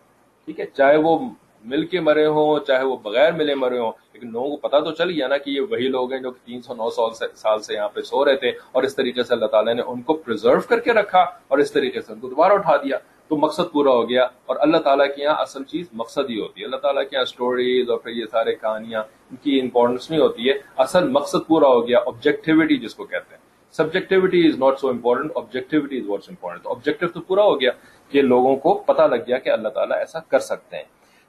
ٹھیک 0.46 0.60
ہے؟ 0.60 0.66
چاہے 0.66 0.98
وہ 0.98 1.20
مل 1.66 1.86
کے 1.86 2.00
مرے 2.00 2.26
ہوں، 2.26 2.60
چاہے 2.68 2.84
وہ 2.84 2.98
بغیر 2.98 3.32
ملے 3.32 3.56
مرے 3.56 3.80
ہوں، 3.80 3.92
لیکن 4.14 4.32
لوگوں 4.32 4.50
کو 4.50 4.58
پتا 4.58 4.80
تو 4.80 4.92
چل 4.92 5.10
گیا 5.10 5.28
نا 5.28 5.38
کہ 5.38 5.50
یہ 5.50 5.62
وہی 5.62 5.88
لوگ 5.88 6.14
ہیں 6.14 6.22
جو 6.22 6.32
تین 6.32 6.62
سو 6.62 6.74
نو 6.74 6.90
سال 7.36 7.62
سے 7.62 7.74
یہاں 7.74 7.90
پہ 7.90 8.02
سو 8.02 8.26
رہے 8.26 8.36
تھے 8.36 8.50
اور 8.50 8.84
اس 8.84 8.96
طریقے 8.96 9.24
سے 9.24 9.34
اللہ 9.34 9.46
تعالیٰ 9.46 9.76
نے 9.76 9.82
ان 9.88 10.02
کو 10.02 10.14
پرزرو 10.14 10.62
کر 10.70 10.80
کے 10.80 10.94
رکھا 10.94 11.20
اور 11.20 11.58
اس 11.58 11.72
طریقے 11.72 12.02
سے 12.02 12.14
ان 12.14 12.20
کو 12.20 12.30
دوبارہ 12.30 12.54
اٹھا 12.54 12.78
دیا۔ 12.78 12.98
تو 13.28 13.38
مقصد 13.38 13.72
پورا 13.72 13.90
ہو 13.90 14.10
گیا 14.10 14.28
اور 14.46 14.56
اللہ 14.60 14.78
تعالیٰ 14.78 15.16
کی 15.16 15.22
یہاں 15.22 15.36
اصل 15.36 15.64
چیز 15.64 15.86
مقصد 15.94 16.30
ہی 16.30 16.40
ہوتی 16.40 16.62
ہے۔ 16.62 16.66
اللہ 16.66 16.76
تعالیٰ 16.76 17.04
کی 17.04 17.10
یہاں 17.12 17.24
اسٹوریز 17.24 17.90
اور 17.90 17.98
پھر 17.98 18.12
یہ 18.12 18.26
سارے 18.32 18.56
کہانیاں، 18.56 19.02
ان 19.02 19.36
کی 19.36 19.60
امپورٹنس 19.62 20.12
نہیں 20.12 20.22
ہوتی 20.22 20.50
ہے۔ 20.50 20.54
اصل 20.78 21.10
مقصد 21.10 21.48
پورا 21.48 21.68
ہو 21.68 21.88
گیا 21.88 22.00
آبجیکٹیوٹی 22.00 22.78
جس 22.78 22.96
کو 22.96 23.06
کہتے 23.06 23.36
ہیں۔ 23.36 23.53
Subjectivity 23.74 24.47
is 24.47 24.57
not 24.59 24.80
so 24.80 24.89
important 24.89 25.32
objectivity 25.36 25.99
is 25.99 26.07
what's 26.07 26.30
important 26.30 26.67
objective 26.71 27.07
تو 27.07 27.21
پورا 27.28 27.43
ہو 27.43 27.59
گیا 27.59 27.71
کہ 28.11 28.21
لوگوں 28.21 28.55
کو 28.65 28.74
پتا 28.88 29.07
لگ 29.07 29.26
گیا 29.28 29.38
کہ 29.39 29.49
اللہ 29.49 29.69
تعالیٰ 29.76 29.97
ایسا 29.97 30.19
کر 30.30 30.39
سکتے 30.39 30.78
ہیں 30.78 30.84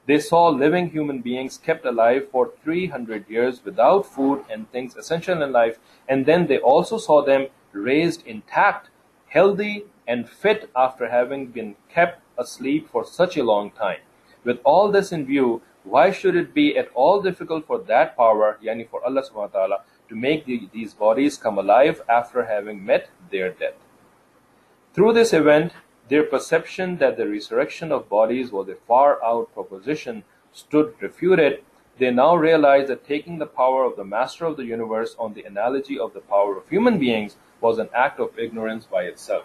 they 0.09 0.19
so 0.21 0.49
long 0.51 0.89
human 0.95 1.21
beings 1.21 1.59
kept 1.61 1.87
alive 1.87 2.25
for 2.31 2.45
300 2.65 3.25
years 3.29 3.61
without 3.65 4.07
food 4.07 4.43
and 4.51 4.71
things 4.71 4.97
essential 4.97 5.43
in 5.43 5.53
life 5.53 5.79
and 6.09 6.27
then 6.27 6.47
they 6.47 6.59
also 6.73 6.99
saw 6.99 7.21
them 7.25 7.47
raised 7.87 8.27
intact 8.27 8.91
healthy 9.31 9.85
and 10.07 10.29
fit 10.43 10.69
after 10.77 11.09
having 11.09 11.47
been 11.49 11.71
kept 11.89 12.21
asleep 12.39 12.91
for 12.91 13.05
such 13.05 13.37
a 13.37 13.45
long 13.45 13.71
time 13.73 14.03
with 14.47 14.61
all 14.65 14.93
this 14.93 15.13
in 15.13 15.25
view 15.25 15.63
why 15.87 16.11
should 16.11 16.37
it 16.37 16.53
be 16.55 16.67
at 16.77 16.89
all 16.95 17.23
difficult 17.23 17.67
for 17.67 17.79
that 17.85 18.17
power 18.17 18.59
yani 18.63 18.89
for 18.89 19.05
Allah 19.05 19.23
subhanahu 19.23 19.53
wa 19.53 19.59
ta'ala 19.59 19.79
to 20.09 20.15
make 20.15 20.45
the, 20.45 20.69
these 20.73 20.95
bodies 20.95 21.37
come 21.37 21.59
alive 21.59 22.03
after 22.09 22.45
having 22.45 22.85
met 22.85 23.11
their 23.31 23.51
death. 23.51 23.75
Through 24.95 25.15
this 25.15 25.33
event, 25.33 25.73
their 26.09 26.23
perception 26.23 26.99
that 26.99 27.17
the 27.17 27.29
resurrection 27.29 27.91
of 27.91 28.09
bodies 28.09 28.53
was 28.53 28.69
a 28.69 28.75
far 28.75 29.23
out 29.25 29.53
proposition 29.55 30.25
stood 30.53 30.95
refuted. 31.01 31.63
They 31.99 32.11
now 32.11 32.37
realized 32.37 32.89
that 32.89 33.07
taking 33.07 33.39
the 33.39 33.47
power 33.47 33.85
of 33.85 33.97
the 33.97 34.05
master 34.05 34.45
of 34.45 34.57
the 34.57 34.65
universe 34.65 35.17
on 35.19 35.35
the 35.35 35.43
analogy 35.43 35.99
of 35.99 36.13
the 36.13 36.21
power 36.21 36.57
of 36.57 36.69
human 36.69 36.99
beings 36.99 37.37
was 37.61 37.79
an 37.79 37.89
act 37.95 38.21
of 38.21 38.39
ignorance 38.39 38.87
by 38.87 39.05
itself. 39.05 39.45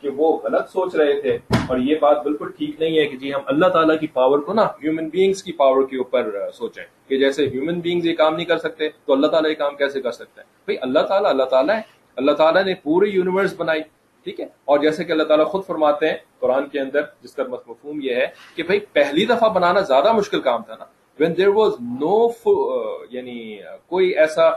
کہ 0.00 0.08
وہ 0.08 0.38
غلط 0.38 0.68
سوچ 0.68 0.94
رہے 0.94 1.20
تھے 1.20 1.38
اور 1.68 1.78
یہ 1.78 1.94
بات 2.00 2.22
بالکل 2.22 2.50
ٹھیک 2.58 2.80
نہیں 2.80 2.98
ہے 2.98 3.06
کہ 3.06 3.16
جی 3.16 3.34
ہم 3.34 3.40
اللہ 3.46 3.66
تعالیٰ 3.66 3.98
کی 4.00 4.06
پاور 4.06 4.38
کو 4.38 4.52
نا 4.52 4.62
ہیومن 4.62 5.08
بینگز 5.08 5.42
کی 5.42 5.52
پاور 5.52 5.82
کے 5.82 5.96
اوپر 5.96 6.50
سوچیں 6.54 6.84
کہ 7.08 7.18
جیسے 7.18 7.46
ہیومن 7.46 7.80
بینگز 7.80 8.06
یہ 8.06 8.14
کام 8.14 8.36
نہیں 8.36 8.46
کر 8.46 8.58
سکتے 8.58 8.88
تو 9.04 9.12
اللہ 9.12 9.26
تعالیٰ 9.26 9.50
یہ 9.50 9.54
کام 9.54 9.76
کیسے 9.76 10.00
کر 10.00 10.12
سکتے 10.12 10.40
ہیں 10.40 10.48
بھائی 10.64 10.78
اللہ 10.80 11.00
تعالیٰ 11.00 11.30
اللہ 11.30 11.42
تعالیٰ 11.42 11.76
ہے۔ 11.76 11.82
اللہ 12.16 12.32
تعالیٰ 12.32 12.64
نے 12.64 12.74
پوری 12.74 13.10
یونیورس 13.10 13.54
بنائی، 13.56 13.80
ٹھیک 14.24 14.40
ہے؟ 14.40 14.46
اور 14.64 14.78
جیسے 14.78 15.04
کہ 15.04 15.12
اللہ 15.12 15.22
تعالیٰ 15.22 15.46
خود 15.46 15.64
فرماتے 15.66 16.08
ہیں 16.08 16.16
قرآن 16.38 16.68
کے 16.68 16.80
اندر، 16.80 17.00
جس 17.22 17.32
کا 17.32 17.42
مفہوم 17.48 18.00
یہ 18.02 18.14
ہے 18.14 18.26
کہ 18.54 18.62
بھائی 18.62 18.80
پہلی 18.80 19.24
دفعہ 19.26 19.48
بنانا 19.48 19.80
زیادہ 19.80 20.12
مشکل 20.12 20.40
کام 20.40 20.62
تھا 20.62 20.74
نا۔ 20.78 20.84
وین 21.18 21.36
دیر 21.36 21.48
واز 21.48 21.72
نو 21.80 22.28
یعنی 23.10 23.58
کوئی 23.86 24.08
ایسا 24.10 24.50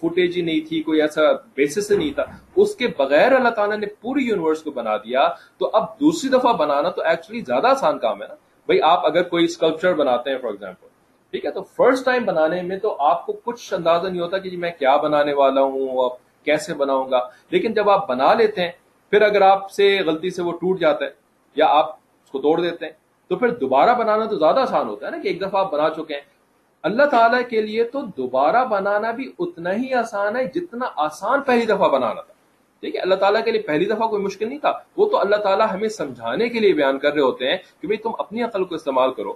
فوٹیج 0.00 0.36
ہی 0.36 0.42
نہیں 0.42 0.68
تھی، 0.68 0.82
کوئی 0.82 1.02
ایسا 1.02 1.20
بیسس 1.54 1.90
نہیں 1.90 2.10
تھا۔ 2.10 2.24
اس 2.56 2.74
کے 2.74 2.86
بغیر 2.98 3.32
اللہ 3.32 3.48
تعالیٰ 3.48 3.78
نے 3.78 3.86
پوری 3.86 4.24
یونیورس 4.24 4.62
کو 4.62 4.70
بنا 4.70 4.96
دیا۔ 4.96 5.28
تو 5.58 5.70
اب 5.72 5.82
دوسری 6.00 6.30
دفعہ 6.30 6.52
بنانا 6.52 6.90
تو 6.90 7.02
ایکچولی 7.02 7.40
زیادہ 7.40 7.66
آسان 7.66 7.98
کام 7.98 8.22
ہے 8.22 8.28
نا۔ 8.28 8.34
بھائی، 8.66 8.82
آپ 8.82 9.06
اگر 9.06 9.22
کوئی 9.22 9.44
اسکلپچر 9.44 9.94
بناتے 9.94 10.30
ہیں 10.30 10.38
فار 10.38 10.50
ایگزامپل 10.50 10.86
ٹھیک 11.30 11.44
ہے؟ 11.44 11.50
تو 11.50 11.62
فرسٹ 11.62 12.04
ٹائم 12.04 12.24
بنانے 12.24 12.62
میں 12.62 12.78
تو 12.78 12.96
آپ 12.98 13.26
کو 13.26 13.32
کچھ 13.32 13.74
اندازہ 13.74 14.06
نہیں 14.06 14.20
ہوتا 14.20 14.38
کہ 14.38 14.50
جی 14.50 14.56
میں 14.56 14.70
کیا 14.78 14.96
بنانے 14.96 15.32
والا 15.32 15.60
ہوں، 15.60 16.04
اب 16.04 16.44
کیسے 16.44 16.74
بناؤں 16.74 17.10
گا۔ 17.10 17.28
لیکن 17.50 17.72
جب 17.72 17.90
آپ 17.90 18.08
بنا 18.08 18.34
لیتے 18.34 18.62
ہیں، 18.62 18.72
پھر 19.10 19.22
اگر 19.22 19.40
آپ 19.40 19.70
سے 19.70 19.98
غلطی 20.06 20.30
سے 20.30 20.42
وہ 20.42 20.52
ٹوٹ 20.52 20.80
جاتا 20.80 21.04
ہے 21.04 21.10
یا 21.56 21.66
آپ 21.68 21.90
اس 22.24 22.30
کو 22.30 22.38
توڑ 22.38 22.60
دیتے 22.60 22.86
ہیں، 22.86 22.92
تو 23.28 23.36
پھر 23.36 23.48
دوبارہ 23.48 23.94
بنانا 23.94 24.24
تو 24.24 24.38
زیادہ 24.38 24.60
آسان 24.60 24.88
ہوتا 24.88 25.06
ہے 25.06 25.10
نا 25.10 25.18
کہ 25.22 25.28
ایک 25.28 25.40
دفعہ 25.40 25.60
آپ 25.60 25.72
بنا 25.72 25.90
چکے 25.90 26.14
ہیں۔ 26.14 26.37
اللہ 26.82 27.02
تعالیٰ 27.02 27.40
کے 27.48 27.62
لیے 27.62 27.84
تو 27.84 28.00
دوبارہ 28.00 28.64
بنانا 28.64 29.10
بھی 29.10 29.32
اتنا 29.38 29.74
ہی 29.74 29.94
آسان 29.94 30.36
ہے 30.36 30.44
جتنا 30.54 30.86
آسان 30.96 31.40
پہلی 31.40 31.66
دفعہ 31.66 31.88
بنانا 31.88 32.20
تھا۔ 32.20 32.32
ٹھیک 32.80 32.94
ہے 32.94 33.00
اللہ 33.00 33.14
تعالیٰ 33.14 33.44
کے 33.44 33.50
لیے 33.50 33.60
پہلی 33.60 33.84
دفعہ 33.84 34.08
کوئی 34.08 34.22
مشکل 34.22 34.48
نہیں 34.48 34.58
تھا۔ 34.58 34.78
وہ 34.96 35.08
تو 35.08 35.20
اللہ 35.20 35.36
تعالیٰ 35.36 35.66
ہمیں 35.72 35.88
سمجھانے 35.88 36.48
کے 36.48 36.60
لیے 36.60 36.72
بیان 36.72 36.98
کر 36.98 37.12
رہے 37.12 37.20
ہوتے 37.20 37.50
ہیں 37.50 37.56
کہ 37.80 37.86
بھئی 37.86 37.96
تم 37.96 38.10
اپنی 38.18 38.42
عقل 38.42 38.64
کو 38.64 38.74
استعمال 38.74 39.12
کرو۔ 39.12 39.32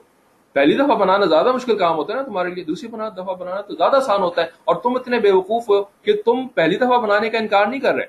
پہلی 0.53 0.75
دفعہ 0.75 0.97
بنانا 0.97 1.25
زیادہ 1.25 1.53
مشکل 1.53 1.79
کام 1.79 1.97
ہوتا 1.97 2.13
ہے 2.13 2.19
نا 2.19 2.25
تمہارے 2.25 2.51
لیے، 2.51 2.65
دوسری 2.65 2.89
دفعہ 2.89 3.35
بنانا 3.35 3.61
تو 3.61 3.75
زیادہ 3.75 3.97
آسان 3.97 4.23
ہوتا 4.23 4.43
ہے۔ 4.43 4.47
اور 4.65 4.77
تم 4.77 4.97
اتنے 4.97 5.19
بے 5.19 5.31
وقوف 5.31 5.69
ہو 5.69 5.83
کہ 5.83 6.13
تم 6.25 6.49
پہلی 6.49 6.77
دفعہ 6.77 7.01
بنانے 7.01 7.31
کا 7.31 7.39
انکار 7.39 7.67
نہیں 7.67 7.81
کر 7.81 7.95
رہے۔ 7.95 8.07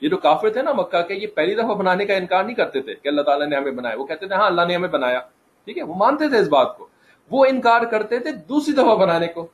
یہ 0.00 0.08
جو 0.08 0.16
کافر 0.16 0.50
تھے 0.50 0.62
نا 0.62 0.72
مکہ 0.72 1.02
کے، 1.02 1.14
یہ 1.14 1.26
پہلی 1.34 1.54
دفعہ 1.54 1.74
بنانے 1.74 2.06
کا 2.06 2.14
انکار 2.14 2.44
نہیں 2.44 2.56
کرتے 2.56 2.80
تھے 2.80 2.94
کہ 2.94 3.08
اللہ 3.08 3.22
تعالیٰ 3.22 3.46
نے 3.46 3.56
ہمیں 3.56 3.72
بنایا۔ 3.72 3.94
وہ 3.98 4.06
کہتے 4.06 4.26
تھے 4.26 4.34
ہاں 4.34 4.46
اللہ 4.46 4.62
نے 4.68 4.74
ہمیں 4.74 4.88
بنایا۔ 4.88 5.20
ٹھیک 5.64 5.78
ہے، 5.78 5.82
وہ 5.82 5.94
مانتے 5.94 6.28
تھے 6.28 6.38
اس 6.38 6.48
بات 6.48 6.78
کو۔ 6.78 6.86
وہ 7.30 7.44
انکار 7.44 7.82
کرتے 7.82 8.18
تھے 8.18 8.32
دوسری 8.32 8.74
دفعہ 8.74 8.96
بنانے 8.96 9.26
کو۔ 9.26 9.46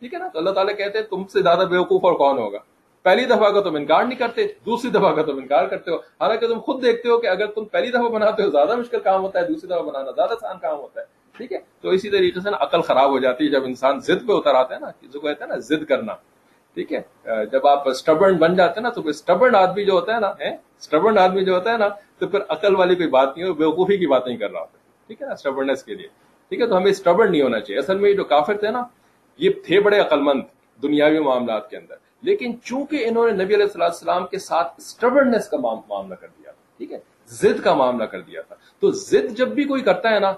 ٹھیک 0.00 0.14
ہے 0.14 0.18
نا؟ 0.18 0.28
تو 0.28 0.38
اللہ 0.38 0.50
تعالیٰ 0.50 0.76
کہتے 0.76 0.98
ہیں 0.98 1.06
تم 1.06 1.24
سے 1.24 1.42
زیادہ 1.42 1.66
بیوقوف 1.70 2.04
اور 2.04 2.12
کون 2.12 2.38
ہوگا؟ 2.38 2.58
پہلی 3.02 3.24
دفعہ 3.24 3.50
کا 3.50 3.60
تم 3.60 3.74
انکار 3.74 4.04
نہیں 4.04 4.18
کرتے، 4.18 4.46
دوسری 4.66 4.90
دفعہ 4.90 5.14
کا 5.14 5.22
تم 5.22 5.36
انکار 5.36 5.66
کرتے 5.66 5.90
ہو، 5.90 5.96
حالانکہ 5.96 6.46
تم 6.46 6.58
خود 6.58 6.82
دیکھتے 6.82 7.08
ہو 7.08 7.18
کہ 7.18 7.26
اگر 7.26 7.46
تم 7.46 7.64
پہلی 7.64 7.90
دفعہ 7.90 8.08
بناتے 8.08 8.42
ہو، 8.42 8.50
زیادہ 8.50 8.76
مشکل 8.76 9.00
کام 9.00 9.22
ہوتا 9.22 9.40
ہے، 9.40 9.46
دوسری 9.46 9.68
دفعہ 9.68 9.82
بنانا 9.82 10.10
زیادہ 10.10 10.32
آسان 10.32 10.58
کام 10.58 10.78
ہوتا 10.78 11.00
ہے۔ 11.00 11.06
ٹھیک 11.36 11.52
ہے؟ 11.52 11.58
تو 11.80 11.88
اسی 11.88 12.10
طریقے 12.10 12.40
سے 12.40 12.50
نا 12.50 12.56
عقل 12.60 12.80
خراب 12.80 13.10
ہو 13.10 13.18
جاتی 13.18 13.44
ہے 13.44 13.50
جب 13.50 13.64
انسان 13.64 14.00
ضد 14.00 14.26
پہ 14.26 14.32
اتر 14.32 14.54
آتا 14.54 14.74
ہے 14.74 14.80
نا 14.80 14.90
جو 15.02 15.20
کہتے 15.20 15.44
ہیں 15.44 15.48
نا 15.48 15.56
ضد 15.56 15.84
کرنا۔ 15.84 16.14
ٹھیک 16.74 16.92
ہے؟ 16.92 17.02
جب 17.46 17.66
آپ 17.66 17.88
اسٹبرن 17.88 18.36
بن 18.36 18.54
جاتے 18.54 18.80
ہیں 18.80 18.82
نا، 18.82 18.88
تو 18.88 19.08
اسٹبرن 19.08 19.54
آدمی 19.54 19.84
جو 19.84 19.92
ہوتا 19.92 20.14
ہے 20.14 20.20
نا 20.20 20.28
اسٹبرن 20.28 21.18
آدمی 21.18 21.44
جو 21.44 21.54
ہوتا 21.54 21.72
ہے 21.72 21.76
نا، 21.76 21.88
تو 22.18 22.26
پھر 22.28 22.40
عقل 22.48 22.74
والی 22.76 22.94
کوئی 22.94 23.08
بات 23.08 23.36
نہیں 23.36 23.48
ہو 23.48 23.54
بیوقوفی 23.54 23.96
کی 23.98 24.06
بات 24.06 24.26
نہیں 24.26 24.36
کر 24.36 24.50
رہا 24.50 24.60
ہوتا 24.60 24.78
ٹھیک 25.06 25.22
ہے 25.22 25.26
نا؟ 25.26 25.32
اسٹبرنس 25.32 25.82
کے 25.84 25.94
لیے۔ 25.94 26.08
ٹھیک 26.52 26.60
ہے، 26.60 26.66
تو 26.66 26.76
ہمیں 26.76 26.90
اسٹبرن 26.90 27.30
نہیں 27.32 27.42
ہونا 27.42 27.60
چاہیے۔ 27.60 27.78
اصل 27.78 27.98
میں 27.98 28.12
جو 28.12 28.24
کافر 28.24 28.56
تھے 28.56 28.70
نا، 28.70 28.82
یہ 29.38 29.50
تھے 29.66 29.80
بڑے 29.80 30.00
عقل 30.00 30.20
مند 30.20 30.40
دنیاوی 30.82 31.18
معاملات 31.18 31.70
کے 31.70 31.76
اندر۔ 31.76 31.94
لیکن 32.22 32.52
چونکہ 32.64 33.06
انہوں 33.08 33.30
نے 33.30 33.44
نبی 33.44 33.54
علیہ 33.54 33.66
السلام 33.80 34.26
کے 34.26 34.38
ساتھ 34.38 34.72
اسٹبرنس 34.78 35.48
کا 35.48 35.56
معاملہ 35.56 36.14
کر 36.14 36.26
دیا 36.28 36.50
تھا، 36.50 36.62
ٹھیک 36.78 36.92
ہے، 36.92 36.98
ضد 37.30 37.62
کا 37.64 37.74
معاملہ 37.74 38.04
کر 38.04 38.20
دیا 38.20 38.42
تھا، 38.42 38.56
تو 38.80 38.90
ضد 38.90 39.36
جب 39.36 39.48
بھی 39.48 39.64
کوئی 39.64 39.82
کرتا 39.82 40.10
ہے 40.10 40.18
نا، 40.18 40.32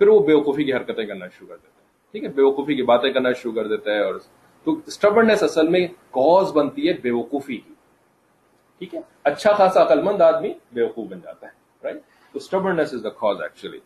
پھر 0.00 0.08
وہ 0.08 0.18
بیوقوفی 0.26 0.64
کی 0.64 0.72
حرکتیں 0.72 1.06
کرنا 1.06 1.26
شروع 1.28 1.48
کر 1.48 1.56
دیتا 1.56 1.80
ہے، 1.80 1.86
ٹھیک 2.12 2.24
ہے، 2.24 2.28
بیوقوفی 2.28 2.74
کی 2.74 2.82
باتیں 2.82 3.10
کرنا 3.12 3.32
شروع 3.32 3.52
کر 3.52 3.68
دیتا 3.68 3.90
ہے 3.90 4.00
اور 4.00 4.14
تو 4.66 4.76
اسٹبرنس 4.86 5.42
اصل 5.42 5.68
میں 5.68 5.86
کوز 6.10 6.52
بنتی 6.52 6.88
ہے 6.88 6.92
بیوقوفی 6.92 7.56
کی، 7.56 7.74
ٹھیک 8.80 8.94
ہے۔ 8.94 9.00
اچھا 9.24 9.52
خاصا 9.52 9.82
عقل 9.82 10.02
مند 10.02 10.20
آدمی 10.22 10.52
بیوقوف 10.72 11.08
بن 11.08 11.20
جاتا 11.24 11.46
ہے 11.46 11.52
رائٹ 11.84 12.02
تو 12.34 12.38
اسٹبرنس 12.38 12.94
از 12.94 13.04
دا 13.04 13.10
کاز 13.10 13.42
ایکچولی 13.42 13.78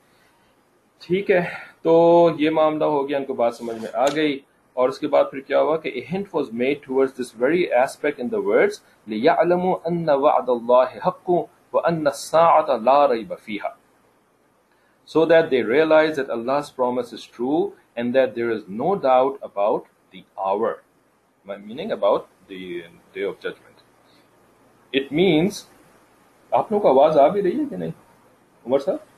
ٹھیک 1.01 1.31
ہے، 1.31 1.45
تو 1.83 2.31
یہ 2.39 2.51
معاملہ 2.51 2.85
ہو 2.85 3.09
گیا 3.09 3.19
ان 3.19 3.25
کو 3.25 3.35
بات 3.35 3.55
سمجھ 3.55 3.77
میں 3.77 3.89
آ 3.93 4.07
گئی۔ 4.15 4.41
اور 4.73 4.89
اس 4.89 4.99
کے 4.99 5.09
بعد 5.09 5.25
پھر 5.31 5.41
کیا 5.41 5.61
ہوا 5.61 5.77
کہ 5.77 6.05
hint 6.13 6.35
was 6.35 6.53
made 6.53 6.79
towards 6.83 7.21
this 7.21 7.35
very 7.39 7.63
aspect 7.63 8.21
in 8.21 8.31
the 8.33 8.41
words 8.41 8.81
لِيَعْلَمُوا 9.07 9.77
أَنَّ 9.87 10.13
وَعْدَ 10.13 10.51
اللَّهِ 10.51 10.99
حَقٌّ 11.07 11.45
وَأَنَّ 11.73 12.07
السَّاعَةَ 12.07 12.79
لَا 12.83 13.09
رَيْبَ 13.09 13.35
فِيهَا۔ 13.45 13.75
So 15.09 15.25
that 15.25 15.45
they 15.49 15.63
realize 15.71 16.15
that 16.17 16.31
Allah's 16.37 16.71
promise 16.81 17.13
is 17.13 17.25
true 17.39 17.65
and 17.97 18.15
that 18.17 18.35
there 18.35 18.53
is 18.55 18.63
no 18.69 18.95
doubt 18.95 19.39
about 19.43 19.81
the 20.15 20.23
hour. 20.49 20.75
Meaning 21.47 21.91
about 21.91 22.21
the 22.51 22.63
day 23.17 23.25
of 23.25 23.35
judgment. 23.45 23.83
It 24.93 25.13
means 25.13 25.51
آپ 26.51 26.73
لوگوں 26.73 26.81
کو 26.81 27.01
آواز 27.01 27.19
آ 27.19 27.29
بھی 27.29 27.43
رہی 27.43 27.61
ہے 27.61 27.65
کہ 27.71 27.77
نہیں؟ 27.77 27.91
عمر 28.67 28.79
صاحب؟ 28.79 29.16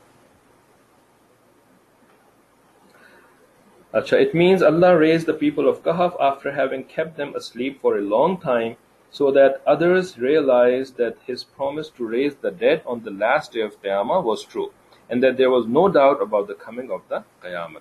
It 3.95 4.35
means 4.35 4.63
Allah 4.63 4.97
raised 4.99 5.27
the 5.27 5.35
people 5.35 5.67
of 5.67 5.83
Kahf 5.83 6.15
after 6.21 6.53
having 6.53 6.85
kept 6.85 7.17
them 7.17 7.35
asleep 7.35 7.81
for 7.81 7.97
a 7.97 8.03
long 8.03 8.37
time 8.39 8.77
so 9.11 9.31
that 9.33 9.63
others 9.67 10.19
realized 10.19 10.99
that 10.99 11.17
his 11.27 11.43
promise 11.43 11.89
to 11.97 12.07
raise 12.07 12.35
the 12.35 12.51
dead 12.51 12.83
on 12.85 13.03
the 13.03 13.11
last 13.11 13.53
day 13.53 13.63
of 13.63 13.81
Qiyamah 13.83 14.23
was 14.23 14.45
true 14.45 14.73
and 15.09 15.23
that 15.23 15.39
there 15.39 15.51
was 15.51 15.67
no 15.67 15.89
doubt 15.89 16.21
about 16.21 16.47
the 16.49 16.55
coming 16.55 16.91
of 16.91 17.01
the 17.09 17.23
Qiyamah. 17.43 17.81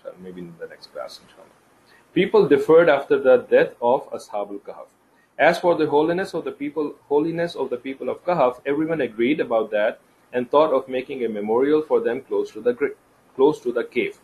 inshallah, 0.00 0.22
maybe 0.22 0.40
in 0.40 0.54
the 0.58 0.66
next 0.66 0.92
class, 0.92 1.20
inshallah. 1.22 1.48
People 2.14 2.48
differed 2.48 2.88
after 2.88 3.18
the 3.18 3.36
death 3.50 3.74
of 3.80 4.10
Ashab 4.10 4.50
al-Kahf. 4.50 4.86
As 5.38 5.58
for 5.58 5.74
the 5.74 5.86
holiness 5.86 6.34
of 6.34 6.44
the 6.44 6.52
people, 6.52 6.94
holiness 7.08 7.54
of 7.54 7.70
the 7.70 7.76
people 7.76 8.08
of 8.08 8.24
Kahf, 8.24 8.60
everyone 8.66 9.00
agreed 9.00 9.40
about 9.40 9.70
that 9.70 10.00
and 10.32 10.50
thought 10.50 10.72
of 10.72 10.88
making 10.88 11.24
a 11.24 11.28
memorial 11.28 11.82
for 11.82 12.00
them 12.00 12.20
close 12.22 12.50
to 12.52 12.60
the 12.60 12.94
close 13.36 13.60
to 13.60 13.72
the 13.72 13.84
cave. 13.84 14.18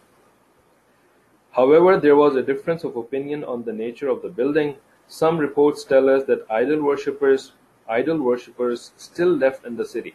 However, 1.52 1.98
there 1.98 2.16
was 2.16 2.36
a 2.36 2.42
difference 2.42 2.84
of 2.84 2.96
opinion 2.96 3.44
on 3.44 3.64
the 3.64 3.72
nature 3.72 4.08
of 4.08 4.20
the 4.20 4.28
building. 4.28 4.76
Some 5.08 5.38
reports 5.38 5.84
tell 5.84 6.10
us 6.10 6.24
that 6.24 6.44
idol 6.50 6.82
worshippers 6.82 7.52
idol 7.88 8.18
worshippers 8.18 8.92
still 8.96 9.28
left 9.28 9.64
in 9.64 9.76
the 9.76 9.84
city. 9.84 10.14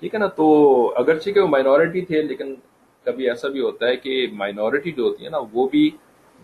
ٹھیک 0.00 0.14
ہے 0.14 0.18
نا؟ 0.18 0.26
تو 0.26 0.46
اگرچہ 0.96 1.30
کہ 1.30 1.40
وہ 1.40 1.48
minority 1.48 2.00
تھے، 2.00 2.22
لیکن 2.22 2.54
کبھی 3.04 3.28
ایسا 3.28 3.48
بھی 3.48 3.60
ہوتا 3.60 3.86
ہے 3.86 3.96
کہ 3.96 4.26
مائنورٹی 4.32 4.92
جو 4.92 5.02
ہوتی 5.02 5.24
ہے 5.24 5.30
نا، 5.30 5.38
وہ 5.52 5.68
بھی 5.68 5.90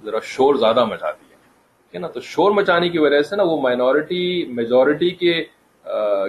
ذرا 0.04 0.18
شور 0.22 0.54
زیادہ 0.54 0.84
مچاتی 0.84 1.24
ہے۔ 1.30 1.34
ٹھیک 1.34 1.94
ہے 1.94 2.00
نا؟ 2.00 2.08
تو 2.08 2.20
شور 2.20 2.50
مچانے 2.50 2.88
کی 2.88 2.98
وجہ 2.98 3.22
سے 3.22 3.36
نا، 3.36 3.42
وہ 3.42 3.60
مائنورٹی 3.60 4.44
میجورٹی 4.44 5.10
کے 5.10 5.44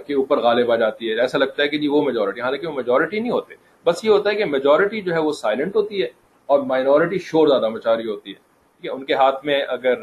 کے 0.07 0.13
اوپر 0.13 0.37
غالب 0.37 0.71
آ 0.71 0.75
جاتی 0.75 1.09
ہے۔ 1.09 1.19
ایسا 1.21 1.37
لگتا 1.37 1.63
ہے 1.63 1.67
کہ 1.67 1.77
جی 1.77 1.87
وہ 1.87 2.01
میجورٹی 2.01 2.41
حالانکہ 2.41 2.67
وہ 2.67 2.73
میجورٹی 2.73 3.19
نہیں 3.19 3.31
ہوتے۔ 3.31 3.55
بس 3.85 4.03
یہ 4.03 4.09
ہوتا 4.09 4.29
ہے 4.29 4.35
کہ 4.35 4.45
میجورٹی 4.45 5.01
جو 5.01 5.13
ہے 5.13 5.19
وہ 5.19 5.31
سائلنٹ 5.31 5.75
ہوتی 5.75 6.01
ہے 6.01 6.07
اور 6.45 6.59
مائنورٹی 6.59 7.17
شور 7.17 7.47
زیادہ 7.47 7.69
مچا 7.69 7.95
رہی 7.97 8.05
ہوتی 8.05 8.29
ہے۔ 8.29 8.35
ٹھیک 8.35 8.85
ہے؟ 8.85 8.89
ان 8.89 9.05
کے 9.05 9.13
ہاتھ 9.13 9.45
میں 9.45 9.61
اگر 9.67 9.95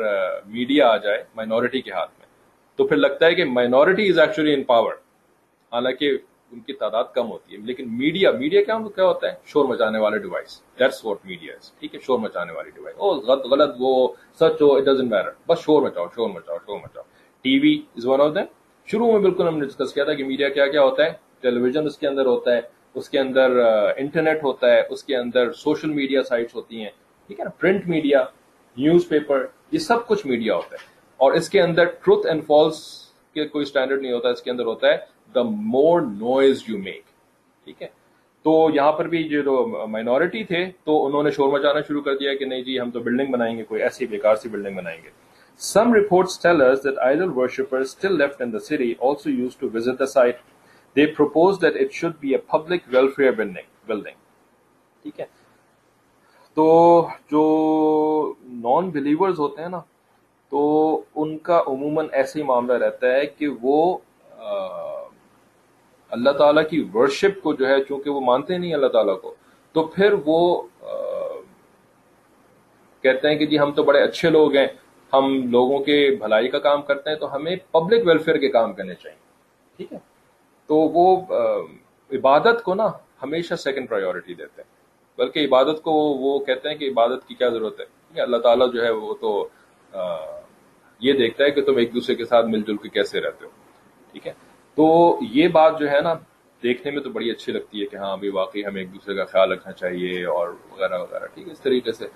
میڈیا 0.47 0.89
آ 0.89 0.97
جائے 0.97 1.25
مائنورٹی 1.35 1.81
کے 1.81 1.93
ہاتھ 1.93 2.11
میں، 2.19 2.27
تو 2.77 2.87
پھر 2.87 2.97
لگتا 2.97 3.27
ہے 3.27 3.35
کہ 3.35 3.45
minority 3.45 4.09
is 4.09 4.19
actually 4.19 4.55
in 4.55 4.63
power 4.63 4.93
حالانکہ 5.73 6.11
ان 6.53 6.61
کی 6.61 6.73
تعداد 6.73 7.05
کم 7.15 7.31
ہوتی 7.31 7.55
ہے۔ 7.55 7.61
لیکن 7.61 7.99
میڈیا 7.99 8.31
میڈیا 8.31 8.63
کیا 8.63 8.79
کیا 8.95 9.05
ہوتا 9.05 9.27
ہے؟ 9.27 9.35
شور 9.45 9.65
مچانے 9.65 9.99
والے 9.99 10.19
ڈیوائس 10.19 10.63
دیٹس 10.79 11.05
واٹ 11.05 11.19
میڈیا 11.25 11.55
ٹھیک 11.81 11.95
ہے؟ 11.95 12.01
شور 12.01 12.19
مچانے 12.19 12.53
والی 12.53 12.71
ڈیوائس 12.71 12.97
او 12.99 13.11
غلط 13.11 13.47
غلط 13.47 13.77
وہ 13.79 14.09
سچ 14.35 14.63
ہو 14.63 14.77
اٹ 14.77 14.83
ڈزنٹ 14.83 15.11
میٹر 15.11 15.31
بس 15.47 15.59
شور 15.59 15.83
مچاؤ 15.83 16.07
شور 16.15 16.31
مچاؤ 16.31 16.57
شور 16.67 16.79
مچاؤ۔ 16.79 17.03
TV 17.59 17.83
is 17.97 18.07
one 18.07 18.21
of 18.21 18.35
them 18.35 18.45
شروع 18.87 19.13
میں 19.13 19.21
بالکل 19.21 19.49
ہم 19.49 19.59
نے 19.59 19.67
ڈسکس 19.67 19.93
کیا 19.93 20.05
تھا 20.05 20.15
کہ 20.15 20.25
میڈیا 20.25 20.49
کیا 20.49 20.67
کیا 20.67 20.83
ہوتا 20.83 21.05
ہے؟ 21.05 21.13
ٹیلی 21.41 21.61
ویژن 21.61 21.87
اس 21.87 21.99
کے 21.99 22.09
اندر 22.09 22.27
ہوتا 22.27 22.57
ہے، 22.57 22.61
اس 22.95 23.09
کے 23.09 23.19
اندر 23.19 23.51
انٹرنیٹ 23.97 24.45
ہوتا 24.45 24.71
ہے، 24.71 24.83
اس 24.91 25.05
کے 25.05 25.17
اندر 25.17 25.53
سوشل 25.53 25.91
میڈیا 25.91 26.23
سائٹس 26.23 26.55
ہوتی 26.55 26.83
ہیں۔ 26.83 26.91
ٹھیک 27.27 27.41
ہے 27.41 27.45
نا؟ 27.45 27.51
پرنٹ 27.51 27.87
میڈیا 27.87 28.25
نیوز 28.77 29.09
پیپر 29.09 29.47
یہ 29.73 29.79
سب 29.79 30.07
کچھ 30.07 30.27
میڈیا 30.27 30.55
ہوتا 30.55 30.77
ہے۔ 30.81 30.87
اور 31.17 31.33
اس 31.33 31.51
کے 31.51 31.63
اندر 31.63 31.85
ٹروتھ 31.85 32.27
اینڈ 32.27 32.45
فالس 32.47 33.09
کے 33.35 33.49
کوئی 33.49 33.63
اسٹینڈرڈ 33.63 34.03
نہیں 34.03 34.13
ہوتا، 34.13 34.29
اس 34.29 34.43
کے 34.43 34.51
اندر 34.51 34.65
ہوتا 34.65 34.87
ہے 34.87 34.97
the 35.35 35.43
more 35.43 36.01
noise 36.01 36.63
you 36.69 36.79
make 36.79 37.03
ٹھیک 37.67 37.83
ہے 37.83 37.89
تو 38.45 38.69
یہاں 38.75 38.93
پر 38.93 39.09
بھی 39.09 39.23
جو 39.29 39.67
مائنورٹی 39.89 40.45
تھے 40.45 40.65
تو 40.85 41.05
انہوں 41.07 41.23
نے 41.23 41.31
شور 41.31 41.53
مچانا 41.53 41.81
شروع 41.81 42.03
کر 42.03 42.17
دیا 42.17 42.35
کہ 42.35 42.45
نہیں 42.45 42.63
جی 42.63 42.79
ہم 42.81 42.91
تو 42.91 43.01
بلڈنگ 43.01 43.33
بنائیں 43.33 43.57
گے 43.59 43.65
کوئی 43.65 43.83
ایسی 43.83 44.07
بیکار 44.07 44.37
سی 44.37 44.49
بلڈنگ 44.49 44.77
بنائیں 44.77 44.99
گے 45.03 45.11
some 45.61 45.95
reports 45.95 46.39
tell 46.41 46.63
us 46.63 46.81
that 46.83 46.99
idol 47.03 47.31
worshippers 47.31 47.91
still 47.91 48.17
left 48.17 48.41
in 48.41 48.51
the 48.51 48.61
city 48.61 48.97
also 49.01 49.31
used 49.31 49.61
to 49.61 49.69
visit 49.69 49.99
the 49.99 50.07
site. 50.07 50.41
They 50.97 51.07
proposed 51.09 51.61
that 51.61 51.77
it 51.77 51.93
should 51.93 52.19
be 52.21 52.35
a 52.35 52.41
public 52.55 52.91
welfare 52.93 53.33
building. 53.33 53.69
building. 53.87 54.19
ٹھیک 55.03 55.21
ہے 55.21 55.25
تو 56.57 56.65
جو 57.31 57.43
نان 58.59 58.91
بلیورز 58.91 59.39
ہوتے 59.39 59.63
ہیں 59.63 59.69
نا 59.69 59.81
تو 60.53 60.65
ان 61.15 61.37
کا 61.39 61.61
عموماً 61.67 62.07
ایسے 62.13 62.39
ہی 62.39 62.45
معاملہ 62.45 62.73
رہتا 62.75 63.13
ہے 63.13 63.27
کہ 63.29 63.49
وہ 63.63 63.97
آ, 64.31 64.57
اللہ 66.13 66.31
تعالیٰ 66.39 66.63
کی 66.71 66.85
ورشپ 66.95 67.43
کو 67.43 67.53
جو 67.55 67.67
ہے 67.69 67.83
چونکہ 67.85 68.11
وہ 68.11 68.21
مانتے 68.21 68.59
نہیں 68.59 68.75
اللہ 68.75 68.87
تعالیٰ 68.87 69.21
کو، 69.21 69.35
تو 69.75 69.83
پھر 69.95 70.15
وہ 70.27 70.41
کہتے 73.05 73.29
ہیں 73.29 73.37
کہ 73.37 73.47
جی 73.47 73.59
ہم 73.59 73.73
تو 73.73 73.83
بڑے 73.83 74.03
اچھے 74.03 74.31
لوگ 74.31 74.57
ہیں، 74.57 74.67
ہم 75.13 75.33
لوگوں 75.51 75.79
کے 75.85 75.97
بھلائی 76.19 76.49
کا 76.49 76.59
کام 76.59 76.83
کرتے 76.83 77.11
ہیں، 77.11 77.17
تو 77.17 77.35
ہمیں 77.35 77.55
پبلک 77.71 78.07
ویلفیئر 78.07 78.37
کے 78.39 78.49
کام 78.49 78.73
کرنے 78.73 78.95
چاہیے۔ 78.95 79.19
ٹھیک 79.77 79.93
ہے؟ 79.93 79.99
تو 80.69 80.75
وہ 80.75 81.17
عبادت 82.11 82.63
کو 82.65 82.75
نا 82.75 82.87
ہمیشہ 83.23 83.55
سیکنڈ 83.55 83.89
پرائیورٹی 83.89 84.35
دیتے 84.35 84.63
ہیں۔ 84.63 84.71
بلکہ 85.19 85.47
عبادت 85.47 85.83
کو 85.83 85.93
وہ 86.21 86.39
کہتے 86.45 86.69
ہیں 86.69 86.77
کہ 86.77 86.91
عبادت 86.91 87.27
کی 87.29 87.35
کیا 87.35 87.49
ضرورت 87.49 87.81
ہے؟ 87.81 88.21
اللہ 88.21 88.37
تعالیٰ 88.37 88.73
جو 88.73 88.85
ہے 88.85 88.91
وہ 88.91 89.15
تو 89.21 89.49
یہ 91.01 91.13
دیکھتا 91.13 91.45
ہے 91.45 91.51
کہ 91.51 91.63
تم 91.63 91.77
ایک 91.77 91.95
دوسرے 91.95 92.15
کے 92.15 92.25
ساتھ 92.25 92.47
مل 92.47 92.63
جل 92.67 92.77
کے 92.77 92.89
کیسے 92.89 93.21
رہتے 93.21 93.45
ہو۔ 93.45 93.51
ٹھیک 94.13 94.27
ہے؟ 94.27 94.33
تو 94.75 95.19
یہ 95.31 95.49
بات 95.49 95.79
جو 95.81 95.91
ہے 95.91 96.01
نا، 96.01 96.15
دیکھنے 96.63 96.93
میں 96.93 97.03
تو 97.03 97.11
بڑی 97.11 97.31
اچھی 97.31 97.53
لگتی 97.53 97.81
ہے 97.81 97.87
کہ 97.87 97.97
ہاں 97.97 98.13
ابھی 98.13 98.29
واقعی 98.29 98.65
ہمیں 98.65 98.83
ایک 98.83 98.95
دوسرے 98.95 99.15
کا 99.15 99.25
خیال 99.25 99.53
رکھنا 99.53 99.73
چاہیے 99.73 100.25
اور 100.25 100.49
وغیرہ 100.49 100.99
وغیرہ، 100.99 101.27
ٹھیک 101.35 101.47
ہے، 101.47 101.53
اس 101.53 101.61
طریقے 101.61 101.93
سے۔ 101.93 102.07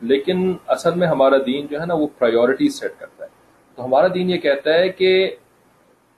لیکن 0.00 0.54
اصل 0.66 0.94
میں 0.94 1.06
ہمارا 1.06 1.36
دین 1.46 1.66
جو 1.66 1.80
ہے 1.80 1.86
نا، 1.86 1.94
وہ 1.94 2.06
پرائیورٹی 2.18 2.68
سیٹ 2.68 2.92
کرتا 2.98 3.24
ہے۔ 3.24 3.30
تو 3.76 3.84
ہمارا 3.84 4.06
دین 4.14 4.30
یہ 4.30 4.38
کہتا 4.38 4.74
ہے 4.74 4.88
کہ 4.88 5.36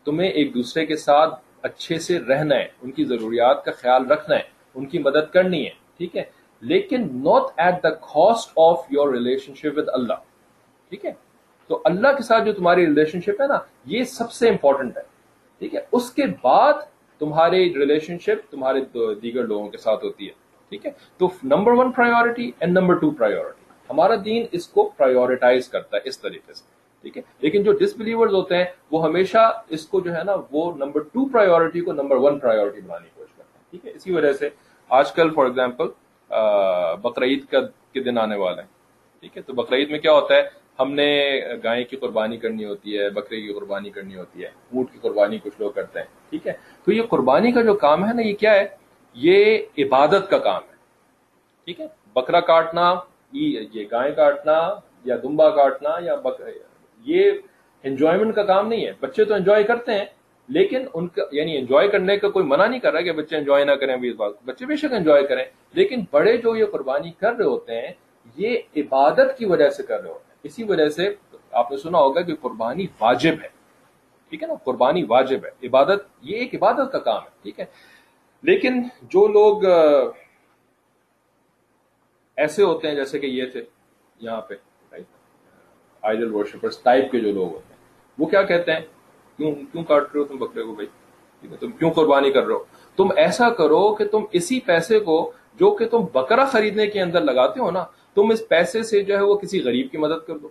تمہیں 0.05 0.29
ایک 0.29 0.55
دوسرے 0.55 0.87
کے 0.87 0.97
ساتھ 0.97 1.35
اچھے 1.63 1.99
سے 1.99 2.19
رہنا 2.19 2.55
ہے، 2.55 2.69
ان 2.83 2.91
کی 2.91 3.05
ضروریات 3.05 3.65
کا 3.65 3.73
خیال 3.73 4.07
رکھنا 4.11 4.37
ہے، 4.37 4.43
ان 4.75 4.87
کی 4.87 4.99
مدد 4.99 5.33
کرنی 5.33 5.65
ہے، 5.65 5.71
ٹھیک 5.97 6.17
ہے۔ 6.17 6.25
لیکن 6.61 7.09
not 7.13 7.43
at 7.57 7.83
the 7.83 7.91
cost 7.91 8.53
of 8.57 8.87
your 8.91 9.13
relationship 9.55 9.79
with 9.79 9.89
Allah 9.93 10.15
ٹھیک 10.89 11.05
ہے۔ 11.05 11.13
تو 11.69 11.83
اللہ 11.85 12.09
کے 12.17 12.23
ساتھ 12.23 12.45
جو 12.45 12.53
تمہاری 12.53 12.87
ریلیشن 12.87 13.21
شپ 13.21 13.43
ہے 13.43 13.47
نا، 13.47 13.59
یہ 13.87 14.05
سب 14.05 14.33
سے 14.33 14.49
امپورٹنٹ 14.49 14.97
ہے۔ 14.97 15.16
ٹھیک 15.61 15.75
ہے؟ 15.75 15.81
اس 15.93 16.11
کے 16.11 16.23
بعد 16.43 16.83
تمہاری 17.21 17.73
ریلیشن 17.75 18.19
شپ 18.19 18.51
تمہارے 18.51 18.81
دیگر 19.23 19.45
لوگوں 19.45 19.69
کے 19.69 19.79
ساتھ 19.79 20.05
ہوتی 20.05 20.27
ہے، 20.27 20.33
ٹھیک 20.73 20.87
ہے؟ 20.87 20.91
تو 21.19 21.29
number 21.45 21.73
one 21.79 21.93
priority 21.93 22.51
and 22.61 22.79
number 22.79 22.95
two 22.99 23.11
priority 23.11 23.65
ہمارا 23.91 24.15
دین 24.25 24.47
اس 24.53 24.67
کو 24.69 24.89
پرائیورٹائز 24.97 25.69
کرتا 25.69 25.97
ہے 25.97 26.09
اس 26.09 26.19
طریقے 26.21 26.53
سے، 26.55 26.65
ٹھیک 27.05 27.17
ہے؟ 27.17 27.23
لیکن 27.41 27.63
جو 27.63 27.73
ڈس 27.81 27.97
بلیورز 27.97 28.35
ہوتے 28.35 28.57
ہیں، 28.57 28.65
وہ 28.91 29.05
ہمیشہ 29.05 29.51
اس 29.69 29.87
کو 29.89 30.01
جو 30.01 30.15
ہے 30.15 30.23
نا، 30.25 30.37
وہ 30.51 30.71
نمبر 30.77 31.01
ٹو 31.13 31.29
پرائیورٹی 31.33 31.81
کو 31.81 31.93
نمبر 31.93 32.17
ون 32.23 32.39
پرائیورٹی 32.39 32.81
بنانے 32.81 33.05
کی 33.05 33.11
کوشش 33.17 33.37
کرتے 33.37 33.59
ہیں، 33.59 33.71
ٹھیک 33.71 33.87
ہے؟ 33.87 33.93
اسی 33.97 34.13
وجہ 34.13 34.33
سے 34.33 34.49
آج 34.91 35.13
کل 35.13 35.31
فار 35.35 35.45
ایگزامپل 35.45 35.89
بقرعید 37.03 37.45
کا 37.51 37.61
کے 37.93 38.01
دن 38.03 38.19
آنے 38.19 38.37
والے 38.37 38.63
ہیں، 38.63 38.69
ٹھیک 39.23 39.37
ہے؟ 39.37 39.43
تو 39.43 39.53
بقرعید 39.55 39.91
میں 39.91 39.99
کیا 39.99 40.13
ہوتا 40.13 40.35
ہے؟ 40.35 40.43
ہم 40.79 40.93
نے 40.95 41.09
گائے 41.65 41.85
کی 41.85 41.97
قربانی 41.97 42.37
کرنی 42.37 42.65
ہوتی 42.65 42.99
ہے، 42.99 43.09
بکرے 43.11 43.41
کی 43.41 43.53
قربانی 43.53 43.91
کرنی 43.91 44.17
ہوتی 44.17 44.43
ہے، 44.45 44.49
اونٹ 44.73 44.93
کی 44.93 44.99
قربانی 45.03 45.39
کچھ 45.43 45.61
لوگ 45.61 45.71
کرتے 45.71 45.99
ہیں، 45.99 46.07
ٹھیک 46.31 46.47
ہے؟ 46.47 46.53
تو 46.87 46.93
یہ 46.93 47.03
قربانی 47.11 47.53
کا 47.53 47.63
جو 47.63 47.75
کام 47.77 48.05
ہے 48.09 48.13
نا، 48.15 48.23
یہ 48.23 48.35
کیا 48.41 48.55
ہے؟ 48.55 48.67
یہ 49.17 49.59
عبادت 49.79 50.29
کا 50.31 50.39
کام 50.39 50.63
ہے، 50.63 50.75
ٹھیک 51.69 51.81
ہے؟ 51.81 51.87
بکرا 52.17 52.41
کاٹنا 52.43 52.95
یہ 53.33 53.85
گائے 53.93 54.13
کاٹنا 54.13 54.59
یا 55.05 55.17
دمبا 55.23 55.49
کاٹنا 55.57 55.91
یا 56.03 56.15
یہ 57.05 57.31
انجوائمنٹ 57.85 58.35
کا 58.35 58.43
کام 58.43 58.69
نہیں 58.69 58.87
ہے۔ 58.87 58.93
بچے 59.01 59.25
تو 59.25 59.35
انجوائے 59.35 59.65
کرتے 59.65 59.93
ہیں، 59.93 60.05
لیکن 60.49 60.87
ان 60.95 61.07
کا 61.09 61.23
یعنی 61.33 61.57
انجوائے 61.57 61.89
کرنے 61.89 62.17
کا 62.17 62.29
کوئی 62.29 62.45
منع 62.47 62.67
نہیں 62.67 62.81
کر 62.81 62.93
رہا 62.93 63.01
کہ 63.01 63.13
بچے 63.13 63.37
انجوائے 63.37 63.65
نہ 63.65 63.73
کریں 63.81 63.97
بھی 63.97 64.09
اس 64.09 64.17
بات 64.17 64.33
بچے 64.45 64.67
بے 64.67 64.77
شک 64.77 64.93
انجوائے 64.93 65.23
کریں، 65.27 65.45
لیکن 65.75 66.05
بڑے 66.11 66.37
جو 66.37 66.57
یہ 66.57 66.65
قربانی 66.73 67.11
کر 67.21 67.35
رہے 67.35 67.45
ہوتے 67.45 67.81
ہیں، 67.81 67.93
یہ 68.37 68.81
عبادت 68.83 69.37
کی 69.39 69.45
وجہ 69.45 69.69
سے 69.71 69.83
کر 69.83 70.01
رہے 70.01 70.09
ہوتے 70.09 70.19
ہیں۔ 70.21 70.26
اسی 70.47 70.63
وجہ 70.63 70.89
سے 70.89 71.15
آپ 71.51 71.71
نے 71.71 71.77
سنا 71.77 71.99
ہوگا 71.99 72.21
کہ 72.21 72.35
قربانی 72.35 72.87
واجب 73.01 73.35
ہے۔ 73.43 73.49
ٹھیک 74.31 74.43
ہے 74.43 74.49
نا؟ 74.49 74.55
قربانی 74.65 75.03
واجب 75.09 75.39
ہے۔ 75.45 75.67
عبادت، 75.67 75.99
یہ 76.23 76.37
ایک 76.37 76.55
عبادت 76.55 76.93
کا 76.93 76.99
کام 76.99 77.23
ہے۔ 77.25 77.31
ٹھیک 77.43 77.61
ہے؟ 77.61 77.65
لیکن 78.43 78.83
جو 79.03 79.29
لوگ 79.29 79.65
ایسے 82.37 82.63
ہوتے 82.63 82.89
ہیں 82.89 82.95
جیسے 82.95 83.19
کہ 83.19 83.27
یہ 83.27 83.47
تھے 83.47 83.65
یہاں 84.21 84.41
پہ 84.41 84.55
آئیڈل 86.03 86.35
ورشپرس 86.35 86.79
ٹائپ 86.79 87.11
کے 87.11 87.21
جو 87.21 87.33
لوگ 87.33 87.53
ہوتے 87.53 87.75
ہیں، 87.75 87.81
وہ 88.19 88.27
کیا 88.27 88.43
کہتے 88.43 88.73
ہیں؟ 88.73 88.81
کیوں 89.37 89.53
کیوں 89.73 89.85
کاٹ 89.85 90.03
رہے 90.03 90.21
ہو 90.21 90.25
تم 90.25 90.37
بکرے 90.37 90.63
کو 90.63 90.75
بھائی؟ 90.75 90.89
تم 91.61 91.71
کیوں 91.71 91.91
قربانی 91.91 92.33
کر 92.33 92.45
رہے 92.45 92.55
ہو؟ 92.55 92.65
تم 92.97 93.09
ایسا 93.17 93.51
کرو 93.51 93.95
کہ 93.95 94.05
تم 94.07 94.25
اسی 94.33 94.61
پیسے 94.61 95.01
کو 95.01 95.33
جو 95.55 95.71
کہ 95.71 95.89
تم 95.89 95.99
بکرا 96.13 96.45
خریدنے 96.45 96.87
کے 96.87 97.01
اندر 97.01 97.21
لگاتے 97.21 97.61
ہو 97.61 97.71
نا 97.71 97.85
تم 98.17 98.31
اس 98.31 98.49
پیسے 98.49 98.83
سے 98.83 99.03
جو 99.03 99.17
ہے 99.17 99.23
وہ 99.23 99.35
کسی 99.35 99.63
غریب 99.63 99.91
کی 99.91 99.99
مدد 99.99 100.27
کر 100.27 100.39
دو۔ 100.39 100.49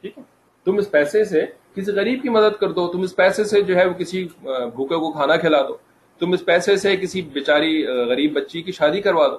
ٹھیک 0.00 0.18
ہے۔ 0.18 0.22
تم 0.64 0.76
اس 0.76 0.90
پیسے 0.90 1.24
سے 1.24 1.46
کسی 1.74 1.92
غریب 1.92 2.22
کی 2.22 2.28
مدد 2.28 2.60
کر 2.60 2.72
دو، 2.72 2.92
تم 2.92 3.00
اس 3.00 3.16
پیسے 3.16 3.44
سے 3.44 3.62
جو 3.62 3.76
ہے 3.76 3.84
وہ 3.84 3.92
کسی 3.92 4.28
بھوکے 4.42 4.94
کو 4.94 5.12
کھانا 5.12 5.36
کھلا 5.36 5.62
دو۔ 5.62 5.76
تم 6.18 6.32
اس 6.32 6.44
پیسے 6.44 6.76
سے 6.76 6.96
کسی 6.96 7.22
بیچاری 7.22 7.86
غریب 7.86 8.32
بچی 8.32 8.62
کی 8.62 8.72
شادی 8.72 9.00
کروا 9.00 9.28
دو۔ 9.28 9.38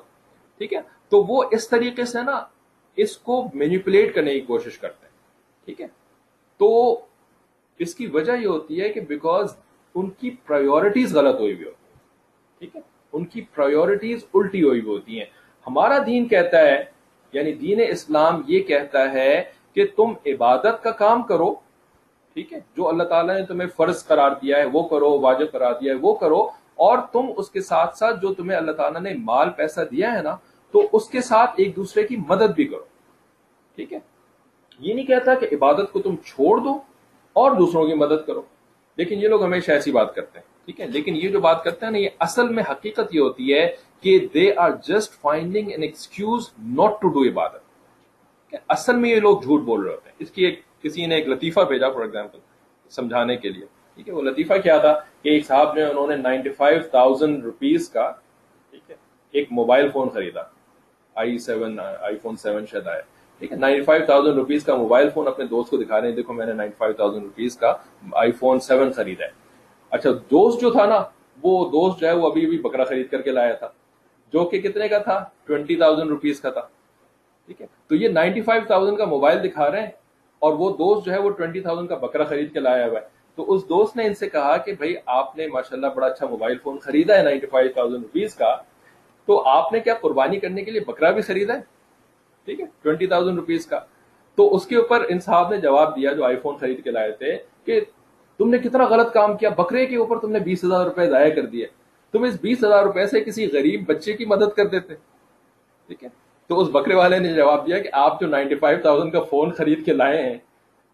ٹھیک 0.58 0.74
ہے۔ 0.74 0.80
تو 1.10 1.24
وہ 1.24 1.44
اس 1.52 1.70
طریقے 1.70 2.06
سے 2.06 2.22
نا 2.22 2.44
اس 2.96 3.18
کو 3.18 3.48
مینیپولیٹ 3.54 4.16
کرنے 4.16 4.34
کی 4.34 4.40
کوشش 4.40 4.78
کرتے 4.78 5.06
ہیں 5.06 5.12
ٹھیک 5.66 5.82
ہے۔ 5.82 5.88
تو 6.58 7.00
اس 7.80 7.96
کی 7.96 8.08
وجہ 8.08 8.32
یہ 8.42 8.48
ہوتی 8.48 8.82
ہے 8.82 8.90
کہ 8.90 9.02
بیکاز 9.02 9.56
ان 9.96 10.10
کی 10.10 10.30
پرائیورٹیز 10.30 11.16
غلط 11.16 11.36
ہوئی 11.36 11.54
ہوئی 11.54 11.66
ہوتی 11.66 11.86
ہیں۔ 11.86 12.00
ٹھیک 12.60 12.76
ہے۔ 12.76 12.82
ان 13.14 13.26
کی 13.26 13.42
پرائیورٹیز 13.42 14.26
الٹی 14.34 14.64
ہوئی 14.64 14.80
ہوئی 14.82 14.92
ہوتی 14.92 15.18
ہیں۔ 15.18 15.26
ہمارا 15.68 15.98
دین 16.06 16.28
کہتا 16.28 16.60
ہے 16.60 17.01
یعنی 17.34 17.52
دین 17.54 17.82
اسلام 17.88 18.42
یہ 18.48 18.64
کہتا 18.64 19.12
ہے 19.12 19.44
کہ 19.74 19.86
تم 19.96 20.14
عبادت 20.26 20.84
کا 20.84 20.92
کام 20.92 21.24
کرو، 21.24 21.54
ٹھیک 22.36 22.54
ہے، 22.54 22.60
جو 22.78 22.88
اللہ 22.88 23.04
تعالیٰ 23.04 23.36
نے 23.40 23.46
تمہیں 23.46 23.68
فرض 23.76 24.06
قرار 24.06 24.32
دیا 24.42 24.58
ہے، 24.58 24.66
وہ 24.66 24.84
کرو، 24.84 25.20
واجب 25.20 25.52
قرار 25.52 25.74
دیا 25.82 25.94
ہے، 25.94 25.98
وہ 26.02 26.14
کرو، 26.14 26.42
اور 26.76 26.98
تم 27.12 27.32
اس 27.38 27.50
کے 27.50 27.62
ساتھ 27.62 27.98
ساتھ 27.98 28.22
جو 28.22 28.34
تمہیں 28.34 28.58
اللہ 28.58 28.72
تعالیٰ 28.72 29.02
نے 29.02 29.14
مال 29.14 29.50
پیسہ 29.50 29.82
دیا 29.92 30.14
ہے 30.14 30.22
نا، 30.22 30.36
تو 30.74 30.88
اس 30.94 31.08
کے 31.10 31.22
ساتھ 31.22 31.52
ایک 31.58 31.76
دوسرے 31.76 32.04
کی 32.08 32.16
مدد 32.30 32.56
بھی 32.56 32.66
کرو، 32.66 32.84
ٹھیک 33.76 33.94
ہے۔ 33.94 34.00
یہ 34.80 34.94
نہیں 34.94 35.06
کہتا 35.06 35.34
کہ 35.36 35.48
عبادت 35.52 35.92
کو 35.92 36.02
تم 36.02 36.16
چھوڑ 36.26 36.58
دو 36.60 36.78
اور 37.36 37.52
دوسروں 37.52 37.86
کی 37.88 37.94
مدد 37.94 38.26
کرو، 38.28 38.42
لیکن 38.98 39.22
یہ 39.22 39.28
لوگ 39.28 39.44
ہمیشہ 39.44 39.72
ایسی 39.72 39.92
بات 39.92 40.16
کرتے 40.16 40.40
ہیں، 40.40 40.46
ٹھیک 40.66 40.82
ہے۔ 40.82 40.88
لیکن 40.88 41.16
یہ 41.16 41.30
جو 41.30 41.40
بات 41.40 41.64
کرتے 41.64 41.86
ہیں 41.86 41.92
نا، 41.92 41.98
یہ 41.98 42.10
اصل 42.20 42.50
میں 42.50 42.64
حقیقت 42.72 43.16
یہ 43.16 43.20
ہوتی 43.20 43.54
ہے 43.54 43.66
کہ 44.02 44.28
they 44.34 44.54
are 44.56 44.72
just 44.88 45.22
finding 45.22 45.72
an 45.72 45.82
excuse 45.82 46.50
not 46.60 47.02
to 47.02 47.08
do 47.08 47.24
عبادت 47.24 47.72
اصل 48.68 48.96
میں 48.96 49.10
یہ 49.10 49.20
لوگ 49.20 49.42
جھوٹ 49.42 49.62
بول 49.62 49.82
رہے 49.82 49.92
ہوتے 49.92 50.10
ہیں۔ 50.10 50.16
اس 50.20 50.32
کی 50.32 50.46
ایک 50.46 50.62
کسی 50.82 51.06
نے 51.06 51.16
ایک 51.16 51.28
لطیفہ 51.28 51.60
بھیجا 51.60 51.90
فار 51.90 52.02
ایگزامپل 52.02 52.40
سمجھانے 52.90 53.38
کے 53.38 53.50
لیے۔ 53.50 53.66
ٹھیک 53.96 54.08
ہے، 54.08 54.14
وہ 54.14 54.22
لطیفہ 54.22 54.54
کیا 54.64 54.78
تھا 54.78 54.94
کہ 55.22 55.30
ایک 55.30 55.46
صاحب 55.46 55.74
نے 55.74 55.84
انہوں 55.84 56.08
نے 56.08 56.16
نائنٹی 56.16 56.50
فائیو 56.50 56.80
تھاؤزینڈ 56.92 57.44
روپیز 57.44 57.90
کا، 57.90 58.12
ٹھیک 58.72 58.92
ہے، 58.92 58.96
ایک 59.32 59.48
موبائل 59.52 59.90
فون 59.90 60.10
خریدا۔ 60.10 60.42
I 61.16 61.38
seven, 61.38 61.80
I 61.80 62.16
phone 62.16 62.36
seven 62.36 62.66
شاید 62.66 62.88
آیا۔ 62.88 63.02
ٹھیک 63.40 63.52
ہے، 63.52 63.58
نائنٹی 63.58 63.84
فائیو 63.84 64.06
تھاؤزینڈ 64.06 64.38
روپیز 64.38 64.64
کا 64.66 64.76
موبائل 64.76 65.10
فون 65.10 65.28
اپنے 65.28 65.46
دوست 65.46 65.70
کو 65.70 65.78
دکھا 65.78 66.02
رہے 66.02 66.08
ہیں۔ 66.08 66.16
دیکھو، 66.16 66.34
میں 66.34 66.46
نے 66.46 66.54
نائنٹی 66.54 66.76
فائیو 66.78 66.94
تھاؤزینڈ 66.94 67.24
روپیز 67.24 67.58
کا 67.58 67.74
آئی 68.12 68.32
فون 68.32 68.60
سیون 68.60 68.92
خریدا 68.92 69.26
ہے۔ 69.26 69.32
اچھا 69.90 70.10
دوست 70.12 70.62
جو 70.62 70.72
تھا 70.72 70.86
نا، 70.86 71.04
وہ 71.44 71.70
دوست 71.70 72.00
جو 72.00 72.08
ہے، 72.08 72.14
وہ 72.14 72.30
ابھی 72.30 72.46
ابھی 72.46 72.58
بکرا 72.58 72.84
خرید 72.84 73.10
کر 73.10 73.22
کے 73.22 73.32
لایا 73.32 73.54
تھا۔ 73.54 73.70
جو 74.34 74.46
کہ 74.46 74.62
کتنے 74.62 74.88
کا 74.88 74.98
تھا؟ 74.98 75.26
ٹوینٹی 75.46 75.76
تھاؤزینڈ 75.76 76.10
روپیز 76.10 76.42
کا 76.42 76.50
تھا۔ 76.50 76.62
ٹھیک 77.46 77.62
ہے؟ 77.62 77.68
تو 77.88 77.96
یہ 77.96 78.08
نائنٹی 78.08 78.42
فائیو 78.42 78.64
تھاؤزینڈ 78.68 78.98
کا 78.98 79.06
موبائل 79.06 79.44
دکھا 79.44 79.72
رہے 79.72 79.80
ہیں 79.80 79.90
اور 80.40 80.54
وہ 80.54 80.72
دوست 80.72 81.06
جو 81.06 81.12
ہے 81.12 81.20
وہ 81.20 81.30
ٹوینٹی 81.30 81.60
تھاؤزینڈ 81.60 81.90
کا 81.90 81.96
بکرا 81.96 82.24
خرید 82.24 82.54
کے 82.54 82.60
لایا 82.60 82.86
ہوا 82.86 83.00
ہے۔ 83.00 83.06
تو 83.36 83.54
اس 83.54 83.64
دوست 83.70 83.98
نے 83.98 84.06
ان 84.06 84.14
سے 84.14 84.30
کہا 84.30 84.58
کہ 84.58 84.74
بھائی، 84.74 84.96
آپ 85.06 85.38
نے 85.38 85.48
ماشاء 85.48 85.76
اللہ 85.76 85.88
بڑا 85.96 86.08
اچھا 86.08 86.28
موبائل 86.28 86.58
فون 86.64 86.78
خریدا 86.78 87.18
ہے 87.18 87.24
نائنٹی 87.24 87.48
فائیو 87.48 87.70
تھاؤزینڈ 87.74 88.04
روپیز 88.04 88.36
کا۔ 88.36 88.58
تو 89.26 89.48
آپ 89.48 89.74
نے 89.74 89.80
کیا 89.80 89.94
قربانی 89.94 90.40
کرنے 90.40 90.64
کے 90.64 90.72
لیے 90.72 90.82
بکرا 90.82 91.12
بھی 91.12 91.22
خریدا 91.22 91.54
ہے؟ 91.54 91.60
ٹھیک 92.46 92.62
ہے؟ 92.62 92.66
ٹوینٹی 92.82 93.08
تھاؤزینڈ 93.08 93.40
روپیز 93.40 93.66
کا۔ 93.66 93.80
تو 94.36 94.56
اس 94.56 94.68
کے 94.68 94.76
اوپر 94.76 95.06
ان 95.10 95.20
صاحب 95.20 95.50
نے 95.50 95.58
جواب 95.58 95.96
دیا 95.96 96.14
جو 96.14 96.26
آئی 96.26 96.36
فون 96.36 96.56
خرید 96.56 96.84
کے 96.84 96.92
لائے 96.92 97.12
تھے 97.12 97.38
کہ 97.66 97.82
تم 98.38 98.50
نے 98.50 98.58
کتنا 98.58 98.84
غلط 98.86 99.14
کام 99.14 99.38
کیا، 99.38 99.50
بکرے 99.50 99.86
کے 99.86 99.96
اوپر 99.96 100.20
تم 100.20 100.32
نے 100.32 100.40
بیس 100.40 100.64
ہزار 100.64 100.86
روپے 100.86 101.06
ضائع 101.06 101.34
کر 101.34 101.46
دیے۔ 101.46 101.68
تم 102.12 102.24
اس 102.24 102.42
بیس 102.42 102.64
ہزار 102.64 102.84
روپے 102.84 103.06
سے 103.06 103.24
کسی 103.24 103.52
غریب 103.54 103.84
بچے 103.88 104.14
کی 104.14 104.26
مدد 104.26 104.56
کر 104.56 104.68
دیتے۔ 104.68 104.94
ٹھیک 105.88 106.04
ہے؟ 106.04 106.10
تو 106.48 106.60
اس 106.60 106.68
بکرے 106.72 106.96
والے 106.96 107.20
نے 107.20 107.34
جواب 107.34 107.68
دیا 107.68 107.80
کہ 107.80 107.90
آپ 107.92 108.20
جو 108.20 108.28
نائنٹی 108.28 108.56
فائیو 108.56 108.80
تھاؤزینڈ 108.82 109.14
کا 109.14 109.22
فون 109.22 109.52
خرید 109.52 109.86
کے 109.86 109.94
لائے 109.94 110.22
ہیں، 110.22 110.38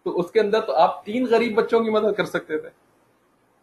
تو 0.04 0.20
اس 0.20 0.32
کے 0.32 0.40
اندر 0.40 0.62
تو 0.62 0.74
آپ 0.74 1.06
تین 1.06 1.26
غریب 1.30 1.56
بچوں 1.56 1.80
کی 1.80 1.90
مدد 1.90 2.14
کر 2.18 2.26
سکتے 2.26 2.58
تھے۔ 2.58 2.70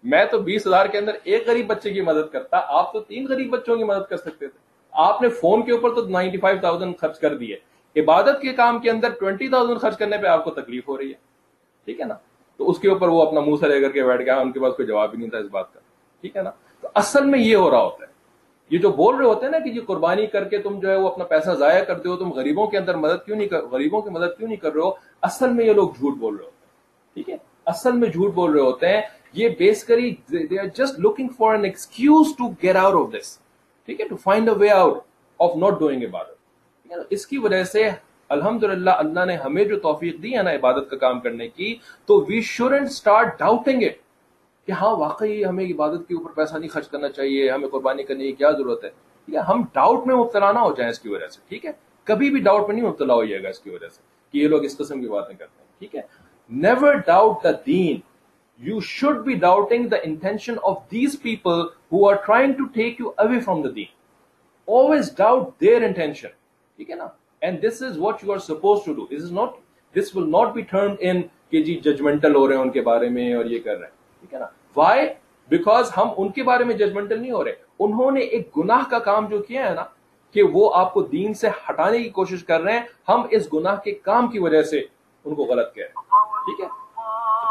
میں 0.05 0.24
تو 0.24 0.38
بیس 0.38 0.66
ہزار 0.66 0.86
کے 0.86 0.98
اندر 0.98 1.12
ایک 1.24 1.48
غریب 1.48 1.66
بچے 1.66 1.90
کی 1.90 2.00
مدد 2.00 2.32
کرتا، 2.32 2.61
آپ 2.66 2.92
تو 2.92 3.00
تین 3.00 3.26
غریب 3.28 3.50
بچوں 3.50 3.76
کی 3.76 3.84
مدد 3.84 4.11
کر 4.11 4.16
سکتے 4.16 4.46
تھے۔ 4.46 4.59
آپ 4.92 5.22
نے 5.22 5.28
فون 5.28 5.62
کے 5.62 5.72
اوپر 5.72 5.94
تو 5.94 6.09
نائنٹی 6.09 6.38
فائیو 6.38 6.59
تھاؤزینڈ 6.61 6.98
خرچ 6.98 7.20
کر 7.20 7.36
دیے۔ 7.36 7.57
عبادت 7.96 8.42
کے 8.42 8.52
کام 8.52 8.78
کے 8.78 8.90
اندر 8.90 9.09
ٹوینٹی 9.20 9.48
تھاؤزینڈ 9.48 9.80
خرچ 9.80 9.98
کرنے 9.98 10.18
پہ 10.18 10.26
آپ 10.26 10.44
کو 10.44 10.50
تکلیف 10.50 10.88
ہو 10.88 10.98
رہی 10.98 11.09
ہے۔ 11.09 11.34
ٹھیک 11.84 12.00
ہے 12.00 12.05
نا؟ 12.05 12.14
تو 12.57 12.70
اس 12.70 12.78
کے 12.78 12.88
اوپر 12.88 13.09
وہ 13.09 13.22
اپنا 13.22 13.40
منہ 13.40 13.57
سے 13.61 13.68
لے 13.68 13.80
کر 13.80 13.90
کے 13.90 14.05
بیٹھ 14.05 14.22
گیا، 14.22 14.36
ان 14.36 14.52
کے 14.52 14.61
پاس 14.61 14.76
کوئی 14.76 14.88
جواب 14.88 15.12
ہی 15.12 15.18
نہیں 15.18 15.30
تھا 15.30 15.38
اس 15.38 15.46
بات 15.50 15.74
کا۔ 15.74 15.80
ٹھیک 16.20 16.36
ہے 16.36 16.42
نا؟ 16.42 16.50
تو 16.85 16.91
اصل 16.95 17.24
میں 17.24 17.39
یہ 17.39 17.57
ہو 17.57 17.70
رہا 17.70 17.82
ہوتا 17.82 18.07
ہے۔ 18.07 18.12
یہ 18.70 18.78
جو 18.78 18.91
بول 18.93 19.16
رہے 19.16 19.24
ہوتے 19.24 19.45
ہیں 19.45 19.53
نا 19.53 19.59
کہ 19.59 19.68
یہ 19.68 19.80
قربانی 19.87 20.26
کر 20.26 20.45
کے 20.45 20.59
تم 20.59 20.78
جو 20.78 20.91
ہے 20.91 20.97
وہ 20.97 21.09
اپنا 21.09 21.24
پیسہ 21.24 21.51
ضائع 21.51 21.85
کرتے 21.85 22.09
ہو، 22.09 22.16
تم 22.16 22.32
غریبوں 22.32 22.66
کے 22.66 22.78
اندر 22.78 22.95
مدد 22.95 23.26
کیوں 23.26 23.37
نہیں 23.37 23.49
کر، 23.49 23.62
غریبوں 23.62 24.03
کی 24.03 24.11
مدد 24.11 24.39
کیوں 24.39 24.49
نہیں 24.49 24.57
کر 24.57 24.72
رہے 24.72 24.80
ہو؟ 24.80 24.91
اصل 25.22 25.51
میں 25.51 25.64
یہ 25.64 25.72
لوگ 25.72 25.89
جھوٹ 25.89 26.16
بول 26.16 26.35
رہے 26.35 26.45
ہوتے 26.45 26.57
ہیں۔ 26.57 27.14
ٹھیک 27.14 27.30
ہے؟ 27.30 27.37
اصل 27.66 27.93
میں 27.93 28.09
جھوٹ 28.09 28.35
بول 28.35 28.53
رہے 28.53 28.61
ہوتے 28.61 28.89
ہیں۔ 28.89 29.03
یہ 29.32 29.49
basically 29.49 30.14
they 30.32 30.59
are 30.61 30.66
just 30.66 30.99
looking 30.99 31.28
for 31.28 31.55
an 31.55 31.64
excuse 31.64 32.26
to 32.39 32.49
get 32.62 32.76
out 32.76 32.95
of 32.95 33.20
this 33.20 33.39
ٹھیک 33.87 34.01
ہے؟ 34.01 34.09
To 34.09 34.16
find 34.16 34.49
a 34.49 34.55
way 34.55 34.70
out 34.70 35.01
of 35.39 35.57
not 35.57 35.78
doing 35.78 36.03
a 36.03 36.97
اس 37.11 37.26
کی 37.26 37.39
وجہ 37.39 37.64
سے 37.64 37.89
الحمد 38.28 38.64
اللہ 38.64 39.24
نے 39.24 39.37
ہمیں 39.37 39.64
جو 39.64 39.78
توفیق 39.78 40.22
دی 40.22 40.37
ہے 40.37 40.43
نا 40.43 40.51
عبادت 40.51 40.91
کا 40.91 40.97
کام 40.97 41.20
کرنے 41.20 41.49
کی، 41.49 41.74
تو 42.07 42.24
we 42.28 42.41
shouldn't 42.41 42.87
start 42.87 43.39
doubting 43.39 43.82
it 43.82 44.03
کہ 44.69 44.73
ہاں 44.73 44.95
واقعی 44.97 45.45
ہمیں 45.45 45.65
عبادت 45.65 46.09
کے 46.09 46.15
اوپر 46.15 46.31
پیسہ 46.31 46.57
نہیں 46.57 46.69
خرچ 46.69 46.89
کرنا 46.89 47.09
چاہیے 47.09 47.51
ہمیں 47.51 47.69
قربانی 47.69 48.03
کرنے 48.03 48.25
کی 48.25 48.33
کیا 48.33 48.51
ضرورت 48.51 48.85
ہے؟ 48.85 48.91
ٹھیک 49.29 49.35
ہے 49.35 49.41
ہم 49.49 49.62
ڈاؤٹ 49.73 50.07
میں 50.07 50.15
مبتلا 50.15 50.53
نہ 50.53 50.59
ہو 50.59 50.73
جائیں 50.75 50.91
اس 50.91 50.99
کی 50.99 51.09
وجہ 51.09 51.27
سے 51.27 51.41
ٹھیک 51.49 51.67
ہے؟ 51.67 51.73
کبھی 52.07 52.31
بھی 52.31 52.41
ڈاؤٹ 52.41 52.69
میں 52.69 52.77
نہیں 52.77 52.87
مبتلا 52.87 53.15
ہوئیے 53.15 53.43
گا 53.43 53.49
اس 53.49 53.59
کی 53.59 53.71
وجہ 53.71 53.89
سے 53.89 54.01
کہ 54.35 54.39
یہ 54.39 54.49
لوگ 54.49 54.65
اس 54.65 54.77
قسم 54.77 55.01
کی 55.01 55.09
باتیں 55.09 55.35
کرتے 55.37 55.62
ہیں 55.62 55.79
ٹھیک 55.79 55.95
ہے؟ 55.95 56.01
Never 56.51 56.95
doubt 57.07 57.45
the 57.45 57.51
deen 57.67 58.01
you 58.61 58.81
should 58.81 59.25
be 59.25 59.35
doubting 59.41 59.89
the 59.89 59.97
intention 60.03 60.55
of 60.62 60.79
these 60.91 61.21
people 61.23 61.61
who 61.93 62.09
are 62.09 62.15
trying 62.27 62.53
to 62.53 62.65
take 62.75 63.01
you 63.01 63.09
away 63.17 63.41
from 63.41 63.62
the 63.62 63.69
deen 63.77 63.93
always 64.69 65.11
doubt 65.11 65.59
their 65.59 65.83
intention. 65.83 66.31
And 67.43 67.61
this 67.61 67.81
is 67.83 67.99
what 67.99 68.23
you 68.23 68.33
are 68.33 68.39
supposed 68.41 68.85
to 68.85 68.95
do. 68.95 69.07
This 69.11 69.23
is 69.23 69.31
not, 69.31 69.59
this 69.95 70.15
will 70.15 70.27
not 70.27 70.55
be 70.55 70.62
termed 70.65 71.01
in 71.01 71.21
کہ 71.51 71.62
جی 71.62 71.75
judgemental 71.75 72.35
ہو 72.35 72.47
رہے 72.49 72.55
ہیں 72.55 72.62
ان 72.62 72.71
کے 72.71 72.81
بارے 72.81 73.09
میں 73.09 73.33
اور 73.35 73.45
یہ 73.45 73.59
کر 73.59 73.77
رہے 73.79 73.87
ہیں۔ 73.87 73.93
ٹھیک 74.25 74.35
ہے 74.35 74.39
نا؟ 74.39 74.47
وائی 74.77 75.07
بیکاز 75.51 75.91
ہم 75.97 76.09
ان 76.16 76.29
کے 76.33 76.43
بارے 76.43 76.64
میں 76.64 76.75
ججمنٹل 76.75 77.20
نہیں 77.20 77.33
ہو 77.33 77.43
رہے۔ 77.45 77.53
انہوں 77.79 78.11
نے 78.11 78.20
ایک 78.20 78.57
گناہ 78.59 78.89
کا 78.91 78.99
کام 78.99 79.27
جو 79.27 79.39
کیا 79.39 79.68
ہے 79.68 79.75
نا، 79.75 79.85
کہ 80.35 80.43
وہ 80.53 80.70
آپ 80.75 80.93
کو 80.95 81.03
دین 81.12 81.35
سے 81.35 81.49
ہٹانے 81.68 82.03
کی 82.03 82.09
کوشش 82.11 82.45
کر 82.45 82.61
رہے 82.61 82.72
ہیں۔ 82.72 82.87
ہم 83.09 83.22
اس 83.31 83.53
گناہ 83.53 83.77
کے 83.85 83.93
کام 84.09 84.29
کی 84.29 84.39
وجہ 84.39 84.62
سے 84.70 84.81
ان 84.81 85.35
کو 85.35 85.45
غلط 85.45 85.75
کہہ 85.75 85.85
رہے 85.85 85.93
ہیں۔ 85.93 86.45
ٹھیک 86.47 86.61
ہے؟ 86.61 86.68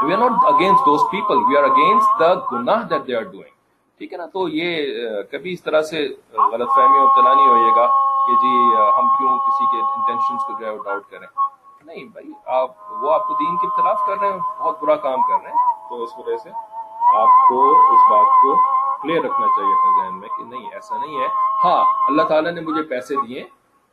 We 0.06 0.14
are 0.14 0.20
not 0.20 0.46
against 0.54 0.86
those 0.86 1.02
people 1.12 1.38
we 1.48 1.58
are 1.58 1.64
against 1.64 2.20
the 2.20 2.34
gunah 2.52 2.88
that 2.90 3.08
they 3.08 3.16
are 3.16 3.24
doing 3.24 3.52
ٹھیک 4.00 4.14
ہے 4.14 4.18
نا؟ 4.18 4.26
تو 4.26 4.48
یہ 4.50 5.22
کبھی 5.32 5.54
اس 5.54 5.64
طرح 5.64 5.82
سے 5.92 6.08
غلط 6.54 6.70
فہمی 6.76 7.00
ابتلا 7.00 7.34
نہیں 7.34 7.48
ہوئے 7.48 7.72
گا 7.76 7.86
کہ 8.26 8.36
جی 8.42 8.54
ہم 8.98 9.08
کیوں 9.18 9.38
کسی 9.46 9.66
کے 9.72 9.82
انٹینشن 9.82 10.38
کو 10.38 10.60
جو 10.60 10.66
ہے 10.66 10.72
وہ 10.72 10.84
ڈاؤٹ 10.84 11.10
کریں 11.12 11.28
نہیں 11.86 12.04
بھائی، 12.04 12.32
آپ 12.46 12.92
وہ 13.02 13.12
آپ 13.14 13.26
کو 13.28 13.34
دین 13.34 13.58
کے 13.58 13.68
خلاف 13.76 14.02
کر 14.08 14.20
رہے 14.20 14.32
ہیں، 14.32 14.40
بہت 14.60 14.82
برا 14.82 14.96
کام 14.96 15.22
کر 15.22 15.44
رہے 15.44 15.52
ہیں۔ 15.52 15.90
تو 15.90 16.04
اس 16.04 16.10
وجہ 16.18 16.38
سے 16.38 16.50
آپ 17.16 17.48
کو 17.50 17.60
اس 17.94 18.12
بات 18.12 18.42
کو 18.42 18.56
کلیئر 19.02 19.24
رکھنا 19.24 19.48
چاہیے 19.48 19.74
اپنے 19.74 19.92
ذہن 19.98 20.20
میں 20.20 20.30
کہ 20.38 20.44
نہیں، 20.44 20.74
ایسا 20.74 20.98
نہیں 20.98 21.20
ہے۔ 21.20 21.28
ہاں 21.64 21.84
اللہ 22.08 22.22
تعالیٰ 22.22 22.52
نے 22.52 22.62
مجھے 22.62 22.84
پیسے 22.84 23.16
دیے، 23.28 23.44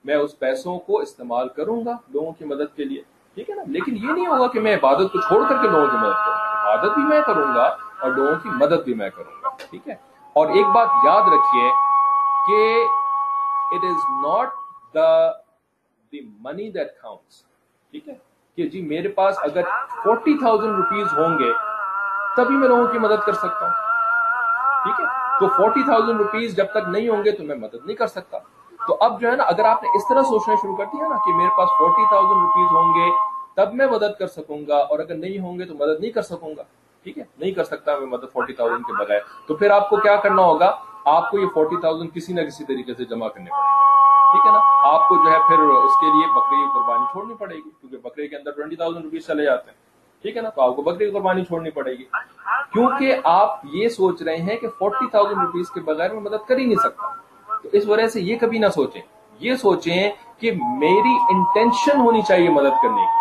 میں 0.05 0.14
اس 0.14 0.38
پیسوں 0.38 0.78
کو 0.78 0.99
استعمال 0.99 1.49
کروں 1.49 1.80
گا 1.86 1.97
لوگوں 2.09 2.32
کی 2.32 2.45
مدد 2.45 2.76
کے 2.76 2.84
لیے، 2.84 3.03
ٹھیک 3.34 3.51
ہے 3.51 3.55
نا؟ 3.55 3.62
لیکن 3.66 3.97
یہ 3.97 4.12
نہیں 4.12 4.26
ہوگا 4.26 4.47
کہ 4.47 4.61
میں 4.61 4.74
عبادت 4.76 5.12
کو 5.12 5.20
چھوڑ 5.20 5.43
کر 5.49 5.62
کے 5.62 5.68
لوگوں 5.68 5.86
کی 5.86 5.97
مدد 5.97 6.24
کروں 6.24 6.38
عبادت 6.61 6.95
بھی 6.95 7.03
میں 7.03 7.20
کروں 7.26 7.55
گا 7.55 7.66
اور 8.01 8.11
لوگوں 8.11 8.34
کی 8.43 8.49
مدد 8.49 8.84
بھی 8.84 8.95
میں 8.95 9.11
کروں 9.11 9.43
گا، 9.43 9.49
ٹھیک 9.70 9.88
ہے؟ 9.88 9.95
اور 10.36 10.49
ایک 10.49 10.66
بات 10.74 11.05
یاد 11.05 11.32
رکھیے 11.34 11.70
کہ 12.47 12.84
it 13.74 13.84
is 13.84 14.11
not 14.26 14.49
the 14.95 15.30
the 16.12 16.20
money 16.41 16.70
that 16.70 16.91
counts 17.03 17.45
ٹھیک 17.91 18.09
ہے؟ 18.09 18.14
کہ 18.57 18.68
جی 18.68 18.82
میرے 18.82 19.09
پاس 19.09 19.38
اگر 19.43 19.62
فورٹی 20.05 20.38
تھاؤزینڈ 20.38 20.76
روپیز 20.76 21.07
ہوں 21.18 21.38
گے، 21.38 21.53
تبھی 22.36 22.57
میں 22.57 22.68
لوگوں 22.68 22.86
کی 22.86 22.99
مدد 22.99 23.26
کر 23.26 23.32
سکتا 23.32 23.66
ہوں۔ 23.66 23.72
ٹھیک 24.82 25.01
ہے؟ 25.01 25.05
تو 25.41 25.49
فورٹی 25.49 25.82
تھاؤزینڈ 25.82 26.20
روپیز 26.20 26.57
جب 26.57 26.64
تک 26.70 26.88
نہیں 26.88 27.09
ہوں 27.09 27.24
گے 27.24 27.30
تو 27.30 27.45
میں 27.45 27.57
مدد 27.57 27.86
نہیں 27.86 27.97
کر 27.97 28.07
سکتا۔ 28.07 28.38
تو 28.86 28.97
اب 29.01 29.20
جو 29.20 29.30
ہے 29.30 29.36
نا، 29.36 29.43
اگر 29.43 29.64
آپ 29.64 29.82
نے 29.82 29.88
اس 29.88 30.09
طرح 30.09 30.22
سوچنا 30.22 30.55
شروع 30.55 30.76
کر 30.76 30.84
دیا 30.84 31.09
نا 31.09 31.16
کہ 31.16 31.34
میرے 31.34 31.49
پاس 31.57 31.68
فورٹی 31.78 32.09
تھاؤزینڈ 32.09 32.43
روپیز 32.43 32.72
ہوں 32.72 32.95
گے، 32.95 33.11
تب 33.55 33.74
میں 33.74 33.86
مدد 33.86 34.18
کر 34.18 34.26
سکوں 34.26 34.59
گا، 34.68 34.76
اور 34.76 34.99
اگر 34.99 35.14
نہیں 35.14 35.38
ہوں 35.38 35.59
گے 35.59 35.64
تو 35.64 35.74
مدد 35.74 36.01
نہیں 36.01 36.11
کر 36.11 36.22
سکوں 36.22 36.55
گا۔ 36.57 36.62
ٹھیک 37.03 37.18
ہے؟ 37.18 37.24
نہیں 37.38 37.51
کر 37.51 37.64
سکتا 37.64 37.99
میں 37.99 38.07
مدد 38.07 38.32
فورٹی 38.32 38.53
تھاؤزینڈ 38.53 38.86
کے 38.86 38.93
بغیر۔ 38.93 39.20
تو 39.47 39.55
پھر 39.55 39.70
آپ 39.70 39.91
کو 39.91 39.97
کیا 39.97 40.16
کرنا 40.16 40.43
ہوگا؟ 40.43 40.76
آپ 41.05 41.30
کو 41.30 41.38
یہ 41.38 41.47
فورٹی 41.55 41.80
تھاؤزینڈ 41.80 42.14
کسی 42.14 42.32
نہ 42.32 42.41
کسی 42.41 42.64
طریقے 42.64 42.95
سے 42.95 43.05
جمع 43.05 43.28
کرنے 43.28 43.51
پڑے 43.51 43.62
گی 43.62 43.99
ٹھیک 44.31 44.47
ہے 44.47 44.51
نا؟ 44.51 44.59
آپ 44.95 45.09
کو 45.09 45.16
جو 45.16 45.31
ہے 45.33 45.39
پھر 45.49 45.59
اس 45.59 45.97
کے 46.01 46.07
لیے 46.07 46.26
بکری 46.33 46.57
کی 46.57 46.70
قربانی 46.74 47.05
چھوڑنی 47.12 47.35
پڑے 47.35 47.57
گی، 47.57 47.70
کیونکہ 47.70 47.97
بکرے 47.97 48.28
کے 48.28 48.37
اندر 48.37 48.51
ٹوئنٹی 48.51 48.76
تھاؤزینڈ 48.76 49.05
روپیز 49.05 49.26
چلے 49.26 49.45
جاتے 49.45 49.70
ہیں۔ 49.70 49.78
ٹھیک 50.22 50.37
ہے 50.37 50.43
نا؟ 50.43 50.49
تو 50.49 50.62
آپ 50.62 50.76
کو 50.76 50.83
بکری 50.83 51.05
کی 51.07 51.11
قربانی 51.11 51.45
چھوڑنی 51.45 51.70
پڑے 51.70 51.93
گی۔ 51.93 52.05
کیونکہ 52.72 53.16
آپ 53.24 53.59
یہ 53.64 53.89
سوچ 53.89 54.22
رہے 54.22 54.37
ہیں 54.37 54.57
کہ 54.57 54.68
فورٹی 54.78 55.11
تھاؤزینڈ 55.11 55.41
روپیز 55.41 55.70
کے 55.70 55.81
بغیر 55.81 56.12
میں 56.12 56.20
مدد 56.20 56.49
کر 56.49 56.59
ہی 56.59 56.64
نہیں 56.64 56.83
سکتا۔ 56.83 57.07
تو 57.62 57.68
اس 57.72 57.89
وجہ 57.89 58.07
سے 58.07 58.20
یہ 58.20 58.39
کبھی 58.39 58.59
نہ 58.59 58.66
سوچیں۔ 58.66 59.03
یہ 59.41 59.55
سوچیں 59.55 60.12
کہ 60.39 60.53
میری 60.78 61.37
انٹینشن 61.37 62.01
ہونی 62.01 62.22
چاہیے 62.22 62.49
مدد 62.51 62.83
کرنے 62.83 63.03
کی۔ 63.03 63.20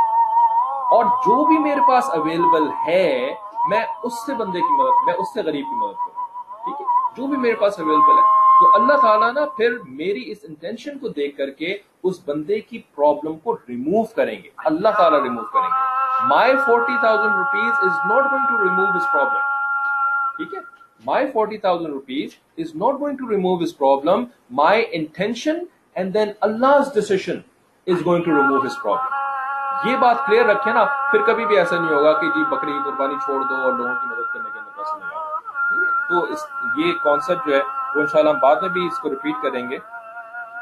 اور 0.91 1.05
جو 1.05 1.45
بھی 1.45 1.57
میرے 1.57 1.81
پاس 1.87 2.09
اویلیبل 2.09 2.69
ہے، 2.87 3.35
میں 3.69 3.81
اس 4.03 4.25
سے 4.25 4.33
بندے 4.33 4.59
کی 4.59 4.83
مدد، 4.83 5.05
میں 5.05 5.13
اس 5.13 5.33
سے 5.33 5.41
غریب 5.41 5.65
کی 5.65 5.75
مدد 5.75 5.93
کروں۔ 5.93 6.25
ٹھیک 6.63 6.81
ہے؟ 6.81 6.85
جو 7.17 7.27
بھی 7.27 7.37
میرے 7.37 7.55
پاس 7.55 7.79
اویلیبل 7.79 8.19
ہے۔ 8.19 8.38
تو 8.59 8.81
اللہ 8.81 8.93
تعالیٰ 9.01 9.33
نا 9.33 9.45
پھر 9.57 9.77
میری 9.87 10.31
اس 10.31 10.37
انٹینشن 10.43 10.97
کو 10.99 11.07
دیکھ 11.07 11.37
کر 11.37 11.49
کے 11.49 11.77
اس 12.03 12.19
بندے 12.25 12.59
کی 12.59 12.81
پرابلم 12.95 13.37
کو 13.37 13.55
ریموو 13.69 14.03
کریں 14.03 14.35
گے۔ 14.43 14.49
اللہ 14.65 14.89
تعالیٰ 14.97 15.21
ریموو 15.21 15.43
کریں 15.43 15.69
گے۔ 15.69 16.27
My 16.27 16.55
forty 16.65 16.97
thousand 16.99 17.35
rupees 17.35 17.71
is 17.81 17.99
not 18.05 18.31
going 18.31 18.45
to 18.49 18.63
remove 18.63 18.97
his 18.97 19.11
problem 19.13 19.41
ٹھیک 20.37 20.53
ہے؟ 20.53 20.59
My 21.05 21.27
forty 21.27 21.57
thousand 21.57 21.93
rupees 21.93 22.29
is 22.57 22.75
not 22.75 22.99
going 22.99 23.17
to 23.17 23.29
remove 23.29 23.63
his 23.63 23.77
problem 23.77 24.25
my 24.51 24.85
intention 24.91 25.63
and 25.95 26.13
then 26.13 26.31
Allah 26.41 26.77
decision 26.93 27.39
is 27.87 28.05
going 28.05 28.23
to 28.23 28.31
remove 28.31 28.65
his 28.65 28.81
problem 28.83 29.17
یہ 29.89 29.97
بات 29.97 30.17
clear 30.27 30.45
رکھے 30.45 30.71
نا۔ 30.73 30.85
پھر 31.11 31.21
کبھی 31.21 31.45
بھی 31.45 31.57
ایسا 31.57 31.79
نہیں 31.79 31.93
ہوگا 31.95 32.13
کہ 32.13 32.27
جی 32.27 32.43
بکری 32.43 32.71
کی 32.71 32.79
قربانی 32.83 33.15
چھوڑ 33.25 33.43
دو 33.43 33.55
اور 33.55 33.73
لوگوں 33.73 33.93
کی 33.93 34.07
مدد 34.07 34.33
کرنے 34.33 34.49
کے 34.53 34.59
اندر 34.59 34.77
پیسے 34.77 34.99
نہیں 34.99 35.09
آئے 35.15 36.09
تو 36.09 36.23
اس 36.33 36.45
یہ 36.77 36.93
کانسیپٹ 37.03 37.47
جو 37.47 37.55
ہے 37.55 37.61
وہ 37.95 38.01
انشاءاللہ 38.01 38.29
ہم 38.29 38.39
بعد 38.39 38.55
میں 38.61 38.69
بھی 38.69 38.85
اس 38.87 38.99
کو 38.99 39.09
ریپیٹ 39.09 39.41
کریں 39.43 39.69
گے 39.69 39.77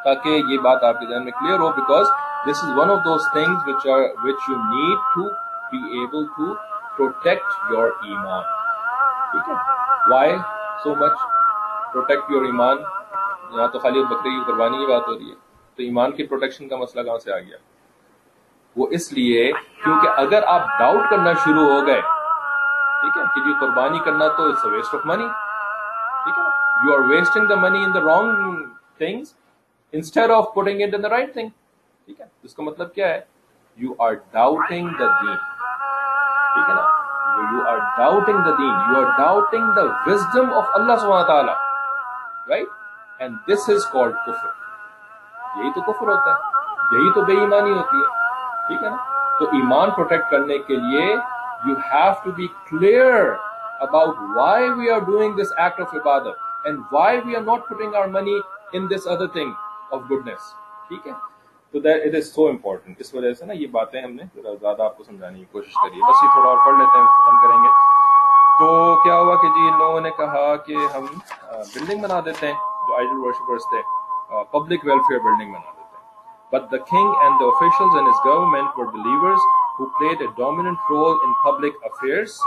تاکہ 0.03 0.41
یہ 0.49 0.57
بات 0.59 0.83
آپ 0.83 0.99
کے 0.99 1.05
ذہن 1.05 1.23
میں 1.23 1.31
clear 1.39 1.59
who 1.59 1.69
because 1.71 2.07
this 2.47 2.63
is 2.63 2.77
one 2.77 2.91
of 2.91 2.99
those 3.05 3.31
things 3.33 3.67
which 3.67 3.87
are 3.87 4.03
which 4.23 4.49
you 4.49 4.57
need 4.57 4.99
to 5.15 5.23
be 5.71 5.99
able 5.99 6.25
to 6.37 6.53
protect 6.97 7.71
your 7.71 7.89
iman 8.03 8.43
ٹھیک 9.31 9.49
ہے 9.49 9.55
why 10.11 10.37
so 10.83 10.95
much 10.95 11.25
protect 11.93 12.31
your 12.31 12.45
iman 12.45 12.77
یہاں 13.51 13.67
تو 13.67 13.79
خالی 13.79 14.03
بکری 14.03 14.29
کی 14.29 14.43
قربانی 14.47 14.77
کی 14.77 14.85
بات 14.85 15.07
ہو 15.07 15.13
رہی 15.13 15.29
ہے 15.29 15.35
تو 15.77 15.83
ایمان 15.83 16.11
کی 16.11 16.27
پروٹیکشن 16.27 16.67
کا 16.67 16.77
مسئلہ 16.77 17.03
کہاں 17.03 17.17
سے 17.17 17.33
آ 17.33 17.37
گیا؟ 17.39 17.57
وہ 18.75 18.87
اس 18.91 19.11
لیے 19.13 19.51
کیونکہ 19.83 20.07
اگر 20.17 20.43
آپ 20.47 20.79
ڈاؤٹ 20.79 21.09
کرنا 21.09 21.33
شروع 21.43 21.63
ہو 21.63 21.85
گئے، 21.87 22.01
ٹھیک 23.01 23.17
ہے، 23.17 23.23
کہ 23.35 23.41
جی 23.41 23.53
قربانی 23.59 23.99
کرنا 23.99 24.27
تو 24.27 24.47
اٹس 24.49 24.65
ویسٹ 24.65 24.95
آف 24.95 25.05
منی 25.05 25.27
ٹھیک 26.77 26.83
ہے 26.83 26.87
you 26.87 26.93
are 26.93 27.07
wasting 27.09 27.47
the 27.47 27.55
money 27.57 27.83
in 27.83 27.93
the 27.93 27.99
wrong 28.01 28.63
things 28.97 29.33
instead 29.93 30.31
of 30.31 30.53
putting 30.53 30.81
it 30.81 30.93
in 30.93 31.03
the 31.03 31.09
right 31.09 31.33
thing 31.33 31.49
ٹھیک 32.07 32.21
ہے 32.21 32.25
اس 32.43 32.53
کا 32.55 32.63
مطلب 32.63 32.93
کیا 32.93 33.07
ہے 33.07 33.19
یو 33.77 33.93
آر 33.99 34.13
ڈاؤٹنگ 34.31 34.89
دا 34.99 35.07
دین 35.21 35.35
ٹھیک 36.53 36.69
ہے 36.69 36.75
نا 36.75 36.85
you 37.51 37.63
are 37.67 37.77
doubting 37.97 38.43
the 38.43 38.51
deen 38.57 38.73
you 38.89 38.97
are 38.97 39.17
doubting 39.17 39.73
the 39.73 39.83
wisdom 40.07 40.53
of 40.53 40.69
Allah 40.73 40.95
سبحانہ 40.95 41.27
تعالی 41.27 41.51
right 42.49 42.67
and 43.19 43.37
this 43.51 43.69
is 43.69 43.85
called 43.91 44.15
kufr 44.25 44.47
یہی 45.57 45.71
تو 45.71 45.81
کفر 45.81 46.07
ہوتا 46.07 46.31
ہے 46.31 46.55
یہی 46.91 47.11
تو 47.13 47.21
بے 47.25 47.39
ایمانی 47.39 47.71
ہوتی 47.71 47.97
ہے 47.97 48.67
ٹھیک 48.67 48.83
ہے 48.83 48.89
نا 48.89 48.97
تو 49.39 49.45
ایمان 49.51 49.91
پروٹیکٹ 49.91 50.31
کرنے 50.31 50.57
کے 50.59 50.75
لیے 50.75 51.05
you 51.65 51.75
have 51.91 52.11
to 52.23 52.31
be 52.31 52.47
clear 52.69 53.31
about 53.81 54.15
why 54.35 54.69
we 54.69 54.89
are 54.89 54.99
doing 55.01 55.39
this 56.67 56.77
act 56.77 56.85
of 56.85 56.91
ibadat 56.91 56.91
and 56.91 56.93
why 56.93 57.19
we 57.25 57.35
are 57.35 57.41
not 57.43 57.67
putting 57.69 57.95
our 57.95 58.07
money 58.09 58.37
in 58.73 58.89
this 58.89 59.07
other 59.07 59.27
thing 59.29 59.51
of 59.91 60.01
goodness 60.11 60.53
ٹھیک 60.89 61.07
ہے 61.07 61.13
تو 61.73 61.79
اٹ 61.79 62.15
از 62.15 62.33
سو 62.33 62.47
امپورٹنٹ 62.47 62.99
اس 62.99 63.13
وجہ 63.13 63.33
سے 63.33 63.45
نا 63.45 63.53
یہ 63.53 63.67
باتیں 63.71 64.01
ہم 64.01 64.11
نے 64.11 64.23
زیادہ 64.35 64.81
آپ 64.83 64.97
کو 64.97 65.03
سمجھانے 65.03 65.39
کی 65.39 65.45
کوشش 65.51 65.73
کری 65.75 65.95
ہے 65.95 66.09
بس 66.09 66.23
یہ 66.23 66.33
تھوڑا 66.33 66.49
اور 66.49 66.65
پڑھ 66.65 66.77
لیتے 66.79 66.99
ہیں 66.99 67.07
ختم 67.15 67.39
کریں 67.41 67.63
گے 67.63 67.69
تو 68.59 68.67
کیا 69.03 69.17
ہوا 69.17 69.35
کہ 69.41 69.47
جی 69.49 69.67
ان 69.67 69.77
لوگوں 69.79 70.01
نے 70.01 70.11
کہا 70.17 70.55
کہ 70.67 70.77
ہم 70.95 71.05
بلڈنگ 71.45 72.01
بنا 72.01 72.19
دیتے 72.25 72.47
ہیں 72.47 72.53
جو 72.87 72.95
آئیڈل 72.95 73.25
ورشپرس 73.25 73.69
تھے 73.69 73.81
پبلک 74.51 74.85
ویلفیئر 74.85 75.19
بلڈنگ 75.19 75.53
بنا 75.53 75.75
But 76.51 76.71
the 76.71 76.79
king 76.79 77.15
and 77.21 77.39
the 77.41 77.45
officials 77.45 77.93
in 77.93 78.05
his 78.05 78.19
government 78.23 78.77
were 78.77 78.87
believers 78.87 79.39
who 79.75 79.91
played 79.97 80.21
a 80.21 80.33
dominant 80.33 80.79
role 80.89 81.19
in 81.19 81.35
public 81.37 81.73
affairs. 81.83 82.39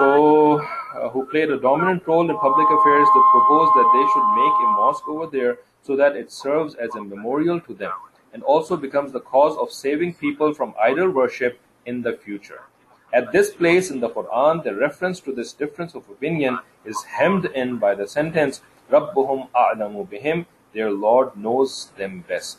Uh, 0.00 1.10
who 1.10 1.26
played 1.26 1.50
a 1.50 1.60
dominant 1.60 2.06
role 2.06 2.28
in 2.30 2.36
public 2.38 2.66
affairs, 2.70 3.06
they 3.14 3.24
proposed 3.32 3.72
that 3.74 3.90
they 3.92 4.06
should 4.12 4.28
make 4.34 4.56
a 4.64 4.72
mosque 4.72 5.06
over 5.06 5.26
there 5.26 5.58
so 5.82 5.94
that 5.94 6.16
it 6.16 6.32
serves 6.32 6.74
as 6.76 6.94
a 6.94 7.04
memorial 7.04 7.60
to 7.60 7.74
them 7.74 7.92
and 8.32 8.42
also 8.42 8.78
becomes 8.78 9.12
the 9.12 9.20
cause 9.20 9.58
of 9.58 9.70
saving 9.70 10.14
people 10.14 10.54
from 10.54 10.74
idol 10.80 11.10
worship 11.10 11.60
in 11.84 12.00
the 12.00 12.14
future. 12.14 12.62
At 13.12 13.32
this 13.32 13.50
place 13.50 13.90
in 13.90 14.00
the 14.00 14.08
Quran, 14.08 14.64
the 14.64 14.74
reference 14.74 15.20
to 15.20 15.34
this 15.34 15.52
difference 15.52 15.94
of 15.94 16.08
opinion 16.08 16.60
is 16.86 17.02
hemmed 17.02 17.44
in 17.46 17.76
by 17.76 17.94
the 17.94 18.08
sentence, 18.08 18.62
Rabbuhum 18.90 19.48
a'lamu 19.54 20.08
bihim, 20.08 20.46
their 20.72 20.90
Lord 20.90 21.36
knows 21.36 21.90
them 21.98 22.24
best. 22.26 22.58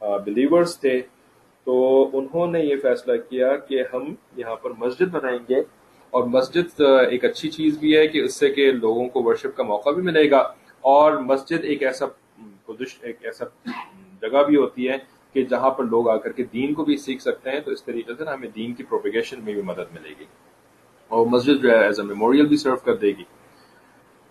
uh, 0.00 0.18
believers 0.18 0.76
they 0.76 1.06
تو 1.66 2.10
انہوں 2.12 2.46
نے 2.46 2.60
یہ 2.60 2.76
فیصلہ 2.82 3.12
کیا 3.30 3.56
کہ 3.56 3.82
ہم 3.94 4.14
یہاں 4.36 4.56
پر 4.56 4.70
مسجد 4.78 5.10
بنائیں 5.10 5.38
گے 5.48 5.60
اور 6.10 6.24
مسجد 6.24 6.80
ایک 6.80 7.24
اچھی 7.24 7.50
چیز 7.50 7.78
بھی 7.78 7.96
ہے 7.96 8.06
کہ 8.06 8.18
اس 8.18 8.34
سے 8.34 8.48
کہ 8.48 8.72
لوگوں 8.72 9.08
کو 9.08 9.22
ورشپ 9.22 9.56
کا 9.56 9.62
موقع 9.62 9.90
بھی 9.90 10.02
ملے 10.02 10.30
گا 10.30 10.38
اور 10.84 11.12
مسجد 11.12 11.64
ایک 11.64 11.82
ایسا 11.82 12.06
ایک 13.00 13.24
ایسا 13.24 13.44
جگہ 14.22 14.42
بھی 14.42 14.56
ہوتی 14.56 14.88
ہے 14.88 14.96
کہ 15.34 15.42
جہاں 15.42 15.70
پر 15.70 15.84
لوگ 15.84 16.08
آ 16.08 16.16
کر 16.16 16.32
کے 16.32 16.44
دین 16.52 16.74
کو 16.74 16.84
بھی 16.84 16.96
سیکھ 16.96 17.22
سکتے 17.22 17.50
ہیں 17.50 17.60
تو 17.60 17.70
اس 17.70 17.82
طریقے 17.84 18.14
سے 18.14 18.24
ہمیں 18.24 18.48
دین 18.48 18.74
کی 18.74 18.82
پروپیگیشن 18.82 19.44
میں 19.44 19.54
بھی 19.54 19.62
مدد 19.62 19.92
ملے 19.92 20.14
گی 20.20 20.24
اور 21.10 21.26
مسجد 21.26 21.62
جو 21.62 21.70
ہے 21.70 21.84
ایز 21.84 22.00
اے 22.00 22.06
میموریل 22.06 22.46
بھی 22.46 22.56
سرو 22.56 22.76
کر 22.76 22.96
دے 22.96 23.08
گی۔ 23.08 23.24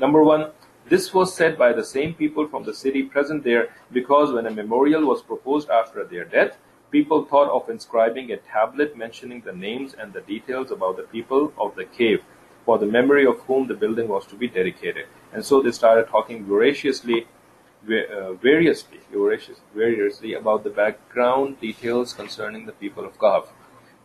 Number 0.00 0.22
one, 0.22 0.46
This 0.86 1.14
was 1.14 1.34
said 1.34 1.56
by 1.56 1.72
the 1.72 1.82
same 1.82 2.12
people 2.12 2.46
from 2.46 2.64
the 2.64 2.74
city 2.74 3.02
present 3.04 3.42
there 3.42 3.68
because 3.90 4.32
when 4.32 4.46
a 4.46 4.50
memorial 4.50 5.06
was 5.06 5.22
proposed 5.22 5.70
after 5.70 6.04
their 6.04 6.26
death, 6.26 6.58
people 6.90 7.24
thought 7.24 7.48
of 7.48 7.70
inscribing 7.70 8.30
a 8.30 8.36
tablet 8.36 8.94
mentioning 8.94 9.40
the 9.40 9.52
names 9.52 9.94
and 9.94 10.12
the 10.12 10.20
details 10.20 10.70
about 10.70 10.98
the 10.98 11.04
people 11.04 11.54
of 11.58 11.74
the 11.74 11.86
cave 11.86 12.22
for 12.66 12.76
the 12.76 12.84
memory 12.84 13.26
of 13.26 13.40
whom 13.46 13.66
the 13.66 13.72
building 13.72 14.08
was 14.08 14.26
to 14.26 14.36
be 14.36 14.46
dedicated. 14.46 15.06
And 15.32 15.42
so 15.42 15.62
they 15.62 15.72
started 15.72 16.08
talking 16.08 16.44
voraciously 16.44 17.26
uh, 17.84 18.32
variously, 18.32 18.98
variously 19.74 20.32
about 20.32 20.64
the 20.64 20.70
background 20.70 21.60
details 21.60 22.14
concerning 22.14 22.64
the 22.64 22.72
people 22.72 23.04
of 23.04 23.18
Kahf. 23.18 23.48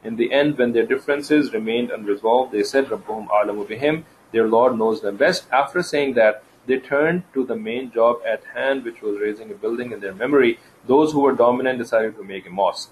In 0.04 0.18
the 0.18 0.34
end, 0.34 0.58
when 0.58 0.74
their 0.74 0.86
differences 0.86 1.54
remained 1.54 1.90
unresolved, 1.90 2.52
they 2.52 2.64
said, 2.64 2.88
"Rabbum 2.88 3.30
alamu 3.30 3.66
bihim, 3.66 4.04
their 4.34 4.48
Lord 4.48 4.78
knows 4.78 5.00
them 5.00 5.16
best. 5.16 5.48
After 5.50 5.82
saying 5.82 6.16
that, 6.16 6.44
they 6.66 6.78
turned 6.78 7.24
to 7.34 7.46
the 7.46 7.56
main 7.56 7.90
job 7.90 8.20
at 8.26 8.44
hand, 8.54 8.84
which 8.84 9.02
was 9.02 9.18
raising 9.18 9.50
a 9.50 9.56
building 9.56 9.94
in 9.94 10.02
their 10.02 10.14
memory. 10.14 10.60
Those 10.86 11.14
who 11.14 11.22
were 11.22 11.34
dominant 11.34 11.80
decided 11.80 12.18
to 12.18 12.30
make 12.34 12.46
a 12.46 12.56
mosque. 12.62 12.92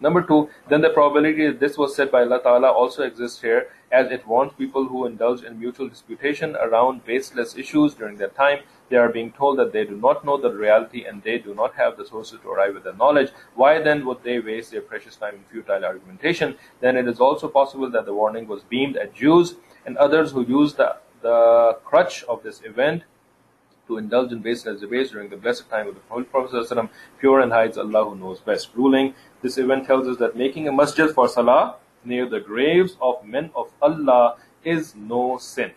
Number 0.00 0.22
two, 0.22 0.48
then 0.68 0.80
the 0.80 0.90
probability 0.90 1.44
that 1.48 1.58
this 1.58 1.76
was 1.76 1.96
said 1.96 2.12
by 2.12 2.20
Allah 2.20 2.40
Ta'ala 2.40 2.70
also 2.70 3.02
exists 3.02 3.40
here 3.42 3.68
as 3.90 4.12
it 4.12 4.26
warns 4.28 4.52
people 4.52 4.86
who 4.86 5.06
indulge 5.06 5.42
in 5.42 5.58
mutual 5.58 5.88
disputation 5.88 6.54
around 6.54 7.04
baseless 7.04 7.56
issues 7.56 7.94
during 7.94 8.16
their 8.16 8.28
time. 8.28 8.60
They 8.90 8.96
are 8.96 9.08
being 9.08 9.32
told 9.32 9.58
that 9.58 9.72
they 9.72 9.84
do 9.84 9.96
not 9.96 10.24
know 10.24 10.36
the 10.40 10.52
reality 10.52 11.04
and 11.04 11.20
they 11.24 11.38
do 11.38 11.52
not 11.52 11.74
have 11.74 11.96
the 11.96 12.06
sources 12.06 12.38
to 12.42 12.48
arrive 12.48 12.76
at 12.76 12.84
the 12.84 12.92
knowledge. 12.92 13.32
Why 13.56 13.82
then 13.82 14.06
would 14.06 14.22
they 14.22 14.38
waste 14.38 14.70
their 14.70 14.82
precious 14.82 15.16
time 15.16 15.34
in 15.34 15.44
futile 15.50 15.84
argumentation? 15.84 16.54
Then 16.80 16.96
it 16.96 17.08
is 17.08 17.18
also 17.18 17.48
possible 17.48 17.90
that 17.90 18.06
the 18.06 18.14
warning 18.14 18.46
was 18.46 18.62
beamed 18.62 18.96
at 18.96 19.14
Jews 19.14 19.56
and 19.84 19.96
others 19.96 20.30
who 20.30 20.46
used 20.46 20.76
the, 20.76 20.96
the 21.22 21.78
crutch 21.84 22.22
of 22.24 22.44
this 22.44 22.62
event 22.64 23.02
to 23.88 23.98
indulge 23.98 24.30
in 24.30 24.40
baseless 24.40 24.80
debates 24.80 25.10
during 25.10 25.30
the 25.30 25.36
blessed 25.36 25.68
time 25.68 25.88
of 25.88 25.94
the 25.94 26.00
Holy 26.08 26.24
Prophet 26.24 26.90
pure 27.18 27.40
and 27.40 27.50
hides 27.50 27.76
Allah 27.76 28.04
who 28.08 28.16
knows 28.16 28.38
best. 28.38 28.70
Ruling, 28.74 29.14
this 29.42 29.58
event 29.58 29.86
tells 29.86 30.06
us 30.06 30.18
that 30.18 30.36
making 30.36 30.68
a 30.68 30.72
masjid 30.72 31.10
for 31.10 31.26
salah 31.26 31.76
near 32.04 32.28
the 32.28 32.38
graves 32.38 32.96
of 33.00 33.24
men 33.24 33.50
of 33.56 33.72
Allah 33.82 34.36
is 34.64 34.94
no 34.94 35.38
sin. 35.38 35.72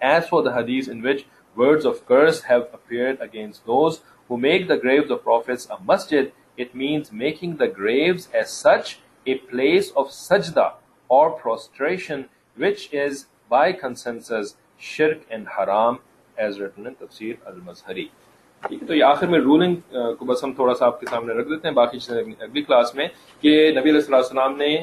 As 0.00 0.28
for 0.28 0.42
the 0.42 0.52
hadith 0.52 0.88
in 0.88 1.02
which 1.02 1.26
words 1.56 1.84
of 1.84 2.06
curse 2.06 2.42
have 2.42 2.68
appeared 2.72 3.20
against 3.20 3.66
those 3.66 4.02
who 4.28 4.36
make 4.36 4.68
the 4.68 4.76
graves 4.76 5.10
of 5.10 5.22
prophets 5.24 5.66
a 5.70 5.82
masjid, 5.82 6.32
it 6.56 6.74
means 6.74 7.10
making 7.10 7.56
the 7.56 7.68
graves 7.68 8.28
as 8.34 8.52
such 8.52 8.98
a 9.26 9.36
place 9.36 9.90
of 9.96 10.08
sajda 10.08 10.74
or 11.08 11.30
prostration, 11.30 12.28
which 12.56 12.92
is 12.92 13.26
by 13.48 13.72
consensus 13.72 14.56
shirk 14.76 15.20
and 15.30 15.48
haram 15.56 16.00
as 16.42 16.60
written 16.62 16.94
تفسیر 16.94 17.34
المظہری 17.44 18.06
ٹھیک 18.62 18.82
ہے، 18.82 18.86
تو 18.86 18.94
یہ 18.94 19.04
آخر 19.04 19.26
میں 19.26 19.38
rolling 19.40 19.74
کو 20.18 20.24
بس 20.24 20.42
ہم 20.44 20.52
تھوڑا 20.54 20.74
سا 20.74 20.86
آپ 20.86 21.00
کے 21.00 21.06
سامنے 21.10 21.32
رکھ 21.34 21.48
دیتے 21.48 21.68
ہیں، 21.68 21.74
باقی 21.74 21.98
اگلی 22.10 22.62
کلاس 22.62 22.94
میں 22.94 23.06
کہ 23.42 23.70
نبی 23.76 23.90
علیہ 23.90 24.14
السلام 24.14 24.56
نے 24.56 24.76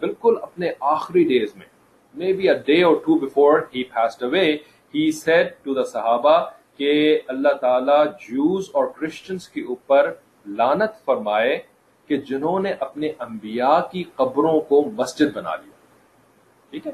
بالکل 0.00 0.36
اپنے 0.42 0.70
آخری 0.94 1.24
ڈیز 1.24 1.56
میں 1.56 1.66
maybe 2.32 2.48
a 2.48 2.54
day 2.66 2.82
or 2.82 2.94
two 3.04 3.18
before 3.18 3.60
he 3.74 3.84
passed 3.94 4.22
away 4.24 4.46
he 4.94 5.10
said 5.14 5.52
to 5.64 5.74
the 5.74 5.82
Sahaba 5.90 6.38
کہ 6.78 6.92
اللہ 7.28 7.54
تعالی 7.60 7.98
جوز 8.22 8.70
اور 8.72 8.86
کرسچنس 8.98 9.48
کے 9.48 9.60
اوپر 9.68 10.10
لانت 10.58 11.04
فرمائے 11.04 11.58
کہ 12.08 12.16
جنہوں 12.28 12.58
نے 12.60 12.72
اپنے 12.80 13.12
انبیاء 13.20 13.78
کی 13.92 14.02
قبروں 14.16 14.58
کو 14.68 14.82
مسجد 14.94 15.36
بنا 15.36 15.54
لیا۔ 15.54 15.76
ٹھیک 16.72 16.86
ہے؟ 16.86 16.92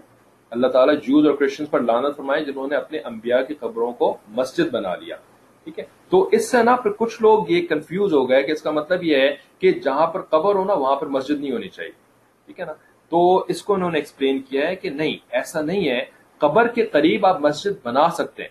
اللہ 0.56 0.66
تعالیٰ 0.66 0.94
جوز 0.94 1.26
اور 1.26 1.34
کرسچنس 1.34 1.70
پر 1.70 1.80
لانت 1.80 2.16
فرمائے 2.16 2.44
جنہوں 2.44 2.68
نے 2.68 2.76
اپنے 2.76 2.98
انبیاء 2.98 3.42
کی 3.48 3.54
قبروں 3.54 3.92
کو 3.92 4.16
مسجد 4.28 4.74
بنا 4.74 4.94
لیا۔ 4.94 5.16
ٹھیک 5.64 5.78
ہے؟ 5.78 5.84
تو 6.08 6.28
اس 6.32 6.50
سے 6.50 6.62
نا 6.62 6.76
پھر 6.76 6.90
کچھ 6.98 7.22
لوگ 7.22 7.44
یہ 7.48 7.66
کنفیوز 7.66 8.14
ہو 8.14 8.28
گئے 8.28 8.42
کہ 8.42 8.52
اس 8.52 8.62
کا 8.62 8.70
مطلب 8.70 9.02
یہ 9.02 9.16
ہے 9.16 9.34
کہ 9.58 9.72
جہاں 9.72 10.06
پر 10.06 10.20
قبر 10.20 10.54
ہونا 10.54 10.72
وہاں 10.72 10.96
پر 10.96 11.06
مسجد 11.06 11.40
نہیں 11.40 11.52
ہونی 11.52 11.68
چاہیے۔ 11.68 11.92
ٹھیک 12.46 12.60
ہے 12.60 12.64
نا؟ 12.64 12.72
تو 13.08 13.38
اس 13.48 13.62
کو 13.62 13.74
انہوں 13.74 13.90
نے 13.90 13.98
ایکسپلین 13.98 14.38
کیا 14.38 14.68
ہے 14.68 14.76
کہ 14.76 14.90
نہیں، 14.90 15.16
ایسا 15.30 15.60
نہیں 15.60 15.88
ہے۔ 15.88 16.04
قبر 16.38 16.66
کے 16.66 16.86
قریب 16.86 17.26
آپ 17.26 17.40
مسجد 17.40 17.86
بنا 17.86 18.08
سکتے 18.08 18.42
ہیں۔ 18.42 18.50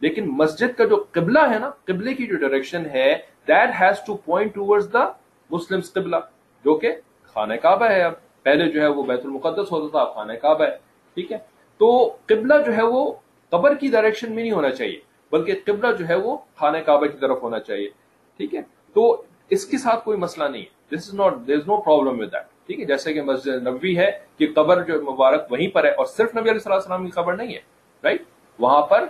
لیکن 0.00 0.24
مسجد 0.28 0.78
کا 0.78 0.84
جو 0.84 1.04
قبلہ 1.12 1.38
ہے 1.50 1.58
نا، 1.58 1.70
قبلے 1.84 2.14
کی 2.14 2.26
جو 2.26 2.36
ڈائریکشن 2.36 2.86
ہے 2.86 3.16
that 3.48 3.70
has 3.80 4.06
to 4.06 4.16
point 4.16 4.54
toward 4.54 4.82
the 4.92 5.08
Muslim 5.50 5.80
qibla. 5.92 6.16
جو 6.64 6.74
کہ 6.74 6.92
خانہ 7.22 7.54
کعبہ 7.54 7.86
ہے۔ 7.86 8.02
اب 8.02 8.12
پہلے 8.42 8.72
جو 8.72 8.82
ہے 8.82 8.86
وہ 8.86 9.02
بیت 9.02 9.20
المقدس 9.24 9.72
ہوتا 9.72 10.04
تھا 10.04 10.12
خانہ 10.12 10.32
کعبہ 10.32 10.64
ہے۔ 10.64 10.93
ٹھیک 11.14 11.32
ہے؟ 11.32 11.38
تو 11.80 12.16
قبلہ 12.26 12.54
جو 12.66 12.76
ہے 12.76 12.82
وہ 12.82 13.12
قبر 13.50 13.74
کی 13.74 13.88
ڈائریکشن 13.88 14.32
میں 14.32 14.42
نہیں 14.42 14.52
ہونا 14.52 14.70
چاہیے، 14.70 14.98
بلکہ 15.32 15.54
قبلہ 15.64 15.92
جو 15.98 16.08
ہے 16.08 16.14
وہ 16.14 16.36
خانہ 16.56 16.78
کعبہ 16.78 17.06
کی 17.06 17.18
طرف 17.18 17.42
ہونا 17.42 17.60
چاہیے، 17.60 17.88
ٹھیک 18.36 18.54
ہے؟ 18.54 18.60
تو 18.92 19.22
اس 19.50 19.66
کے 19.66 19.78
ساتھ 19.78 20.04
کوئی 20.04 20.18
مسئلہ 20.18 20.48
نہیں 20.48 20.62
ہے۔ 20.62 20.96
This 20.96 21.08
is 21.08 21.14
not 21.14 21.34
there 21.46 21.56
is 21.56 21.66
no 21.66 21.76
problem 21.76 22.20
with 22.20 22.32
that 22.32 22.66
ٹھیک 22.66 22.80
ہے؟ 22.80 22.84
جیسے 22.84 23.12
کہ 23.12 23.22
مسجد 23.22 23.66
نبوی 23.66 23.96
ہے 23.98 24.10
کہ 24.38 24.46
قبر 24.54 24.82
جو 24.82 25.00
مبارک 25.02 25.52
وہیں 25.52 25.68
پر 25.68 25.84
ہے 25.84 25.90
اور 25.90 26.06
صرف 26.06 26.36
نبی 26.36 26.50
علیہ 26.50 26.72
السلام 26.72 27.04
کی 27.04 27.10
قبر 27.10 27.36
نہیں 27.36 27.54
ہے 27.54 27.60
رائٹ 28.04 28.22
وہاں 28.58 28.82
پر 28.82 29.04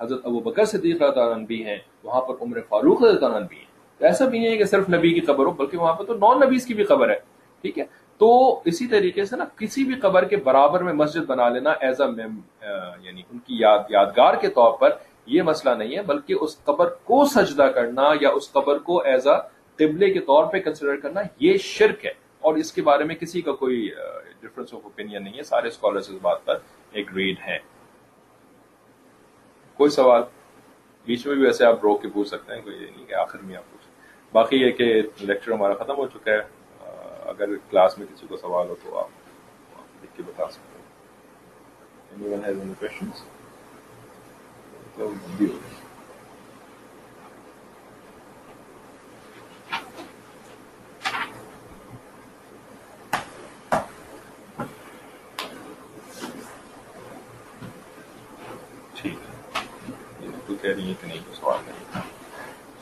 حضرت 0.00 0.26
ابو 0.26 0.40
بکر 0.40 0.64
صدیق 0.64 1.02
اللہ 1.02 1.20
عنہ 1.20 1.46
بھی 1.46 1.64
ہیں، 1.64 1.78
وہاں 2.02 2.20
پر 2.20 2.34
عمر 2.40 2.60
فاروق 2.68 3.02
رضی 3.02 3.26
عنہ 3.26 3.46
بھی 3.48 3.56
ہیں۔ 3.56 3.64
ایسا 4.00 4.24
بھی 4.24 4.38
نہیں 4.38 4.50
ہے 4.50 4.56
کہ 4.56 4.64
صرف 4.64 4.88
نبی 4.90 5.12
کی 5.14 5.20
قبر 5.20 5.44
ہو، 5.44 5.50
بلکہ 5.50 5.78
وہاں 5.78 5.94
پر 5.94 6.04
تو 6.04 6.14
نان 6.14 6.40
نبیز 6.40 6.66
کی 6.66 6.74
بھی 6.74 6.84
قبر 6.84 7.10
ہے، 7.10 7.18
ٹھیک 7.62 7.78
ہے؟ 7.78 7.84
تو 8.20 8.60
اسی 8.64 8.86
طریقے 8.86 9.24
سے 9.24 9.36
نا 9.36 9.44
کسی 9.56 9.84
بھی 9.84 9.94
قبر 9.94 10.24
کے 10.24 10.36
برابر 10.36 10.82
میں 10.82 10.92
مسجد 10.92 11.26
بنا 11.26 11.48
لینا 11.48 11.70
ایز 11.70 12.00
اے 12.00 12.22
یعنی 13.02 13.22
ان 13.30 13.38
کی 13.38 13.56
یاد 13.58 13.78
یادگار 13.88 14.34
کے 14.34 14.48
طور 14.48 14.72
پر 14.78 14.90
یہ 15.26 15.42
مسئلہ 15.42 15.74
نہیں 15.74 15.96
ہے، 15.96 16.02
بلکہ 16.02 16.34
اس 16.40 16.64
قبر 16.64 16.88
کو 16.88 17.24
سجدہ 17.24 17.62
کرنا 17.62 18.02
یا 18.20 18.28
اس 18.28 18.52
قبر 18.52 18.78
کو 18.78 19.02
ایز 19.02 19.28
اے 19.28 19.36
قبلے 19.76 20.12
کے 20.12 20.20
طور 20.20 20.44
پہ 20.52 20.60
کنسیڈر 20.60 20.96
کرنا 20.96 21.20
یہ 21.40 21.56
شرک 21.56 22.06
ہے۔ 22.06 22.12
اور 22.40 22.54
اس 22.54 22.72
کے 22.72 22.82
بارے 22.82 23.04
میں 23.04 23.14
کسی 23.14 23.40
کا 23.40 23.52
کوئی 23.52 23.88
ڈفرنس 24.40 24.74
آف 24.74 24.80
اوپینین 24.82 25.24
نہیں 25.24 25.36
ہے، 25.38 25.42
سارے 25.42 25.68
اسکالرس 25.68 26.10
اس 26.10 26.16
بات 26.22 26.44
پر 26.44 26.58
ایگریڈ 26.92 27.36
ہیں۔ 27.48 27.58
کوئی 29.74 29.90
سوال؟ 29.90 30.22
بیچ 31.04 31.26
میں 31.26 31.34
بھی 31.34 31.44
ویسے 31.44 31.64
آپ 31.64 31.78
روک 31.82 32.02
کے 32.02 32.08
پوچھ 32.08 32.28
سکتے 32.28 32.54
ہیں، 32.54 32.62
کوئی 32.62 32.76
یہ 32.76 32.86
نہیں 32.96 33.06
کہ 33.06 33.14
آخر 33.14 33.38
میں 33.38 33.56
آپ 33.56 33.70
پوچھ 33.70 33.88
باقی 34.32 34.56
یہ 34.56 34.70
کہ 34.70 35.02
لیکچر 35.20 35.52
ہمارا 35.52 35.74
ختم 35.74 35.96
ہو 35.96 36.06
چکا 36.06 36.32
ہے۔ 36.32 36.59
اگر 37.30 37.56
کلاس 37.70 37.98
میں 37.98 38.06
کسی 38.06 38.26
کو 38.26 38.36
سوال 38.36 38.68
ہو 38.68 38.74
تو 38.82 38.98
آپ 38.98 39.08
لکھ 40.02 40.16
کے 40.16 40.22
بتا 40.26 40.50
سکتے 40.50 40.70
ٹھیک 58.94 59.18
کہہ 60.62 60.70
رہی 60.70 60.88
ہے 60.88 60.94
کہ 61.00 61.06
نہیں، 61.06 61.18
سوال 61.34 61.58
نہیں۔ 61.66 62.00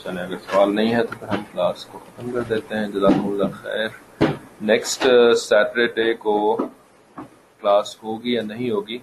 چلے 0.03 0.22
اگر 0.22 0.36
سوال 0.53 0.74
نہیں 0.74 0.94
ہے 0.94 1.03
تو 1.03 1.14
پھر 1.18 1.28
ہم 1.28 1.42
کلاس 1.53 1.86
کو 1.86 1.99
ختم 1.99 2.30
کر 2.32 2.40
دیتے 2.40 2.76
ہیں۔ 2.76 2.88
جزاک 2.88 3.12
اللہ 3.14 3.62
خیر۔ 3.62 3.88
نیکسٹ 4.61 5.06
سیٹرڈے 5.38 6.12
uh, 6.12 6.18
کو 6.18 6.56
کلاس 7.61 8.02
ہوگی 8.02 8.32
یا 8.32 8.42
نہیں 8.42 8.70
ہوگی، 8.70 8.98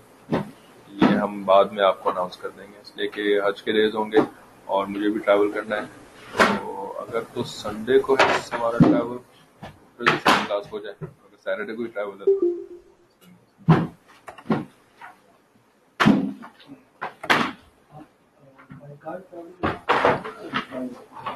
یہ 0.88 1.06
ہم 1.06 1.44
بعد 1.44 1.66
میں 1.66 1.84
آپ 1.84 2.04
کو 2.04 2.10
اناؤنس 2.10 2.38
کر 2.38 2.50
دیں 2.50 2.68
گے۔ 2.68 2.80
اس 2.82 2.92
لیے 2.96 3.08
کہ 3.08 3.40
حج 3.48 3.64
کے 3.64 3.72
ڈیز 3.72 3.96
ہوں 3.96 4.12
گے 4.12 4.18
اور 4.66 4.88
مجھے 4.88 5.10
بھی 5.10 5.20
ٹریول 5.20 5.52
کرنا 5.52 5.76
ہے۔ 5.76 5.86
تو 6.38 6.94
اگر 7.00 7.20
تو 7.34 7.44
سنڈے 7.44 8.00
کو 8.00 8.14
ہے، 8.14 8.26
ہمارا 8.54 8.78
ٹریول 8.78 9.18
پھر 9.98 10.06
کلاس 10.06 10.72
ہو 10.72 10.80
جائے۔ 10.80 10.96
اگر 11.02 11.38
سیٹرڈے 11.38 11.76
کو 11.76 11.84
ہی 11.84 11.88
ٹریول 11.88 12.22
ہے 12.22 12.34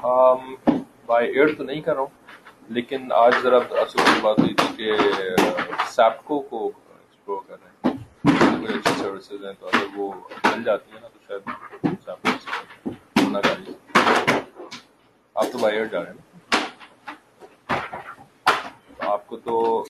ہم 0.04 0.56
بائی 1.06 1.32
ایئر 1.32 1.54
تو 1.58 1.64
نہیں 1.64 1.82
کر 1.82 1.94
رہا 1.94 2.02
ہوں۔ 2.02 2.29
لیکن 2.70 3.12
آج 3.16 3.34
ذرا 3.44 3.58
اصل 3.82 4.00
کی 4.06 4.20
بات 4.22 4.40
ہوئی 4.40 4.54
تھی 4.54 4.68
کہ 4.78 4.88
سیپکو 5.90 6.40
کو 6.40 6.66
ایکسپلور 6.66 7.40
کر 7.48 7.56
رہے 7.64 7.90
ہیں۔ 7.90 7.98
کوئی 8.60 8.74
اچھی 8.74 8.94
سروسز 8.98 9.46
ہیں 9.46 9.54
تو 9.60 9.68
اگر 9.68 9.86
وہ 9.96 10.12
مل 10.44 10.64
جاتی 10.64 10.92
ہیں 10.92 11.02
نا 11.02 11.08
تو 11.08 11.20
شاید 11.28 11.42
نہ 13.32 13.38
کر 13.38 13.56
آپ 15.36 15.46
تو 15.52 15.58
بائی 15.58 15.76
ایئر 15.78 15.86
جا 15.86 16.00
رہے 16.00 16.12
ہیں۔ 16.12 16.18
نا 19.00 19.12
آپ 19.12 19.28
کو 19.28 19.38
تو 19.38 19.54